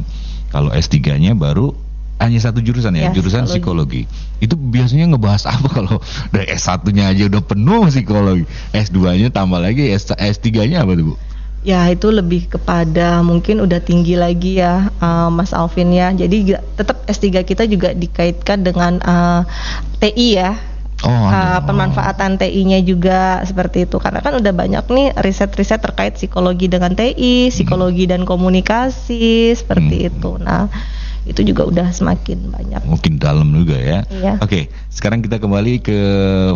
Kalau 0.49 0.73
S3-nya 0.73 1.37
baru 1.37 1.77
hanya 2.23 2.39
satu 2.39 2.63
jurusan 2.63 2.95
ya, 2.95 3.11
Ya, 3.11 3.15
jurusan 3.15 3.45
psikologi. 3.51 4.07
Itu 4.39 4.55
biasanya 4.55 5.11
ngebahas 5.11 5.51
apa 5.51 5.69
kalau 5.69 5.97
dari 6.31 6.47
S1-nya 6.55 7.11
aja 7.11 7.27
udah 7.27 7.43
penuh 7.43 7.83
psikologi. 7.91 8.45
S2-nya 8.71 9.35
tambah 9.35 9.59
lagi 9.59 9.91
S 9.91 10.11
S3-nya 10.15 10.87
apa 10.87 10.95
tuh, 10.95 11.13
Bu? 11.13 11.15
Ya 11.63 11.87
itu 11.87 12.11
lebih 12.11 12.51
kepada 12.51 13.23
mungkin 13.23 13.63
udah 13.63 13.79
tinggi 13.79 14.19
lagi 14.19 14.59
ya 14.59 14.91
uh, 14.99 15.31
Mas 15.31 15.55
Alvin 15.55 15.95
ya. 15.95 16.11
Jadi 16.11 16.59
tetap 16.75 17.07
S3 17.07 17.47
kita 17.47 17.71
juga 17.71 17.95
dikaitkan 17.95 18.67
dengan 18.67 18.99
uh, 18.99 19.47
TI 19.99 20.39
ya. 20.39 20.59
Oh, 21.03 21.11
Uh, 21.11 21.59
pemanfaatan 21.67 22.39
TI-nya 22.39 22.79
juga 22.87 23.43
seperti 23.43 23.91
itu 23.91 23.99
karena 23.99 24.23
kan 24.23 24.39
udah 24.39 24.55
banyak 24.55 24.87
nih 24.87 25.07
riset-riset 25.19 25.83
terkait 25.83 26.15
psikologi 26.15 26.71
dengan 26.71 26.95
TI, 26.95 27.51
psikologi 27.51 28.07
dan 28.07 28.23
komunikasi 28.23 29.51
seperti 29.51 29.97
Hmm. 29.99 30.09
itu. 30.15 30.31
Nah, 30.39 30.71
itu 31.23 31.47
juga 31.47 31.63
udah 31.63 31.89
semakin 31.91 32.51
banyak. 32.51 32.83
Mungkin 32.83 33.23
dalam 33.23 33.47
juga 33.55 33.79
ya. 33.79 34.03
Iya. 34.11 34.43
Oke, 34.43 34.67
sekarang 34.91 35.23
kita 35.23 35.39
kembali 35.39 35.79
ke 35.79 35.99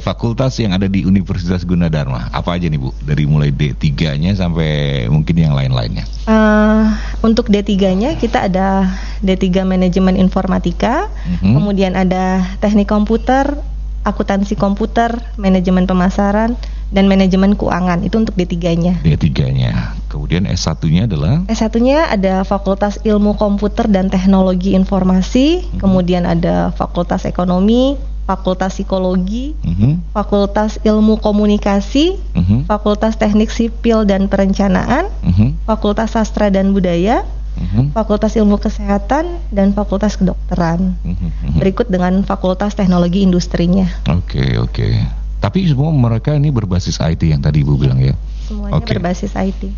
fakultas 0.03 0.59
yang 0.59 0.75
ada 0.75 0.91
di 0.91 1.07
Universitas 1.07 1.63
Gunadarma. 1.63 2.35
Apa 2.35 2.59
aja 2.59 2.67
nih 2.67 2.75
Bu? 2.77 2.91
Dari 2.99 3.25
mulai 3.25 3.55
D3-nya 3.55 4.35
sampai 4.35 5.07
mungkin 5.07 5.39
yang 5.39 5.55
lain-lainnya. 5.55 6.03
Uh, 6.27 6.91
untuk 7.23 7.47
D3-nya 7.47 8.19
kita 8.19 8.51
ada 8.51 8.91
D3 9.23 9.63
Manajemen 9.63 10.19
Informatika, 10.19 11.07
Mhm. 11.39 11.55
kemudian 11.55 11.93
ada 11.95 12.43
Teknik 12.59 12.91
Komputer, 12.91 13.55
Akuntansi 14.03 14.55
Komputer, 14.55 15.15
Manajemen 15.35 15.87
Pemasaran, 15.87 16.55
dan 16.91 17.11
Manajemen 17.11 17.59
Keuangan. 17.59 18.03
Itu 18.07 18.23
untuk 18.23 18.35
D3-nya. 18.39 19.03
D3-nya. 19.03 19.97
Kemudian 20.07 20.47
S1-nya 20.49 21.11
adalah 21.11 21.45
S1-nya 21.51 22.09
ada 22.09 22.47
Fakultas 22.47 23.03
Ilmu 23.03 23.37
Komputer 23.37 23.91
dan 23.91 24.09
Teknologi 24.09 24.73
Informasi, 24.73 25.67
kemudian 25.77 26.25
ada 26.25 26.73
Fakultas 26.73 27.29
Ekonomi, 27.29 27.99
Fakultas 28.27 28.75
Psikologi, 28.75 29.55
Mhm, 29.63 30.11
Fakultas 30.11 30.83
Ilmu 30.83 31.23
Komunikasi, 31.23 32.19
mhm, 32.35 32.67
Fakultas 32.67 33.15
Teknik 33.21 33.55
Sipil 33.55 34.03
dan 34.03 34.27
Perencanaan, 34.27 35.07
mhm, 35.23 35.63
Fakultas 35.63 36.19
Sastra 36.19 36.51
dan 36.51 36.75
Budaya, 36.75 37.23
Fakultas 37.97 38.37
Ilmu 38.37 38.61
Kesehatan, 38.61 39.41
dan 39.49 39.73
Fakultas 39.73 40.21
Kedokteran. 40.21 40.93
Berikut 41.57 41.89
dengan 41.89 42.21
Fakultas 42.21 42.77
Teknologi 42.77 43.25
Industrinya. 43.25 43.89
Oke, 44.13 44.61
oke. 44.61 44.89
Tapi 45.47 45.63
semua 45.71 45.95
mereka 45.95 46.35
ini 46.35 46.51
berbasis 46.51 46.99
IT 46.99 47.23
yang 47.23 47.39
tadi 47.39 47.63
Ibu 47.63 47.79
bilang 47.79 48.03
ya. 48.03 48.19
Semuanya 48.51 48.83
Oke. 48.83 48.99
berbasis 48.99 49.31
IT. 49.39 49.71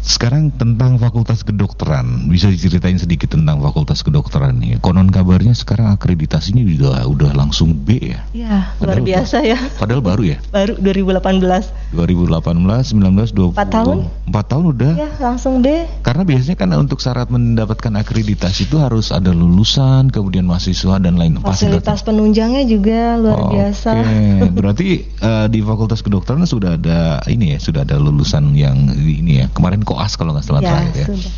Sekarang 0.00 0.48
tentang 0.52 0.96
fakultas 0.96 1.44
kedokteran, 1.44 2.28
bisa 2.28 2.48
diceritain 2.48 2.96
sedikit 2.96 3.36
tentang 3.36 3.60
fakultas 3.60 4.00
kedokteran 4.00 4.56
nih. 4.56 4.80
Konon 4.80 5.12
kabarnya 5.12 5.52
sekarang 5.52 5.92
akreditasinya 5.92 6.64
juga 6.64 7.04
udah 7.04 7.36
langsung 7.36 7.76
B 7.76 8.16
ya. 8.16 8.20
Ya, 8.32 8.56
luar 8.80 9.00
biasa 9.04 9.44
ya. 9.44 9.60
Padahal 9.76 10.00
baru 10.00 10.36
ya. 10.36 10.38
Baru 10.48 10.80
2018. 10.80 11.92
2018, 11.92 12.96
19, 12.96 13.34
20. 13.36 13.52
Empat 13.52 13.68
tahun. 13.68 13.96
Empat 14.30 14.44
tahun 14.48 14.64
udah. 14.72 14.92
Ya, 14.96 15.10
langsung 15.20 15.60
B. 15.60 15.66
Karena 16.00 16.22
biasanya 16.24 16.56
kan 16.56 16.70
untuk 16.80 16.98
syarat 17.02 17.28
mendapatkan 17.28 17.92
akreditasi 18.00 18.70
itu 18.70 18.80
harus 18.80 19.12
ada 19.12 19.30
lulusan, 19.34 20.08
kemudian 20.08 20.48
mahasiswa 20.48 20.96
dan 21.02 21.20
lain. 21.20 21.40
Pasti 21.42 21.68
Fasilitas 21.68 22.00
penunjangnya 22.06 22.64
juga 22.64 23.20
luar 23.20 23.38
Oke, 23.46 23.52
biasa. 23.58 23.90
berarti 24.56 24.88
eh, 25.04 25.46
di 25.52 25.60
Fakultas 25.60 26.00
Kedokteran 26.00 26.48
sudah 26.48 26.80
ada 26.80 27.20
ini 27.28 27.56
ya, 27.56 27.58
sudah 27.60 27.84
ada 27.84 28.00
lulusan 28.00 28.54
yang 28.56 28.90
ini 28.96 29.44
ya. 29.44 29.46
Kemarin 29.50 29.82
koas 29.90 30.14
kalau 30.14 30.30
nggak 30.32 30.46
salah 30.46 30.62
Ya, 30.62 30.70
terakhir 30.70 30.94
ya. 30.94 31.06
sudah. 31.10 31.32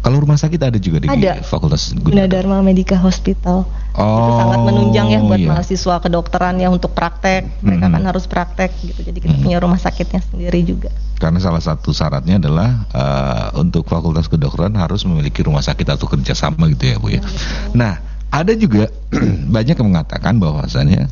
Kalau 0.00 0.20
rumah 0.20 0.36
sakit 0.36 0.60
ada 0.60 0.76
juga 0.76 1.00
di 1.00 1.08
Ada. 1.08 1.40
Fakultas 1.40 1.92
Gunadarma 1.92 2.60
Medica 2.60 2.96
Hospital. 2.96 3.64
itu 3.94 4.02
Oh, 4.02 4.36
sangat 4.36 4.60
menunjang 4.66 5.06
ya 5.06 5.22
buat 5.22 5.38
iya. 5.38 5.48
mahasiswa 5.48 5.96
kedokteran 5.96 6.58
ya 6.58 6.66
untuk 6.66 6.90
praktek. 6.92 7.46
Mereka 7.62 7.86
Mhm. 7.86 7.94
kan 7.94 8.02
harus 8.04 8.26
praktek 8.26 8.74
gitu. 8.82 9.00
Jadi 9.00 9.22
kita 9.22 9.32
Mhm. 9.32 9.42
punya 9.46 9.58
rumah 9.62 9.78
sakitnya 9.78 10.18
sendiri 10.20 10.60
juga. 10.60 10.90
Karena 11.16 11.38
salah 11.38 11.62
satu 11.62 11.88
syaratnya 11.88 12.36
adalah 12.36 12.84
eh, 12.90 13.48
untuk 13.56 13.86
Fakultas 13.86 14.26
Kedokteran 14.26 14.74
harus 14.74 15.06
memiliki 15.06 15.40
rumah 15.40 15.62
sakit 15.62 15.86
atau 15.86 16.04
kerjasama 16.04 16.66
gitu 16.68 16.84
ya 16.84 16.96
bu 16.98 17.08
ya. 17.08 17.22
Nah 17.70 18.02
ada 18.28 18.50
juga 18.52 18.90
banyak 19.56 19.78
yang 19.78 19.88
mengatakan 19.88 20.36
bahwasannya 20.36 21.06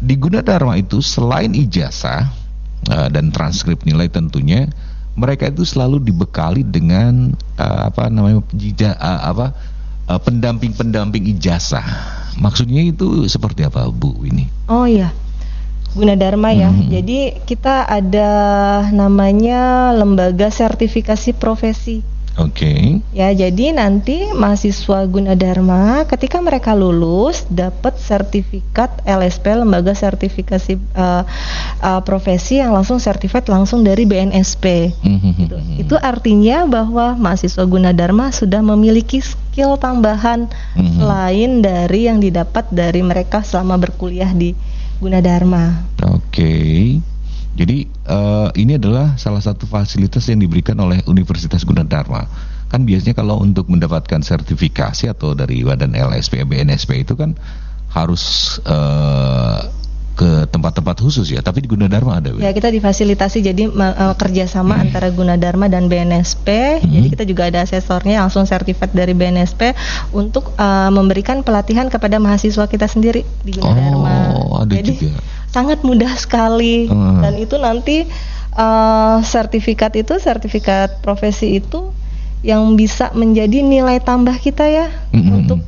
di 0.00 0.14
Gunadarma 0.16 0.74
itu 0.74 0.98
selain 0.98 1.52
ijazah 1.52 2.24
eh, 2.88 3.08
dan 3.12 3.28
transkrip 3.28 3.84
nilai 3.84 4.08
tentunya 4.08 4.66
mereka 5.12 5.48
itu 5.48 5.64
selalu 5.64 6.00
dibekali 6.00 6.64
dengan 6.64 7.36
eh, 7.60 7.82
apa 7.88 8.08
namanya 8.08 8.40
jija, 8.52 8.96
eh, 8.96 9.20
apa 9.28 9.52
eh, 10.08 10.20
pendamping-pendamping 10.20 11.28
ijazah. 11.36 11.84
Maksudnya 12.40 12.80
itu 12.80 13.28
seperti 13.28 13.64
apa 13.68 13.84
bu 13.92 14.24
ini? 14.24 14.48
Oh 14.72 14.88
iya. 14.88 15.12
Gunadarma 15.92 16.56
ya. 16.56 16.72
Mhm. 16.72 16.88
Jadi 16.88 17.18
kita 17.44 17.84
ada 17.84 18.30
namanya 18.88 19.92
lembaga 19.92 20.48
sertifikasi 20.48 21.36
profesi. 21.36 22.11
Oke. 22.40 23.04
Ya, 23.12 23.28
jadi 23.36 23.76
nanti 23.76 24.24
mahasiswa 24.32 25.04
Gunadarma 25.04 26.08
ketika 26.08 26.40
mereka 26.40 26.72
lulus 26.72 27.44
dapat 27.52 28.00
sertifikat 28.00 29.04
LSP 29.04 29.52
lembaga 29.52 29.92
sertifikasi 29.92 30.80
eh, 30.80 31.22
eh, 31.84 32.00
profesi 32.08 32.56
yang 32.56 32.72
langsung 32.72 32.96
sertifikat 32.96 33.52
langsung 33.52 33.84
dari 33.84 34.08
BNSP. 34.08 34.64
Gitu. 35.44 35.56
Itu 35.84 35.94
artinya 36.00 36.64
bahwa 36.64 37.20
mahasiswa 37.20 37.68
Gunadarma 37.68 38.32
sudah 38.32 38.64
memiliki 38.64 39.20
skill 39.20 39.76
tambahan 39.76 40.48
selain 40.96 41.60
dari 41.60 42.08
yang 42.08 42.16
didapat 42.16 42.64
dari 42.72 43.04
mereka 43.04 43.44
selama 43.44 43.76
berkuliah 43.76 44.32
di 44.32 44.56
Gunadarma. 45.04 45.84
Oke. 46.08 47.11
Jadi 47.52 47.84
eh, 47.84 48.48
ini 48.56 48.80
adalah 48.80 49.20
salah 49.20 49.44
satu 49.44 49.68
fasilitas 49.68 50.24
yang 50.32 50.40
diberikan 50.40 50.76
oleh 50.80 51.04
Universitas 51.04 51.62
Gunadarma. 51.68 52.24
Kan 52.72 52.88
biasanya 52.88 53.12
kalau 53.12 53.36
untuk 53.44 53.68
mendapatkan 53.68 54.24
sertifikasi 54.24 55.12
atau 55.12 55.36
dari 55.36 55.60
badan 55.60 55.92
LSP, 55.92 56.48
BNSP 56.48 57.04
itu 57.04 57.12
kan 57.12 57.36
harus 57.92 58.56
eh, 58.64 59.60
ke 60.12 60.44
tempat-tempat 60.48 60.96
khusus 61.00 61.28
ya. 61.28 61.40
Tapi 61.40 61.64
di 61.64 61.68
Gunadarma 61.68 62.20
ada. 62.20 62.32
Ya 62.36 62.52
kita 62.56 62.72
difasilitasi 62.72 63.44
jadi 63.44 63.68
eh, 63.68 64.14
kerjasama 64.16 64.80
antara 64.80 65.12
Gunadarma 65.12 65.68
dan 65.68 65.92
BNSP. 65.92 66.48
Hmm. 66.80 66.88
Jadi 66.88 67.06
kita 67.12 67.24
juga 67.28 67.52
ada 67.52 67.64
asesornya 67.64 68.24
langsung 68.24 68.48
sertifikat 68.48 68.96
dari 68.96 69.12
BNSP 69.12 69.76
untuk 70.16 70.56
eh, 70.56 70.90
memberikan 70.92 71.44
pelatihan 71.44 71.92
kepada 71.92 72.16
mahasiswa 72.16 72.64
kita 72.64 72.88
sendiri 72.88 73.24
di 73.44 73.60
Gunadarma. 73.60 74.16
Oh, 74.36 74.64
ada 74.64 74.72
jadi 74.72 74.96
juga. 74.96 75.20
Sangat 75.52 75.84
mudah 75.84 76.16
sekali 76.16 76.88
Hmm. 76.88 77.20
dan 77.20 77.36
itu 77.36 77.56
nanti 77.60 78.08
eh, 78.52 79.16
sertifikat 79.22 79.92
itu 79.96 80.16
sertifikat 80.18 81.00
profesi 81.04 81.60
itu 81.60 81.92
yang 82.42 82.74
bisa 82.74 83.14
menjadi 83.14 83.62
nilai 83.62 84.02
tambah 84.02 84.34
kita 84.34 84.66
ya 84.66 84.90
Mm-mm. 85.14 85.46
untuk 85.46 85.60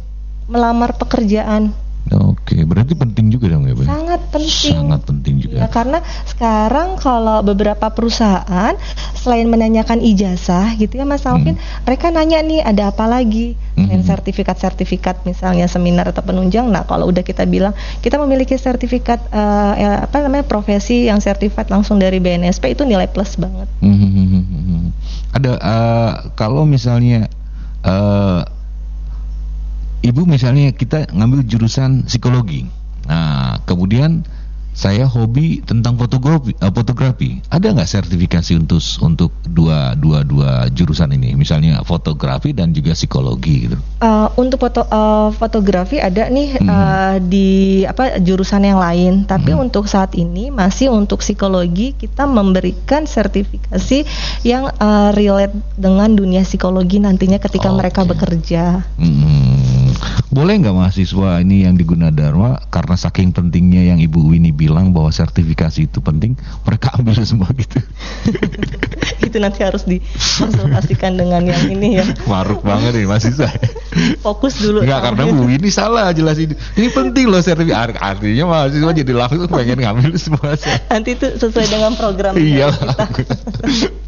melamar 0.51 0.99
pekerjaan. 0.99 1.73
Oke, 2.13 2.61
berarti 2.69 2.93
penting 2.93 3.33
juga 3.33 3.49
dong 3.49 3.65
ya, 3.65 3.73
Bu? 3.73 3.89
Sangat 3.89 4.21
penting. 4.29 4.77
Sangat 4.77 5.01
penting 5.09 5.35
juga. 5.41 5.65
Ya, 5.65 5.69
karena 5.73 6.05
sekarang 6.29 7.01
kalau 7.01 7.41
beberapa 7.41 7.89
perusahaan 7.89 8.77
selain 9.17 9.49
menanyakan 9.49 10.05
ijazah 10.05 10.77
gitu 10.77 11.01
ya 11.01 11.09
Mas 11.09 11.25
Alvin, 11.25 11.57
mereka 11.89 12.13
nanya 12.13 12.45
nih 12.45 12.61
ada 12.61 12.93
apa 12.93 13.09
lagi? 13.09 13.57
Selain 13.73 14.05
Mhm. 14.05 14.07
sertifikat-sertifikat 14.07 15.25
misalnya 15.25 15.65
seminar 15.65 16.13
atau 16.13 16.21
penunjang. 16.21 16.69
Nah, 16.69 16.85
kalau 16.85 17.09
udah 17.09 17.25
kita 17.25 17.49
bilang 17.49 17.73
kita 18.05 18.21
memiliki 18.21 18.53
sertifikat 18.61 19.25
eh, 19.33 19.73
eh, 19.81 19.99
apa 20.05 20.21
namanya 20.21 20.45
profesi 20.45 21.09
yang 21.09 21.25
sertifikat 21.25 21.73
langsung 21.73 21.97
dari 21.97 22.21
BNSP 22.21 22.77
itu 22.77 22.85
nilai 22.85 23.09
plus 23.09 23.41
banget. 23.41 23.67
Hmm, 23.81 24.93
Ada 25.33 25.53
eh, 25.57 26.13
kalau 26.37 26.69
misalnya 26.69 27.33
eh, 27.81 28.41
ibu 30.05 30.29
misalnya 30.29 30.69
kita 30.77 31.09
ngambil 31.09 31.49
jurusan 31.49 32.05
psikologi. 32.05 32.69
Nah, 33.09 33.65
kemudian 33.65 34.25
saya 34.75 35.07
hobi 35.07 35.63
tentang 35.63 35.95
fotografi, 35.95 36.51
eh, 36.59 36.73
fotografi. 36.75 37.39
Ada 37.47 37.79
nggak 37.79 37.87
sertifikasi 37.87 38.59
untuk 38.59 38.83
untuk 39.07 39.31
dua 39.47 39.95
dua 39.95 40.27
dua 40.27 40.67
jurusan 40.67 41.15
ini? 41.15 41.39
Misalnya 41.39 41.79
fotografi 41.87 42.51
dan 42.51 42.75
juga 42.75 42.91
psikologi 42.99 43.71
gitu. 43.71 43.79
Uh, 44.03 44.27
untuk 44.35 44.59
foto 44.67 44.83
uh, 44.91 45.31
fotografi 45.31 46.03
ada 46.03 46.27
nih 46.27 46.59
Hmm. 46.59 46.67
uh, 46.67 47.17
di 47.23 47.87
apa 47.87 48.19
jurusan 48.19 48.67
yang 48.67 48.83
lain, 48.83 49.23
tapi 49.31 49.55
Hmm. 49.55 49.71
untuk 49.71 49.87
saat 49.87 50.11
ini 50.19 50.51
masih 50.51 50.91
untuk 50.91 51.23
psikologi 51.23 51.95
kita 51.95 52.27
memberikan 52.27 53.07
sertifikasi 53.07 54.03
yang 54.43 54.75
uh, 54.75 55.15
relate 55.15 55.55
dengan 55.79 56.11
dunia 56.19 56.43
psikologi 56.43 56.99
nantinya 56.99 57.39
ketika 57.39 57.71
mereka 57.71 58.03
Oke. 58.03 58.19
bekerja. 58.19 58.83
Hmm. 58.99 59.54
Boleh 60.29 60.59
nggak 60.59 60.75
mahasiswa 60.75 61.39
ini 61.41 61.63
yang 61.63 61.79
di 61.79 61.85
Gunadarma 61.87 62.67
karena 62.69 62.95
saking 62.95 63.31
pentingnya 63.31 63.95
yang 63.95 63.99
Ibu 64.03 64.35
Winnie 64.35 64.51
bilang 64.51 64.91
bahwa 64.91 65.09
sertifikasi 65.09 65.87
itu 65.87 66.03
penting, 66.03 66.35
mereka 66.67 66.91
ambil 66.99 67.23
semua 67.29 67.49
gitu. 67.55 67.79
Itu 69.25 69.41
nanti 69.41 69.65
harus 69.65 69.89
dikonsultasikan 69.89 71.17
dengan 71.17 71.43
yang 71.49 71.65
ini 71.71 71.99
ya. 71.99 72.05
Maruk 72.31 72.61
banget 72.63 72.93
nih 72.95 73.07
mahasiswa. 73.09 73.49
Fokus 74.21 74.59
dulu. 74.61 74.85
Enggak 74.85 75.01
karena 75.11 75.23
Bu 75.31 75.49
Winnie 75.49 75.73
salah 75.73 76.13
jelasin. 76.13 76.53
Ini 76.77 76.89
penting 76.93 77.31
loh 77.31 77.41
sertifikasi. 77.41 77.97
Artinya 77.99 78.45
mahasiswa 78.47 78.91
jadi 78.93 79.13
langsung 79.15 79.49
pengen 79.49 79.79
ngambil 79.81 80.13
semua. 80.21 80.55
Nanti 80.93 81.17
itu 81.17 81.27
sesuai 81.41 81.67
dengan 81.71 81.93
program 81.97 82.37
Iya. 82.37 82.69
kita. 82.75 83.07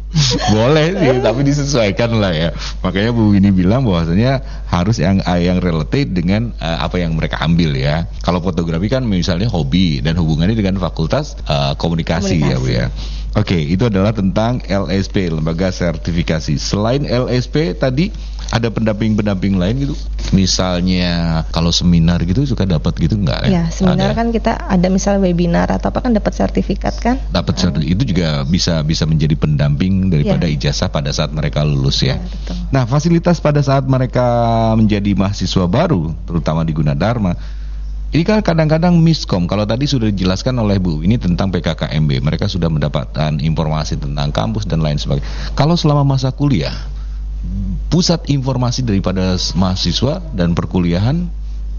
Boleh 0.55 0.95
sih, 0.95 1.19
tapi 1.19 1.41
disesuaikan 1.43 2.15
lah 2.17 2.31
ya. 2.31 2.49
Makanya 2.79 3.11
Bu 3.11 3.35
Winnie 3.35 3.51
bilang 3.51 3.83
bahwasanya 3.83 4.39
harus 4.71 5.03
yang 5.03 5.19
eh, 5.19 5.51
yang 5.51 5.59
related 5.59 6.15
dengan 6.15 6.55
eh, 6.57 6.77
apa 6.79 6.97
yang 6.97 7.13
mereka 7.13 7.43
ambil 7.43 7.75
ya. 7.75 8.07
Kalau 8.23 8.39
fotografi 8.39 8.87
kan 8.87 9.03
misalnya 9.03 9.51
hobi 9.51 9.99
dan 9.99 10.15
hubungannya 10.15 10.55
dengan 10.55 10.79
fakultas 10.79 11.35
eh, 11.43 11.73
komunikasi, 11.75 12.39
ya 12.39 12.57
Bu 12.57 12.69
ya. 12.71 12.87
Oke, 13.37 13.53
itu 13.53 13.85
adalah 13.85 14.17
tentang 14.17 14.65
LSP, 14.65 15.29
lembaga 15.29 15.69
sertifikasi. 15.69 16.57
Selain 16.57 17.05
LSP 17.05 17.77
tadi 17.77 18.09
ada 18.49 18.73
pendamping-pendamping 18.73 19.61
lain 19.61 19.75
gitu. 19.85 19.95
Misalnya 20.35 21.43
kalau 21.55 21.71
seminar 21.71 22.19
gitu 22.27 22.43
suka 22.43 22.67
dapat 22.67 22.95
gitu 22.99 23.15
enggak 23.15 23.47
Ya, 23.47 23.71
seminar 23.71 24.11
Ada. 24.11 24.19
kan 24.19 24.27
kita 24.35 24.51
ada 24.67 24.87
misalnya 24.91 25.23
webinar 25.23 25.67
atau 25.71 25.87
apa 25.93 26.03
kan 26.03 26.11
dapat 26.11 26.33
sertifikat 26.35 26.99
kan? 26.99 27.15
dapat 27.31 27.55
sertifikat 27.55 27.95
itu 27.95 28.03
juga 28.15 28.43
bisa 28.43 28.83
bisa 28.83 29.07
menjadi 29.07 29.35
pendamping 29.39 30.11
daripada 30.11 30.49
ijazah 30.49 30.91
pada 30.91 31.13
saat 31.15 31.31
mereka 31.31 31.63
lulus 31.63 32.03
ya. 32.03 32.15
Ya, 32.15 32.23
betul. 32.23 32.55
Nah, 32.73 32.83
fasilitas 32.83 33.39
pada 33.39 33.63
saat 33.63 33.87
mereka 33.87 34.25
menjadi 34.75 35.15
mahasiswa 35.15 35.65
baru, 35.67 36.11
terutama 36.27 36.67
di 36.67 36.75
Gunadarma, 36.75 37.31
ini 38.11 38.23
kan 38.23 38.39
kadang-kadang 38.39 38.95
miskom. 38.99 39.47
Kalau 39.47 39.67
tadi 39.67 39.83
sudah 39.83 40.07
dijelaskan 40.11 40.55
oleh 40.59 40.79
Bu 40.79 41.03
ini 41.03 41.19
tentang 41.19 41.51
PKKMB, 41.51 42.23
mereka 42.23 42.47
sudah 42.47 42.71
mendapatkan 42.71 43.39
informasi 43.39 43.99
tentang 43.99 44.31
kampus 44.31 44.63
dan 44.67 44.79
lain 44.79 44.95
sebagainya. 44.95 45.27
Kalau 45.55 45.75
selama 45.75 46.07
masa 46.07 46.31
kuliah, 46.31 46.71
pusat 47.87 48.27
informasi 48.27 48.83
daripada 48.83 49.39
mahasiswa 49.55 50.19
dan 50.35 50.51
perkuliahan 50.51 51.29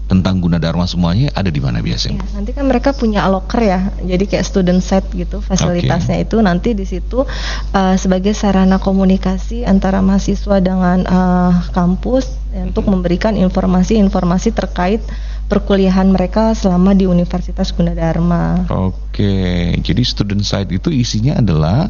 tentang 0.09 0.41
Gunadarma 0.41 0.89
semuanya 0.89 1.29
ada 1.37 1.53
di 1.53 1.61
mana 1.61 1.85
biasanya? 1.85 2.25
Ya, 2.25 2.41
nanti 2.41 2.51
kan 2.57 2.65
mereka 2.65 2.97
punya 2.97 3.29
locker 3.29 3.61
ya, 3.61 3.93
jadi 4.01 4.25
kayak 4.25 4.41
student 4.41 4.81
set 4.81 5.05
gitu 5.13 5.37
fasilitasnya 5.37 6.25
itu 6.25 6.41
nanti 6.41 6.73
di 6.73 6.81
situ 6.89 7.29
uh, 7.77 7.95
sebagai 7.95 8.33
sarana 8.33 8.81
komunikasi 8.81 9.69
antara 9.69 10.01
mahasiswa 10.01 10.57
dengan 10.65 11.05
uh, 11.05 11.53
kampus 11.69 12.25
ya, 12.49 12.65
untuk 12.65 12.89
memberikan 12.89 13.37
informasi-informasi 13.37 14.49
terkait 14.57 15.05
perkuliahan 15.45 16.09
mereka 16.09 16.57
selama 16.57 16.97
di 16.97 17.05
Universitas 17.05 17.69
Gunadarma. 17.69 18.65
Oke, 18.73 19.77
jadi 19.77 20.01
student 20.01 20.41
site 20.41 20.73
itu 20.73 20.89
isinya 20.89 21.37
adalah 21.37 21.89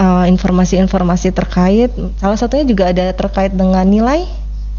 Uh, 0.00 0.24
informasi-informasi 0.24 1.28
terkait, 1.28 1.92
salah 2.16 2.32
satunya 2.32 2.64
juga 2.64 2.88
ada 2.88 3.12
terkait 3.12 3.52
dengan 3.52 3.84
nilai. 3.84 4.24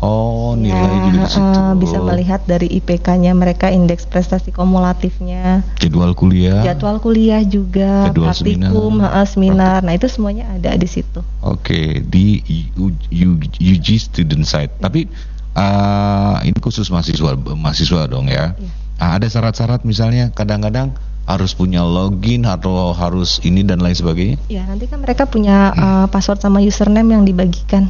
oh 0.02 0.58
nilai 0.58 0.82
Ya, 0.82 0.98
juga 0.98 1.22
di 1.22 1.30
situ. 1.30 1.46
uh, 1.62 1.74
bisa 1.78 1.98
melihat 2.02 2.42
dari 2.44 2.66
IPK-nya 2.74 3.30
mereka, 3.32 3.70
indeks 3.70 4.10
prestasi 4.10 4.50
kumulatifnya. 4.50 5.62
jadwal 5.78 6.18
kuliah. 6.18 6.66
jadwal 6.66 6.98
kuliah 6.98 7.38
juga, 7.42 8.10
Jadwal 8.10 8.34
praktikum, 8.34 8.98
seminar. 8.98 9.30
seminar. 9.30 9.80
Nah 9.82 9.94
itu 9.94 10.10
semuanya 10.10 10.50
ada 10.50 10.74
di 10.74 10.90
situ. 10.90 11.22
Oke, 11.40 12.02
di 12.02 12.42
U- 12.74 12.90
U- 13.14 13.46
UG 13.62 13.88
student 14.02 14.42
site. 14.42 14.74
Tapi 14.76 15.06
uh, 15.54 16.42
ini 16.42 16.58
khusus 16.58 16.90
mahasiswa 16.90 17.38
mahasiswa 17.38 18.10
dong 18.10 18.26
ya. 18.26 18.58
Iya. 18.58 18.72
Ah, 18.98 19.18
ada 19.18 19.26
syarat-syarat 19.26 19.82
misalnya 19.82 20.30
kadang-kadang 20.30 20.98
harus 21.32 21.52
punya 21.52 21.82
login 21.82 22.44
atau 22.44 22.92
harus 22.92 23.40
ini 23.42 23.64
dan 23.64 23.80
lain 23.80 23.96
sebagainya. 23.96 24.38
Ya 24.48 24.68
nanti 24.68 24.86
kan 24.86 25.00
mereka 25.00 25.24
punya 25.26 25.72
uh, 25.72 26.06
password 26.08 26.40
sama 26.40 26.60
username 26.60 27.12
yang 27.12 27.24
dibagikan 27.24 27.88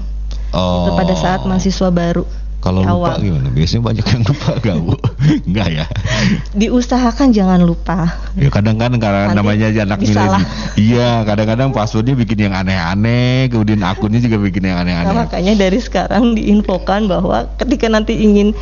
Oh. 0.52 0.84
itu 0.84 0.92
pada 1.00 1.16
saat 1.16 1.42
mahasiswa 1.48 1.88
baru. 1.90 2.28
Kalau 2.62 2.86
lupa 2.86 3.18
awal. 3.18 3.26
gimana? 3.26 3.50
Biasanya 3.50 3.82
banyak 3.82 4.06
yang 4.06 4.22
lupa 4.22 4.50
gak 4.62 4.78
bu? 4.78 4.94
Enggak 5.50 5.68
ya? 5.72 5.86
Diusahakan 6.54 7.34
jangan 7.34 7.62
lupa. 7.64 8.22
Ya 8.38 8.52
kadang-kadang 8.52 9.00
karena 9.00 9.32
Nanti 9.32 9.38
namanya 9.40 9.66
aja 9.72 9.82
anak 9.82 10.00
milenial. 10.04 10.44
Iya, 10.78 11.10
kadang-kadang 11.26 11.70
passwordnya 11.74 12.14
bikin 12.14 12.46
yang 12.46 12.54
aneh-aneh, 12.54 13.50
kemudian 13.50 13.82
akunnya 13.82 14.22
juga 14.22 14.38
bikin 14.38 14.68
yang 14.68 14.78
Nah, 14.78 14.84
aneh-aneh. 14.86 15.16
makanya 15.26 15.54
dari 15.58 15.80
sekarang 15.82 16.38
diinfokan 16.38 17.10
bahwa 17.10 17.50
ketika 17.58 17.90
nanti 17.90 18.20
ingin 18.22 18.54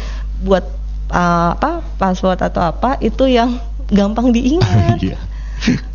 buat 0.45 0.63
uh, 1.11 1.57
apa 1.57 1.83
password 1.97 2.39
atau 2.39 2.63
apa 2.63 2.95
itu 3.01 3.27
yang 3.27 3.59
gampang 3.91 4.31
diingat. 4.33 4.97
Iya. 5.05 5.19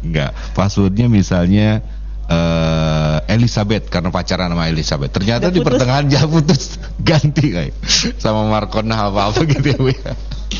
Enggak, 0.04 0.36
passwordnya 0.52 1.08
misalnya 1.08 1.80
eh 2.24 3.16
Elizabeth 3.32 3.88
karena 3.88 4.12
pacaran 4.12 4.52
sama 4.52 4.68
Elizabeth. 4.68 5.12
Ternyata 5.12 5.48
Udah 5.48 5.54
di 5.56 5.60
putus. 5.60 5.68
pertengahan 5.72 6.04
jalan 6.08 6.28
putus 6.28 6.62
ganti 7.08 7.46
kayak 7.52 7.74
sama 8.20 8.44
Markona 8.48 9.08
apa-apa 9.08 9.44
gitu 9.48 9.64
ya 9.72 9.78
Bu 9.80 9.88
ya. 9.92 10.12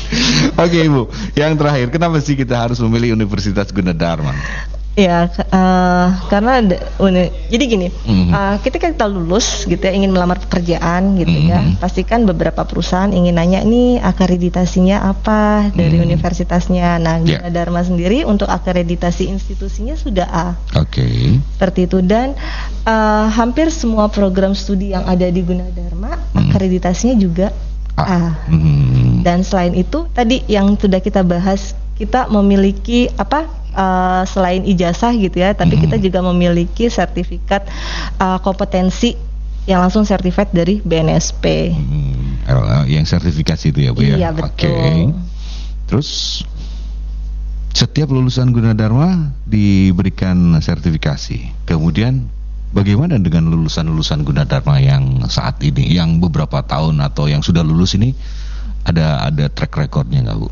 Oke 0.65 0.77
Ibu, 0.85 1.07
yang 1.37 1.53
terakhir 1.55 1.87
kenapa 1.93 2.17
sih 2.21 2.33
kita 2.37 2.57
harus 2.57 2.77
memilih 2.81 3.13
Universitas 3.15 3.69
Gunadarma? 3.71 4.33
Ya, 4.95 5.27
eh, 5.27 6.07
karena 6.31 6.63
ada- 6.63 6.79
jadi 7.51 7.63
gini, 7.67 7.87
Mhm. 7.91 8.31
eh, 8.31 8.55
ketika 8.63 8.87
kita 8.87 9.03
lulus 9.05 9.67
gitu 9.67 9.83
ya 9.83 9.91
ingin 9.91 10.15
melamar 10.15 10.39
pekerjaan 10.39 11.19
gitu 11.19 11.35
ya, 11.35 11.59
Mhm. 11.59 11.83
pastikan 11.83 12.23
beberapa 12.23 12.63
perusahaan 12.63 13.11
ingin 13.11 13.35
nanya 13.35 13.59
nih 13.59 13.99
akreditasinya 13.99 15.03
apa 15.03 15.67
dari 15.75 15.99
Mhm. 15.99 16.05
universitasnya. 16.07 16.95
Nah, 17.03 17.19
Ya. 17.27 17.43
Dharma 17.51 17.83
sendiri 17.83 18.23
untuk 18.23 18.47
akreditasi 18.47 19.27
institusinya 19.27 19.99
sudah 19.99 20.31
A 20.31 20.47
Oke. 20.79 21.03
seperti 21.59 21.91
itu 21.91 21.99
dan 21.99 22.31
eh, 22.87 23.27
hampir 23.35 23.75
semua 23.75 24.07
program 24.07 24.55
studi 24.55 24.95
yang 24.95 25.03
ada 25.03 25.27
di 25.27 25.41
Gunadarma 25.41 26.21
Mhm. 26.31 26.55
akreditasinya 26.55 27.19
juga 27.19 27.51
A. 27.95 28.31
Hmm. 28.47 29.23
Dan 29.23 29.41
selain 29.41 29.73
itu 29.73 30.05
tadi 30.11 30.43
yang 30.45 30.75
sudah 30.75 30.99
kita 30.99 31.23
bahas, 31.23 31.73
kita 31.95 32.27
memiliki 32.27 33.07
apa 33.15 33.47
uh, 33.75 34.23
selain 34.27 34.63
ijazah 34.67 35.15
gitu 35.15 35.39
ya, 35.39 35.55
tapi 35.55 35.79
Mhm. 35.79 35.81
kita 35.87 35.95
juga 35.99 36.19
memiliki 36.23 36.91
sertifikat 36.91 37.67
uh, 38.19 38.39
kompetensi 38.43 39.15
yang 39.65 39.81
langsung 39.81 40.05
sertifikat 40.05 40.53
dari 40.53 40.77
BNSP. 40.83 41.73
Hmm, 41.73 42.85
yang 42.85 43.05
sertifikasi 43.07 43.73
itu 43.73 43.79
ya 43.81 43.91
Bu 43.97 44.05
ya. 44.05 44.15
Iya 44.21 44.29
Oke. 44.37 44.69
betul. 44.69 45.17
Terus 45.89 46.09
setiap 47.73 48.07
lulusan 48.13 48.53
Gunadarma 48.53 49.33
diberikan 49.43 50.53
sertifikasi. 50.61 51.65
Kemudian 51.65 52.29
bagaimana 52.71 53.17
dengan 53.17 53.49
lulusan-lulusan 53.49 54.21
Gunadarma 54.21 54.77
yang 54.79 55.25
saat 55.27 55.59
ini, 55.65 55.89
yang 55.91 56.21
beberapa 56.21 56.61
tahun 56.61 57.01
atau 57.01 57.25
yang 57.25 57.41
sudah 57.41 57.65
lulus 57.65 57.97
ini 57.97 58.13
ada 58.85 59.25
ada 59.25 59.49
track 59.49 59.75
recordnya 59.81 60.21
nggak 60.29 60.37
Bu? 60.39 60.47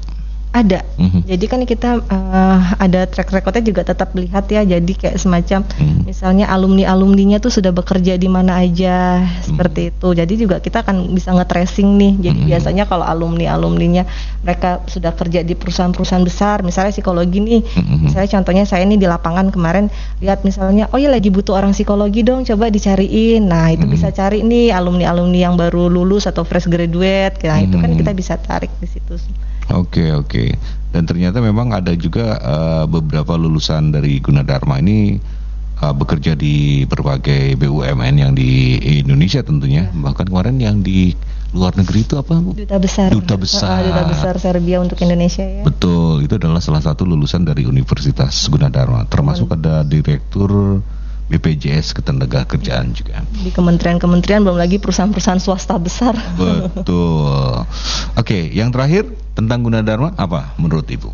Ada. 0.53 0.85
Mhm. 1.01 1.25
Jadi 1.25 1.45
kan 1.49 1.61
kita 1.65 1.89
uh, 2.05 2.61
ada 2.77 3.09
track 3.09 3.33
recordnya 3.33 3.65
juga 3.65 3.81
tetap 3.81 4.13
lihat 4.13 4.45
ya. 4.53 4.61
Jadi 4.61 4.93
kayak 4.93 5.17
semacam 5.17 5.65
Hmm. 5.73 6.05
misalnya 6.05 6.45
alumni 6.45 6.93
alumninya 6.93 7.41
tuh 7.41 7.49
sudah 7.49 7.73
bekerja 7.73 8.21
di 8.21 8.29
mana 8.29 8.61
aja 8.61 9.25
seperti 9.41 9.89
itu. 9.89 10.13
Jadi 10.13 10.33
juga 10.37 10.61
kita 10.61 10.85
akan 10.85 11.09
bisa 11.09 11.33
nge-tracing 11.33 11.89
nih. 11.97 12.13
Jadi 12.29 12.39
Hmm. 12.45 12.49
biasanya 12.53 12.83
kalau 12.85 13.01
alumni 13.01 13.49
alumninya 13.49 14.05
mereka 14.45 14.85
sudah 14.85 15.17
kerja 15.17 15.41
di 15.41 15.57
perusahaan-perusahaan 15.57 16.21
besar, 16.21 16.61
misalnya 16.61 16.93
psikologi 16.93 17.41
nih. 17.41 17.61
Mhm. 17.65 17.97
Misalnya 18.05 18.29
contohnya 18.37 18.63
saya 18.69 18.85
nih 18.85 19.01
di 19.01 19.09
lapangan 19.09 19.49
kemarin 19.49 19.89
lihat 20.21 20.45
misalnya, 20.45 20.85
oh 20.93 21.01
ya 21.01 21.09
lagi 21.09 21.33
butuh 21.33 21.57
orang 21.57 21.73
psikologi 21.73 22.21
dong, 22.21 22.45
coba 22.45 22.69
dicariin. 22.69 23.49
Nah 23.49 23.73
itu 23.73 23.89
Hmm. 23.89 23.93
bisa 23.97 24.13
cari 24.13 24.45
nih 24.45 24.69
alumni 24.69 25.09
alumni 25.09 25.49
yang 25.49 25.57
baru 25.57 25.89
lulus 25.89 26.29
atau 26.29 26.45
fresh 26.45 26.69
graduate. 26.69 27.41
Nah 27.41 27.57
itu 27.57 27.73
kan 27.81 27.89
Hmm. 27.89 27.97
kita 27.97 28.13
bisa 28.13 28.37
tarik 28.37 28.69
di 28.77 28.85
situ. 28.85 29.17
Oke 29.71 30.11
oke. 30.11 30.57
Dan 30.93 31.09
ternyata 31.09 31.41
memang 31.41 31.73
ada 31.73 31.95
juga 31.95 32.37
eh, 32.37 32.83
beberapa 32.85 33.33
lulusan 33.39 33.95
dari 33.95 34.19
Gunadarma 34.19 34.77
ini 34.83 35.17
eh, 35.79 35.93
bekerja 35.93 36.35
di 36.35 36.83
berbagai 36.83 37.55
BUMN 37.57 38.15
yang 38.19 38.33
di 38.35 38.77
Indonesia 38.99 39.39
tentunya. 39.41 39.87
Bahkan 39.89 40.27
kemarin 40.27 40.59
yang 40.59 40.83
di 40.83 41.15
luar 41.53 41.77
negeri 41.77 42.01
itu 42.01 42.17
apa 42.17 42.33
Bu? 42.41 42.57
Duta 42.57 42.77
besar. 42.81 43.13
Duta 43.13 43.37
besar. 43.37 43.85
Duta 43.85 44.03
besar 44.09 44.33
Serbia 44.41 44.81
untuk 44.81 44.97
Indonesia 45.05 45.45
ya. 45.45 45.61
Betul, 45.61 46.25
itu 46.25 46.35
adalah 46.41 46.59
salah 46.59 46.81
satu 46.81 47.05
lulusan 47.05 47.45
dari 47.45 47.63
Universitas 47.63 48.49
Gunadarma, 48.49 49.05
termasuk 49.05 49.53
ada 49.53 49.85
direktur 49.85 50.81
BPJS 51.31 51.95
Ketenagakerjaan 51.95 52.91
juga. 52.91 53.23
Di 53.31 53.49
kementerian-kementerian 53.49 54.43
belum 54.43 54.59
lagi 54.59 54.77
perusahaan-perusahaan 54.77 55.39
swasta 55.39 55.79
besar. 55.79 56.13
Betul. 56.39 57.63
Oke, 58.19 58.51
yang 58.51 58.69
terakhir 58.69 59.07
tentang 59.33 59.63
Gunadarma 59.63 60.13
apa 60.19 60.53
menurut 60.59 60.85
Ibu? 60.85 61.11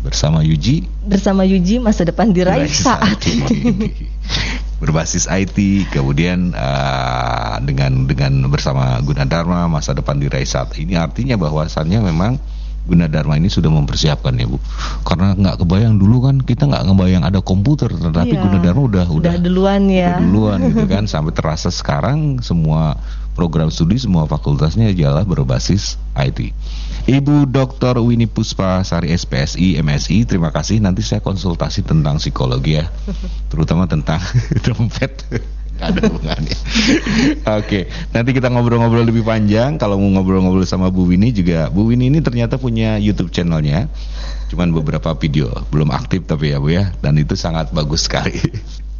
Bersama 0.00 0.40
Yuji 0.40 0.88
Bersama 1.04 1.44
Yuji 1.44 1.76
masa 1.76 2.08
depan 2.08 2.32
diraih 2.32 2.64
berbasis 2.64 2.88
saat 2.88 3.20
ini. 3.28 3.92
berbasis 4.80 5.28
IT, 5.28 5.92
kemudian 5.92 6.56
eh, 6.56 7.54
dengan 7.68 8.08
dengan 8.08 8.48
bersama 8.48 8.96
Gunadarma 9.04 9.68
masa 9.68 9.92
depan 9.92 10.16
diraih 10.16 10.48
saat 10.48 10.72
ini 10.80 10.96
artinya 10.96 11.36
bahwasannya 11.36 12.00
memang 12.00 12.40
Gunadarma 12.80 13.36
ini 13.36 13.46
sudah 13.46 13.68
mempersiapkan 13.68 14.34
ya 14.34 14.48
Bu. 14.48 14.56
Karena 15.04 15.36
nggak 15.36 15.62
kebayang 15.62 16.00
dulu 16.00 16.26
kan 16.26 16.36
kita 16.40 16.64
nggak 16.66 16.90
ngebayang 16.90 17.22
ada 17.22 17.38
komputer, 17.40 17.92
tetapi 17.92 18.34
Iya. 18.34 18.42
Gunadarma 18.42 18.82
udah 18.82 19.04
Udah 19.08 19.36
duluan 19.36 19.86
ya. 19.86 20.16
udah 20.16 20.22
duluan 20.24 20.58
gitu 20.72 20.86
kan 20.86 21.04
sampai 21.12 21.32
terasa 21.32 21.68
sekarang 21.68 22.40
semua 22.40 22.96
program 23.30 23.70
studi 23.70 23.96
semua 23.96 24.26
fakultasnya 24.26 24.90
adalah 24.90 25.24
berbasis 25.24 25.96
IT. 26.12 26.52
Ibu 27.08 27.48
Dr. 27.48 27.96
Winnie 28.04 28.28
Puspa 28.28 28.84
Sari 28.84 29.08
SPSI 29.10 29.80
MSI, 29.80 30.28
terima 30.28 30.52
kasih. 30.52 30.82
Nanti 30.82 31.00
saya 31.00 31.24
konsultasi 31.24 31.80
tentang 31.80 32.20
psikologi 32.20 32.76
ya, 32.76 32.90
terutama 33.50 33.86
tentang 33.86 34.20
dompet. 34.66 35.24
Ada 35.80 36.00
hubungannya. 36.06 36.58
Oke, 37.60 37.88
nanti 38.12 38.30
kita 38.36 38.52
ngobrol-ngobrol 38.52 39.08
lebih 39.08 39.24
panjang. 39.24 39.80
Kalau 39.80 39.96
mau 39.96 40.20
ngobrol-ngobrol 40.20 40.68
sama 40.68 40.92
Bu 40.92 41.08
Winnie 41.08 41.32
juga, 41.32 41.72
Bu 41.72 41.88
Winnie 41.88 42.12
ini 42.12 42.20
ternyata 42.20 42.60
punya 42.60 43.00
YouTube 43.00 43.32
channelnya. 43.32 43.88
Cuman 44.52 44.74
beberapa 44.76 45.16
video, 45.16 45.48
belum 45.72 45.88
aktif 45.94 46.28
tapi 46.28 46.52
ya 46.52 46.58
Bu 46.60 46.68
ya. 46.70 46.92
Dan 47.00 47.16
itu 47.16 47.32
sangat 47.34 47.72
bagus 47.72 48.04
sekali. 48.04 48.36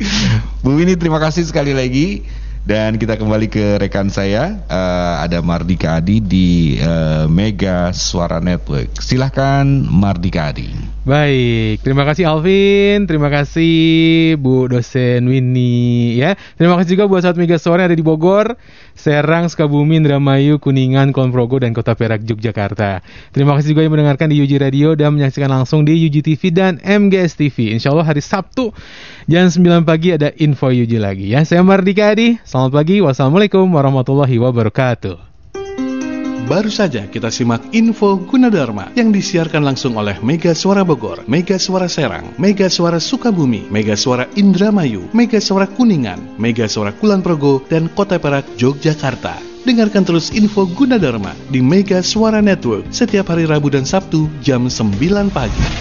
Bu 0.64 0.80
Winnie 0.80 0.96
terima 0.96 1.20
kasih 1.20 1.44
sekali 1.44 1.76
lagi. 1.76 2.24
Dan 2.60 3.00
kita 3.00 3.16
kembali 3.16 3.48
ke 3.48 3.80
rekan 3.80 4.12
saya, 4.12 4.60
eh, 4.68 5.14
ada 5.24 5.40
Mardika 5.40 5.96
Adi 5.96 6.20
di 6.20 6.76
eh, 6.76 7.24
Mega 7.24 7.88
Suara 7.96 8.36
Network. 8.38 9.00
Silahkan 9.00 9.64
Mardika 9.88 10.52
Adi. 10.52 10.90
Baik, 11.00 11.80
terima 11.80 12.04
kasih 12.04 12.28
Alvin, 12.28 13.08
terima 13.08 13.32
kasih 13.32 14.36
Bu 14.36 14.68
dosen 14.68 15.24
Winnie 15.24 16.20
ya. 16.20 16.36
Terima 16.60 16.76
kasih 16.76 16.92
juga 16.92 17.08
buat 17.08 17.24
saat 17.24 17.40
Mega 17.40 17.56
yang 17.56 17.88
ada 17.88 17.96
di 17.96 18.04
Bogor, 18.04 18.60
Serang, 18.92 19.48
Sukabumi, 19.48 19.96
Indramayu, 19.96 20.60
Kuningan, 20.60 21.16
Kulon 21.16 21.32
Progo 21.32 21.56
dan 21.56 21.72
Kota 21.72 21.96
Perak, 21.96 22.20
Yogyakarta. 22.20 23.00
Terima 23.32 23.56
kasih 23.56 23.72
juga 23.72 23.88
yang 23.88 23.96
mendengarkan 23.96 24.28
di 24.28 24.44
Yuji 24.44 24.60
Radio 24.60 24.92
dan 24.92 25.16
menyaksikan 25.16 25.48
langsung 25.48 25.88
di 25.88 25.96
Yuji 25.96 26.20
TV 26.20 26.52
dan 26.52 26.76
MGS 26.84 27.32
TV. 27.32 27.72
Insya 27.72 27.96
Allah 27.96 28.04
hari 28.04 28.20
Sabtu 28.20 28.68
jam 29.24 29.48
9 29.48 29.88
pagi 29.88 30.12
ada 30.12 30.28
info 30.36 30.68
Yuji 30.68 31.00
lagi 31.00 31.32
ya. 31.32 31.48
Saya 31.48 31.64
Mardika 31.64 32.12
Adi, 32.12 32.36
selamat 32.50 32.72
pagi, 32.74 32.98
wassalamualaikum 32.98 33.62
warahmatullahi 33.70 34.34
wabarakatuh. 34.42 35.30
Baru 36.50 36.66
saja 36.66 37.06
kita 37.06 37.30
simak 37.30 37.62
info 37.70 38.18
Gunadarma 38.26 38.90
yang 38.98 39.14
disiarkan 39.14 39.62
langsung 39.62 39.94
oleh 39.94 40.18
Mega 40.18 40.50
Suara 40.50 40.82
Bogor, 40.82 41.22
Mega 41.30 41.62
Suara 41.62 41.86
Serang, 41.86 42.34
Mega 42.42 42.66
Suara 42.66 42.98
Sukabumi, 42.98 43.70
Mega 43.70 43.94
Suara 43.94 44.26
Indramayu, 44.34 45.06
Mega 45.14 45.38
Suara 45.38 45.70
Kuningan, 45.70 46.42
Mega 46.42 46.66
Suara 46.66 46.90
Kulon 46.90 47.22
Progo, 47.22 47.62
dan 47.70 47.86
Kota 47.94 48.18
Perak, 48.18 48.42
Yogyakarta. 48.58 49.38
Dengarkan 49.62 50.02
terus 50.02 50.34
info 50.34 50.66
Gunadarma 50.66 51.38
di 51.54 51.62
Mega 51.62 52.02
Suara 52.02 52.42
Network 52.42 52.90
setiap 52.90 53.30
hari 53.30 53.46
Rabu 53.46 53.70
dan 53.70 53.86
Sabtu 53.86 54.26
jam 54.42 54.66
9 54.66 54.98
pagi. 55.30 55.78